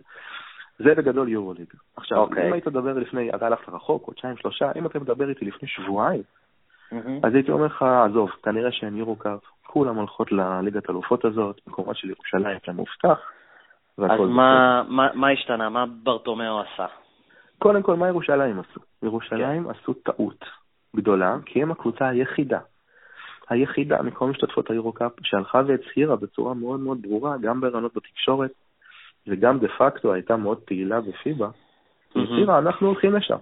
[0.78, 1.66] זה בגדול יורוליג.
[1.96, 2.48] עכשיו, אוקיי.
[2.48, 6.22] אם היית מדבר לפני, אתה הלכת רחוק, חודשיים, שלושה, אם אתה מדבר איתי לפני שבועיים,
[7.22, 12.10] אז הייתי אומר לך, עזוב, כנראה שאין יורו-קאפ, כולם הולכות לליגת אלופות הזאת, מקומה של
[12.10, 13.30] ירושלים זה מובטח.
[13.98, 15.68] אז מה, מה, מה השתנה?
[15.68, 16.86] מה ברטומיאו עשה?
[17.58, 18.80] קודם כל, מה ירושלים עשו?
[19.02, 19.70] ירושלים כן.
[19.70, 20.44] עשו טעות
[20.96, 22.58] גדולה, כי הם הקבוצה היחידה,
[23.48, 28.50] היחידה מכל משתתפות היורו-קאפ, שהלכה והצהירה בצורה מאוד מאוד ברורה, גם ברעיונות בתקשורת,
[29.26, 31.48] וגם דה פקטו הייתה מאוד פעילה בפיבה,
[32.10, 33.38] הצהירה, אנחנו הולכים לשם.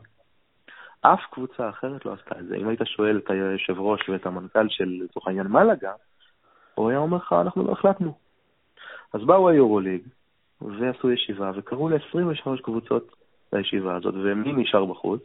[1.01, 2.57] אף קבוצה אחרת לא עשתה את זה.
[2.57, 5.93] אם היית שואל את היושב ראש ואת המנכ"ל של, לצורך העניין, מלאגה,
[6.75, 8.15] הוא היה אומר לך, אנחנו לא החלטנו.
[9.13, 10.01] אז באו היורוליג,
[10.61, 13.17] ועשו ישיבה, וקראו ל-23 קבוצות
[13.53, 15.23] לישיבה הזאת, ומי נשאר בחוץ?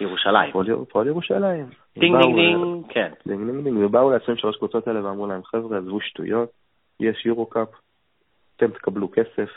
[0.00, 0.52] ירושלים.
[0.88, 1.66] פועל ירושלים.
[1.98, 3.12] דינג דינג דינג, כן.
[3.26, 6.50] דינג דינג דינג, ובאו ל-23 קבוצות האלה ואמרו להם, חבר'ה, עזבו שטויות,
[7.00, 7.68] יש יורו-קאפ,
[8.56, 9.50] אתם תקבלו כסף,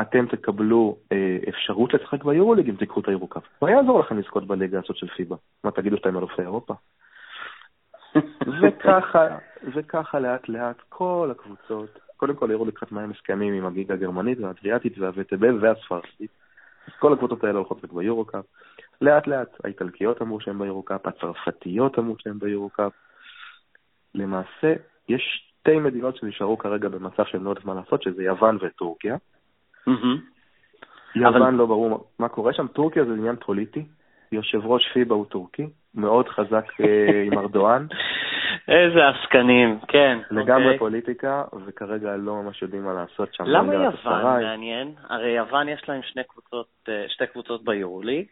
[0.00, 3.42] אתם תקבלו אה, אפשרות לשחק ביורוליג אם תיקחו את היורו-קאפ.
[3.62, 5.36] מה יעזור לכם לזכות בליגה הזאת של פיבה?
[5.64, 6.74] מה, תגידו שאתם אלופי אירופה?
[8.62, 9.26] וככה,
[9.74, 14.98] וככה לאט לאט כל הקבוצות, קודם כל היורוליג חתמה עם הסכמים עם הגיגה הגרמנית והאדריאטית
[14.98, 16.30] והווטב והספרדית.
[16.98, 18.44] כל הקבוצות האלה הולכות רק ביורו-קאפ.
[19.00, 22.92] לאט לאט האיטלקיות אמרו שהן ביורו-קאפ, הצרפתיות אמרו שהן ביורו-קאפ.
[24.14, 24.74] למעשה,
[25.08, 25.22] יש
[25.60, 29.16] שתי מדינות שנשארו כרגע במצב שהן לא יודעות מה לעשות, שזה יוון וטורקיה.
[31.14, 33.84] יוון לא ברור מה קורה שם, טורקיה זה עניין פוליטי,
[34.32, 37.86] יושב ראש פיבה הוא טורקי, מאוד חזק אה, עם ארדואן.
[38.68, 40.18] איזה עסקנים, כן.
[40.30, 40.78] לגמרי אוקיי.
[40.78, 43.44] פוליטיקה, וכרגע לא ממש יודעים מה לעשות שם.
[43.46, 44.94] למה יוון מעניין?
[45.08, 48.26] הרי יוון יש להם שני קבוצות, אה, שתי קבוצות ביורוליג,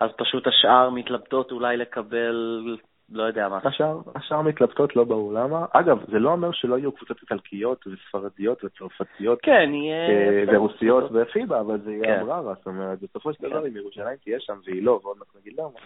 [0.00, 2.76] אז פשוט השאר מתלבטות אולי לקבל,
[3.10, 3.58] לא יודע מה.
[3.64, 5.66] השאר, השאר מתלבטות, לא ברור למה.
[5.72, 9.38] אגב, זה לא אומר שלא יהיו קבוצות איטלקיות וספרדיות וצרפתיות.
[9.42, 10.08] כן, יהיה...
[10.08, 12.58] אה, ורוסיות ופיבה, אבל זה יהיה אמררה, כן.
[12.58, 13.66] זאת אומרת, בסופו של דבר, כן.
[13.66, 15.78] אם ירושלים תהיה שם והיא לא, ועוד מעט נגיד למה.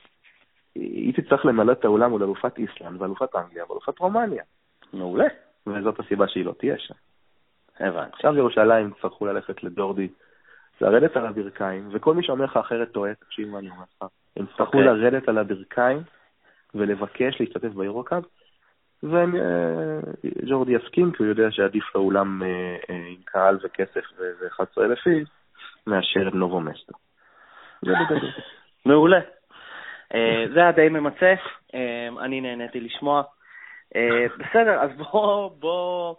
[0.75, 4.43] היא תצטרך למלא את האולם מול אלופת איסלנד ואלופת אנגליה ואלופת רומניה.
[4.93, 5.27] מעולה.
[5.67, 6.95] וזאת הסיבה שהיא לא תהיה שם.
[7.81, 8.11] הבנתי.
[8.13, 10.09] עכשיו ירושלים יצטרכו ללכת לדורדי,
[10.81, 14.09] לרדת על הברכיים, וכל מי שאומר לך אחרת טועה, תקשיב מה אני אומר לך.
[14.37, 14.79] הם יצטרכו.
[14.79, 14.85] אוקיי.
[14.85, 16.03] לרדת על הברכיים
[16.75, 18.25] ולבקש להשתתף ביורוקאפ,
[19.03, 25.29] וג'ורדי יסכים, כי הוא יודע שעדיף לאולם אה, אה, עם קהל וכסף ו-11,000 איש,
[25.87, 26.93] מאשר את נובו מסטו.
[27.83, 28.31] זה בגדול.
[28.87, 29.21] מעולה.
[30.15, 31.35] אה, זה היה די ממצה,
[31.75, 33.23] אה, אני נהניתי לשמוע.
[33.97, 36.15] אה, בסדר, אז בוא, בוא...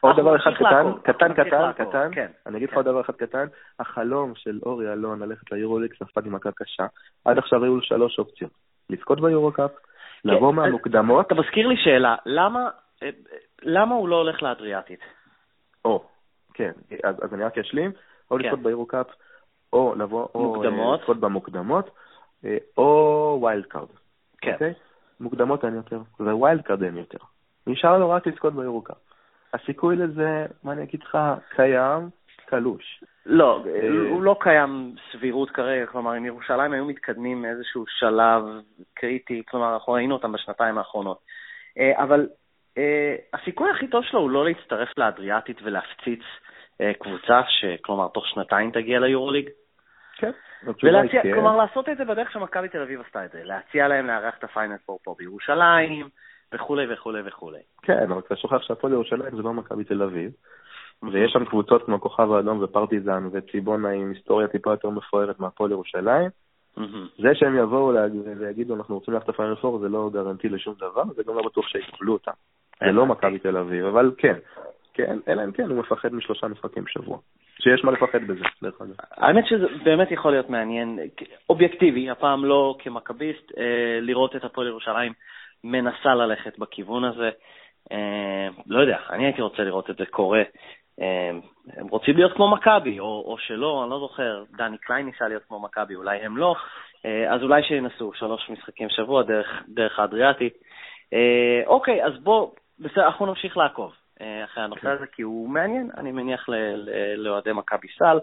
[0.00, 2.76] עוד דבר אחד קטן, קטן, קטן, קטן, כן, אני אגיד לך כן.
[2.76, 3.46] עוד דבר אחד קטן,
[3.78, 6.86] החלום של אורי אלון ללכת ליורוליג ספג עם מכה קשה,
[7.24, 8.50] עד עכשיו היו לו שלוש אופציות,
[8.90, 9.70] לזכות ביורוקאפ,
[10.24, 11.26] לבוא מהמוקדמות.
[11.26, 12.16] אתה מזכיר לי שאלה,
[13.62, 15.00] למה הוא לא הולך לאדריאטית?
[15.84, 16.04] או,
[16.54, 16.72] כן,
[17.04, 17.92] אז, אז אני רק אשלים,
[18.30, 18.44] או כן.
[18.44, 19.06] לזכות ביורו קאפ,
[19.72, 20.64] או לבוא, או.
[20.64, 21.90] אה, לזכות במוקדמות,
[22.44, 23.88] אה, או wild card.
[24.40, 24.52] כן.
[24.52, 24.72] אוקיי?
[25.20, 27.18] מוקדמות אין יותר, wild card אין יותר.
[27.66, 28.96] נשאר לו רק לזכות ביורו קאפ.
[29.54, 31.18] הסיכוי לזה, מה אני אגיד לך,
[31.56, 32.10] קיים,
[32.50, 33.04] קלוש.
[33.26, 38.42] לא, אה, הוא לא קיים סבירות כרגע, כלומר, אם ירושלים היו מתקדמים מאיזשהו שלב
[38.94, 41.18] קריטי, כלומר, אנחנו ראינו אותם בשנתיים האחרונות.
[41.78, 42.28] אה, אבל
[42.78, 46.22] אה, הסיכוי הכי טוב שלו הוא לא להצטרף לאדריאטית ולהפציץ
[46.98, 49.48] קבוצה, שכלומר, תוך שנתיים תגיע ליורוליג.
[50.16, 50.30] כן.
[50.82, 51.34] ולהציע, כן.
[51.34, 54.44] כלומר, לעשות את זה בדרך שמכבי תל אביב עשתה את זה, להציע להם לארח את
[54.44, 56.08] הפיינל פור פה בירושלים,
[56.52, 57.58] וכולי וכולי וכולי.
[57.82, 60.32] כן, אבל אתה שוכח שהפועל ירושלים זה לא מכבי תל אביב,
[61.12, 66.30] ויש שם קבוצות כמו כוכב האדום ופרטיזן וציבונה עם היסטוריה טיפה יותר מפוארת מהפועל ירושלים.
[66.76, 67.06] מהמם.
[67.18, 71.02] זה שהם יבואו להג- ויגידו אנחנו רוצים ללכת לפיינל פור זה לא גרנטי לשום דבר,
[71.16, 72.32] זה גם לא בטוח שיקבלו אותם.
[72.80, 73.18] זה לא הבנתי.
[73.18, 74.34] מכבי תל אביב, אבל כן,
[74.94, 77.18] כן, אלא אם כן הוא מפחד משלושה משחקים בשבוע.
[77.60, 78.94] שיש מה לפחד בזה, דרך אגב.
[79.10, 80.98] האמת שזה באמת יכול להיות מעניין,
[81.50, 85.12] אובייקטיבי, הפעם לא כמכביסט, אה, לראות את הפועל ירושלים
[85.64, 87.30] מנסה ללכת בכיוון הזה.
[87.92, 90.42] אה, לא יודע, אני הייתי רוצה לראות את זה קורה.
[91.00, 91.30] אה,
[91.76, 95.42] הם רוצים להיות כמו מכבי, או, או שלא, אני לא זוכר, דני קליין ניסה להיות
[95.48, 96.54] כמו מכבי, אולי הם לא,
[97.06, 100.54] אה, אז אולי שינסו שלוש משחקים בשבוע דרך, דרך האדריאטית.
[101.12, 103.92] אה, אוקיי, אז בוא, בסדר, אנחנו נמשיך לעקוב
[104.44, 104.88] אחרי הנושא כן.
[104.88, 106.48] הזה, כי הוא מעניין, אני מניח
[107.16, 108.18] לאוהדי מכבי סל.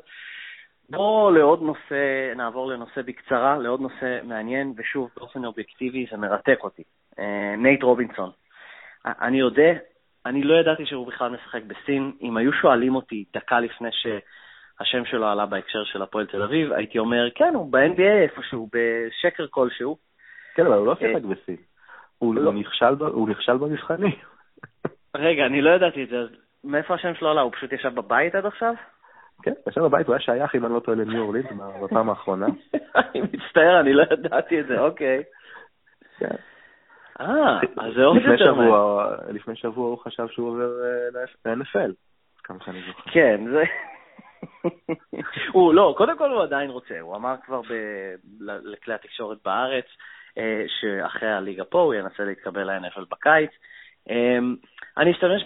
[0.89, 6.83] בואו לעוד נושא, נעבור לנושא בקצרה, לעוד נושא מעניין, ושוב, באופן אובייקטיבי זה מרתק אותי.
[7.57, 8.31] נייט רובינסון.
[9.05, 9.73] אני יודע,
[10.25, 12.11] אני לא ידעתי שהוא בכלל משחק בסין.
[12.21, 16.99] אם היו שואלים אותי דקה לפני שהשם שלו עלה בהקשר של הפועל תל אביב, הייתי
[16.99, 19.97] אומר, כן, הוא ב-NBA איפשהו, בשקר כלשהו.
[20.55, 21.57] כן, אבל הוא לא אה, שיחק בסין.
[22.17, 22.53] הוא לא.
[22.53, 24.15] נכשל ב- הוא נכשל במבחנים.
[25.15, 26.29] רגע, אני לא ידעתי את זה, אז
[26.63, 27.41] מאיפה השם שלו עלה?
[27.41, 28.73] הוא פשוט ישב בבית עד עכשיו?
[29.43, 31.45] כן, ישב בבית, הוא היה שייך, אם אני לא טועה, לניו אורלינס
[31.83, 32.45] בפעם האחרונה.
[32.95, 35.23] אני מצטער, אני לא ידעתי את זה, אוקיי.
[36.17, 36.35] כן.
[37.19, 38.45] אה, אז זה עוד יותר.
[38.45, 41.91] שבוע, לפני שבוע הוא חשב שהוא עובר אה, ל-NFL,
[42.43, 43.11] כמה שאני זוכר.
[43.11, 43.63] כן, זה...
[45.51, 47.73] הוא לא, קודם כל הוא עדיין רוצה, הוא אמר כבר ב...
[48.39, 49.85] לכלי התקשורת בארץ
[50.37, 53.51] אה, שאחרי הליגה פה הוא ינסה להתקבל ל-NFL בקיץ.
[54.09, 54.37] אה,
[54.97, 55.45] אני אשתמש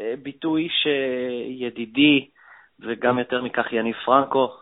[0.00, 2.28] בביטוי שידידי,
[2.80, 4.52] וגם יותר מכך יניב פרנקו,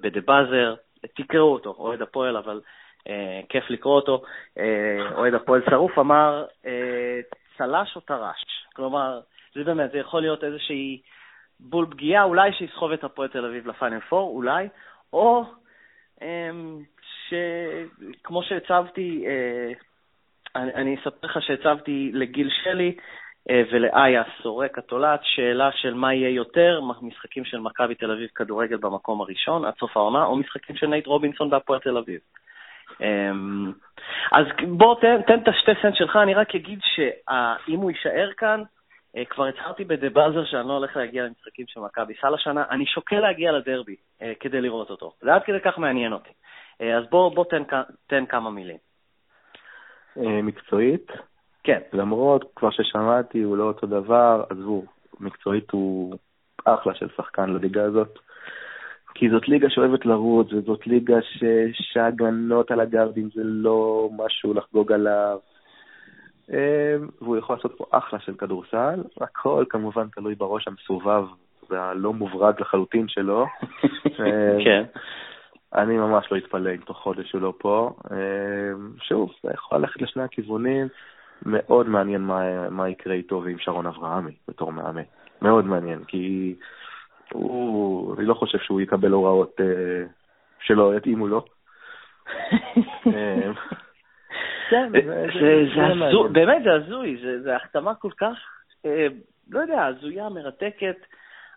[0.00, 0.74] ב"דה באזר",
[1.16, 2.60] תקראו אותו, אוהד הפועל, אבל
[3.48, 4.22] כיף לקרוא אותו,
[4.58, 7.20] אה, אוהד הפועל שרוף אמר, אה,
[7.58, 8.66] צל"ש או טר"ש.
[8.74, 9.20] כלומר,
[9.54, 11.00] זה באמת, זה יכול להיות איזושהי
[11.60, 14.68] בול פגיעה, אולי שיסחוב את הפועל תל אביב לפיינל פור, אולי,
[15.12, 15.44] או
[16.22, 16.82] אמ,
[17.28, 19.72] שכמו שהצבתי, אה,
[20.56, 22.96] אני, אני אספר לך שהצבתי לגיל שלי
[23.50, 28.76] אה, ולאיה סורק התולעת שאלה של מה יהיה יותר, משחקים של מכבי תל אביב כדורגל
[28.76, 32.20] במקום הראשון עד סוף העונה, או משחקים של נייט רובינסון בהפועל תל אביב.
[33.00, 33.72] אמ,
[34.32, 38.62] אז בוא תן, תן את השתי סנט שלך, אני רק אגיד שאם הוא יישאר כאן,
[39.16, 42.64] אה, כבר הצהרתי ב The Buzzer שאני לא הולך להגיע למשחקים של מכבי סל השנה,
[42.70, 45.12] אני שוקל להגיע לדרבי אה, כדי לראות אותו.
[45.20, 46.30] זה עד כדי כך מעניין אותי.
[46.80, 47.62] אה, אז בוא, בוא תן,
[48.06, 48.76] תן כמה מילים.
[50.16, 51.12] מקצועית,
[51.64, 51.80] כן.
[51.92, 54.84] למרות כבר ששמעתי, הוא לא אותו דבר, עזבו,
[55.20, 56.14] מקצועית הוא
[56.64, 58.18] אחלה של שחקן לליגה הזאת.
[59.14, 61.44] כי זאת ליגה שאוהבת לרוץ, וזאת ליגה ש...
[61.72, 65.38] שהגנות על הגארדים זה לא משהו לחגוג עליו.
[66.52, 71.24] אה, והוא יכול לעשות פה אחלה של כדורסל, הכל כמובן תלוי בראש המסובב
[71.70, 73.46] והלא מוברג לחלוטין שלו.
[74.20, 74.82] אה, כן.
[75.74, 77.90] אני ממש לא אתפלא אם תוך חודש הוא לא פה.
[78.10, 78.16] אה,
[79.02, 80.88] שוב, זה יכול ללכת לשני הכיוונים.
[81.46, 85.02] מאוד מעניין מה, מה יקרה איתו ועם שרון אברהמי בתור מאמן.
[85.42, 86.54] מאוד מעניין, כי
[87.32, 90.06] הוא, אני לא חושב שהוא יקבל הוראות אה,
[90.60, 91.44] שלא יתאימו לו.
[93.06, 93.50] אה,
[94.70, 96.32] זה זה הזוי, מעניין.
[96.32, 98.36] באמת זה הזוי, זה זה החתמה כל כך,
[98.86, 99.06] אה,
[99.50, 100.96] לא יודע, הזויה, מרתקת.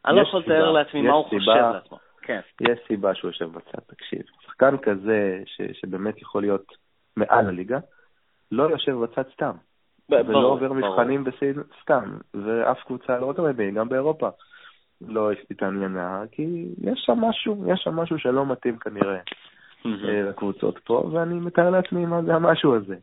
[0.05, 1.23] אני לא יכול לתאר לעצמי מה הוא.
[1.25, 1.97] חושב לעצמו.
[2.21, 2.39] כן.
[2.61, 4.21] יש סיבה שהוא יושב בצד, תקשיב.
[4.45, 5.43] שחקן כזה,
[5.73, 6.77] שבאמת יכול להיות
[7.17, 7.79] מעל הליגה,
[8.51, 9.51] לא יושב בצד סתם.
[10.09, 10.73] ולא עובר.
[10.73, 14.29] מבחנים בסין סתם, ואף קבוצה, לא רק ב גם באירופה,
[15.01, 19.19] לא התעניינה, כי יש שם משהו, יש שם משהו שלא מתאים כנראה.
[19.85, 22.95] אה, לקבוצות פה, ואני מתאר לעצמי מה זה המשהו הזה.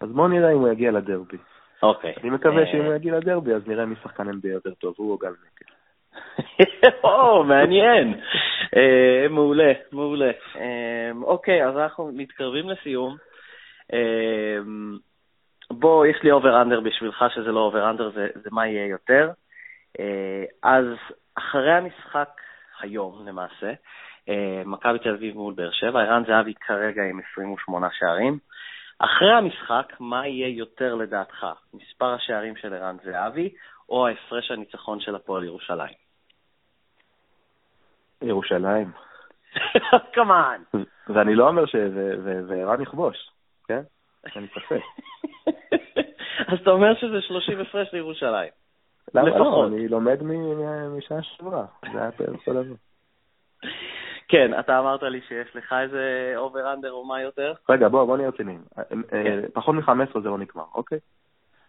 [0.00, 1.36] אז בואו נראה אם הוא יגיע לדרבי.
[1.82, 2.14] אוקיי.
[2.22, 5.12] אני מקווה אה, שאם הוא יגיע לדרבי, אז נראה מי שחקן NBA יותר טוב, הוא
[5.12, 5.70] או גל מקל.
[7.04, 8.20] או, מעניין.
[8.76, 10.30] אה, מעולה, מעולה.
[11.22, 13.16] אוקיי, אז אנחנו מתקרבים לסיום.
[15.70, 19.30] בוא, יש לי over under בשבילך, שזה לא over under, זה, מה יהיה יותר.
[20.62, 20.84] אז
[21.40, 22.40] אחרי המשחק
[22.80, 23.72] היום למעשה,
[24.28, 28.38] אה, מכבי תל אביב מול באר שבע, ערן זהבי כרגע עם 28 שערים.
[28.98, 31.46] אחרי המשחק, מה יהיה יותר לדעתך?
[31.74, 33.50] מספר השערים של ערן זהבי
[33.88, 35.94] או ההפרש הניצחון של הפועל ירושלים?
[38.22, 38.92] ירושלים.
[40.14, 40.62] כמובן.
[41.08, 43.30] ואני לא אומר שערן יכבוש,
[43.68, 43.82] כן?
[44.36, 44.82] אני ספק.
[46.52, 48.59] אז אתה אומר שזה 30 הפרש לירושלים.
[49.14, 49.66] למה לא?
[49.66, 51.64] אני לומד מ- משעה שעברה.
[51.92, 52.74] זה היה בערך אותו דבר.
[54.28, 57.52] כן, אתה אמרת לי שיש לך איזה over under או מה יותר?
[57.68, 58.60] רגע, בוא, בוא נהיה רציניים.
[58.78, 59.40] אה, כן.
[59.54, 60.98] פחות מ-15 זה לא נגמר, אוקיי?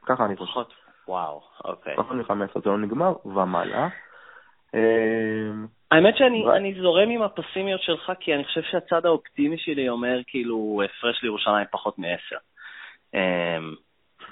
[0.05, 0.51] ככה אני חושב.
[0.51, 0.73] פחות.
[1.07, 1.95] וואו, אוקיי.
[1.95, 3.87] פחות מ-15 זה לא נגמר, ומעלה.
[4.75, 5.49] אה,
[5.91, 11.23] האמת שאני זורם עם הפסימיות שלך, כי אני חושב שהצד האופטימי שלי אומר כאילו הפרש
[11.23, 12.37] לירושלים פחות מעשר.
[13.13, 13.75] אמ,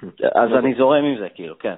[0.41, 1.75] אז אני זורם עם זה, כאילו, כן.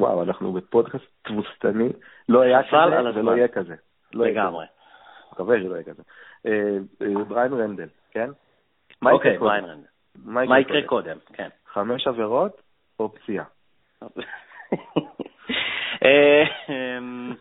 [0.00, 1.88] וואו, אנחנו בפודקאסט תבוסתני.
[2.28, 3.18] לא היה כזה.
[3.20, 3.74] ולא יהיה כזה.
[4.14, 4.66] לא לגמרי.
[5.32, 6.02] מקווה שלא יהיה כזה.
[6.46, 8.30] אה, אה, בריין רנדל, כן?
[9.02, 9.38] אוקיי?
[9.38, 9.86] בריין רנדל.
[10.24, 11.16] מה יקרה קודם?
[11.32, 11.48] כן.
[11.72, 12.62] חמש עבירות
[12.98, 13.44] או פציעה?
[16.04, 17.34] אה, אמ,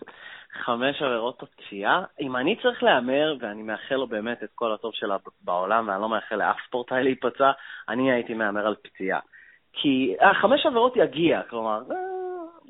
[0.53, 2.03] חמש עבירות הפציעה.
[2.19, 6.09] אם אני צריך להמר, ואני מאחל לו באמת את כל הטוב שלה בעולם, ואני לא
[6.09, 7.51] מאחל לאף ספורטאי להיפצע,
[7.89, 9.19] אני הייתי מהמר על פציעה.
[9.73, 11.81] כי החמש עבירות יגיע, כלומר,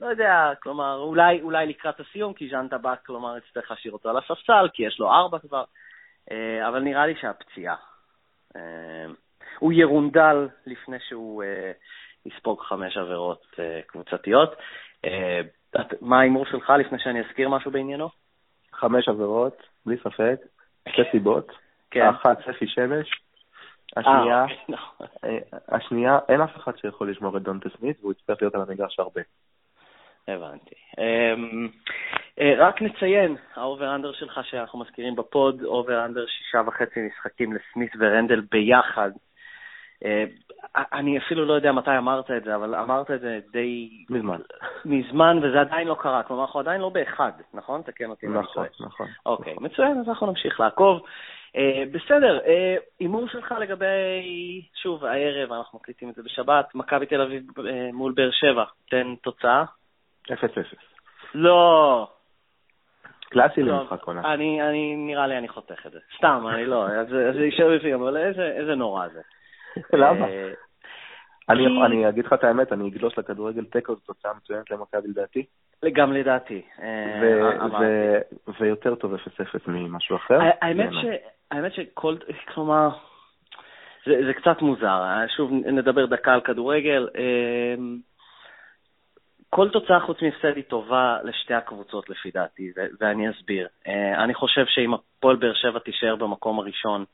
[0.01, 4.17] לא יודע, כלומר, אולי, אולי לקראת הסיום, כי ז'אן טבק, כלומר, יצטרך להשאיר אותו על
[4.17, 5.63] הספסל, כי יש לו ארבע כבר,
[6.31, 7.75] אה, אבל נראה לי שהפציעה.
[8.55, 9.05] אה,
[9.59, 11.71] הוא ירונדל לפני שהוא אה,
[12.25, 13.55] יספוג חמש עבירות
[13.87, 14.55] קבוצתיות.
[16.01, 18.09] מה ההימור שלך לפני שאני אזכיר משהו בעניינו?
[18.73, 20.35] חמש עבירות, בלי ספק,
[20.89, 21.51] שתי סיבות.
[21.91, 22.01] כן.
[22.01, 23.21] האחת, ספי שמש.
[23.97, 25.07] השנייה, אוקיי, נכון.
[25.67, 29.21] השנייה, אין אף אחד שיכול לשמור את דונטה סמית, והוא יצטרך להיות על המגרש הרבה.
[30.27, 30.75] הבנתי.
[30.97, 31.69] אמ,
[32.39, 37.91] אה, רק נציין, ה over-under שלך שאנחנו מזכירים ב pod, over-under שישה וחצי משחקים לסמית
[37.99, 39.11] ורנדל ביחד.
[40.05, 40.23] אה,
[40.75, 44.39] אני אפילו לא יודע מתי אמרת את זה, אבל אמרת את זה די מזמן.
[44.85, 46.23] מזמן, וזה עדיין לא קרה.
[46.23, 47.81] כלומר, אנחנו עדיין לא באחד, נכון?
[47.81, 48.65] תקן אותי נכון.
[48.79, 49.07] נכון.
[49.25, 51.01] אוקיי, מצוין, אז אנחנו נמשיך לעקוב.
[51.55, 52.39] אה, בסדר,
[52.99, 53.85] הימור שלך לגבי,
[54.81, 57.43] שוב, הערב, אנחנו מקליטים את זה בשבת, מכבי תל אביב
[57.93, 59.63] מול באר שבע, תן תוצאה.
[60.31, 60.77] אפס אפס.
[61.33, 62.07] לא.
[63.29, 64.33] קלאסי טוב, למשחק עונה.
[64.33, 65.99] אני, אני, נראה לי אני חותך את זה.
[66.17, 69.21] סתם, אני לא, זה יישאר בפנים, אבל איזה איזה נורא זה.
[69.93, 70.27] למה?
[70.27, 70.49] אה,
[71.49, 75.45] אני אני אגיד לך את האמת, אני אגלוש לכדורגל תיקו, זו תוצאה מצוינת למכבי לדעתי,
[75.93, 76.61] גם לדעתי.
[76.81, 78.19] אה,
[78.59, 80.39] ויותר טוב אפס אפס ממשהו אחר.
[80.61, 80.89] האמת.
[80.91, 81.05] ש...
[81.51, 82.15] האמת שכל...
[82.53, 82.89] כלומר,
[84.05, 85.03] זה, זה קצת מוזר.
[85.03, 87.09] אה, שוב, נדבר דקה על כדורגל.
[89.49, 93.67] כל תוצאה חוץ מהפסד היא טובה לשתי הקבוצות, לפי דעתי, ו- ואני אסביר.
[93.87, 97.05] אה, אני חושב שאם הפועל באר שבע תישאר במקום הראשון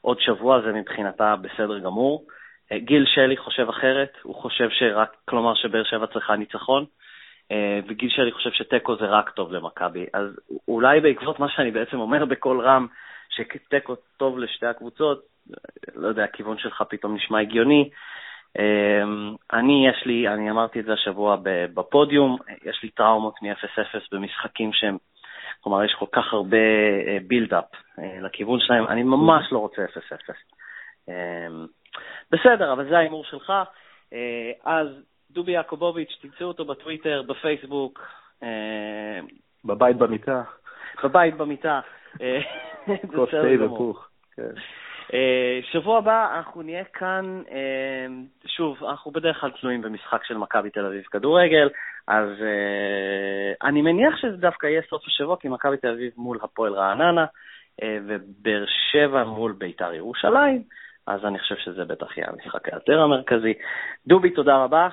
[0.00, 2.24] עוד שבוע, זה מבחינתה בסדר גמור.
[2.72, 6.84] אה, גיל שלי חושב אחרת, הוא חושב שרק, כלומר שבאר שבע צריכה ניצחון,
[7.52, 10.06] אה, וגיל שלי חושב שתיקו זה רק טוב למכבי.
[10.14, 10.26] אז
[10.68, 12.86] אולי בעקבות מה שאני בעצם אומר בקול רם,
[13.28, 15.22] שתיקו טוב לשתי הקבוצות,
[15.94, 17.80] לא יודע, הכיוון שלך פתאום נשמע הגיוני.
[17.80, 17.90] אמ,
[19.52, 21.36] אני, יש לי, אני אמרתי את זה השבוע
[21.74, 24.96] בפודיום, יש לי טראומות מ-0-0 במשחקים שהם,
[25.60, 26.56] כלומר, יש כל כך הרבה
[27.26, 27.64] בילדאפ
[28.22, 30.32] לכיוון שלהם, אני ממש לא רוצה 0-0.
[31.08, 31.66] אמ,
[32.30, 33.52] בסדר, אבל זה ההימור שלך.
[34.12, 34.88] אה, אז
[35.30, 38.00] דובי יעקובוביץ', תמצאו אותו בטוויטר, בפייסבוק,
[38.42, 39.20] אה,
[39.64, 40.42] בבית במיטה,
[41.04, 41.80] בבית, במיטה.
[42.20, 42.40] אה,
[43.14, 43.64] כוס תה.
[43.64, 44.08] ופוך.
[45.14, 48.06] אה, שבוע הבא אנחנו נהיה כאן, אה,
[48.46, 51.68] שוב, אנחנו בדרך כלל תלויים במשחק של מכבי תל אביב כדורגל,
[52.06, 56.72] אז אה, אני מניח שזה דווקא יהיה סוף השבוע, כי מכבי תל אביב מול הפועל
[56.74, 57.26] רעננה,
[57.84, 60.62] ובאר שבע מול בית"ר ירושלים,
[61.06, 63.54] אז אני חושב שזה בטח יהיה המשחק היותר המרכזי.
[64.06, 64.88] דובי, תודה רבה,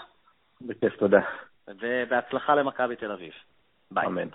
[0.61, 1.21] בכיף, תודה.
[1.67, 3.31] ובהצלחה למכבי תל אביב.
[3.91, 4.05] ביי.
[4.07, 4.27] אמן.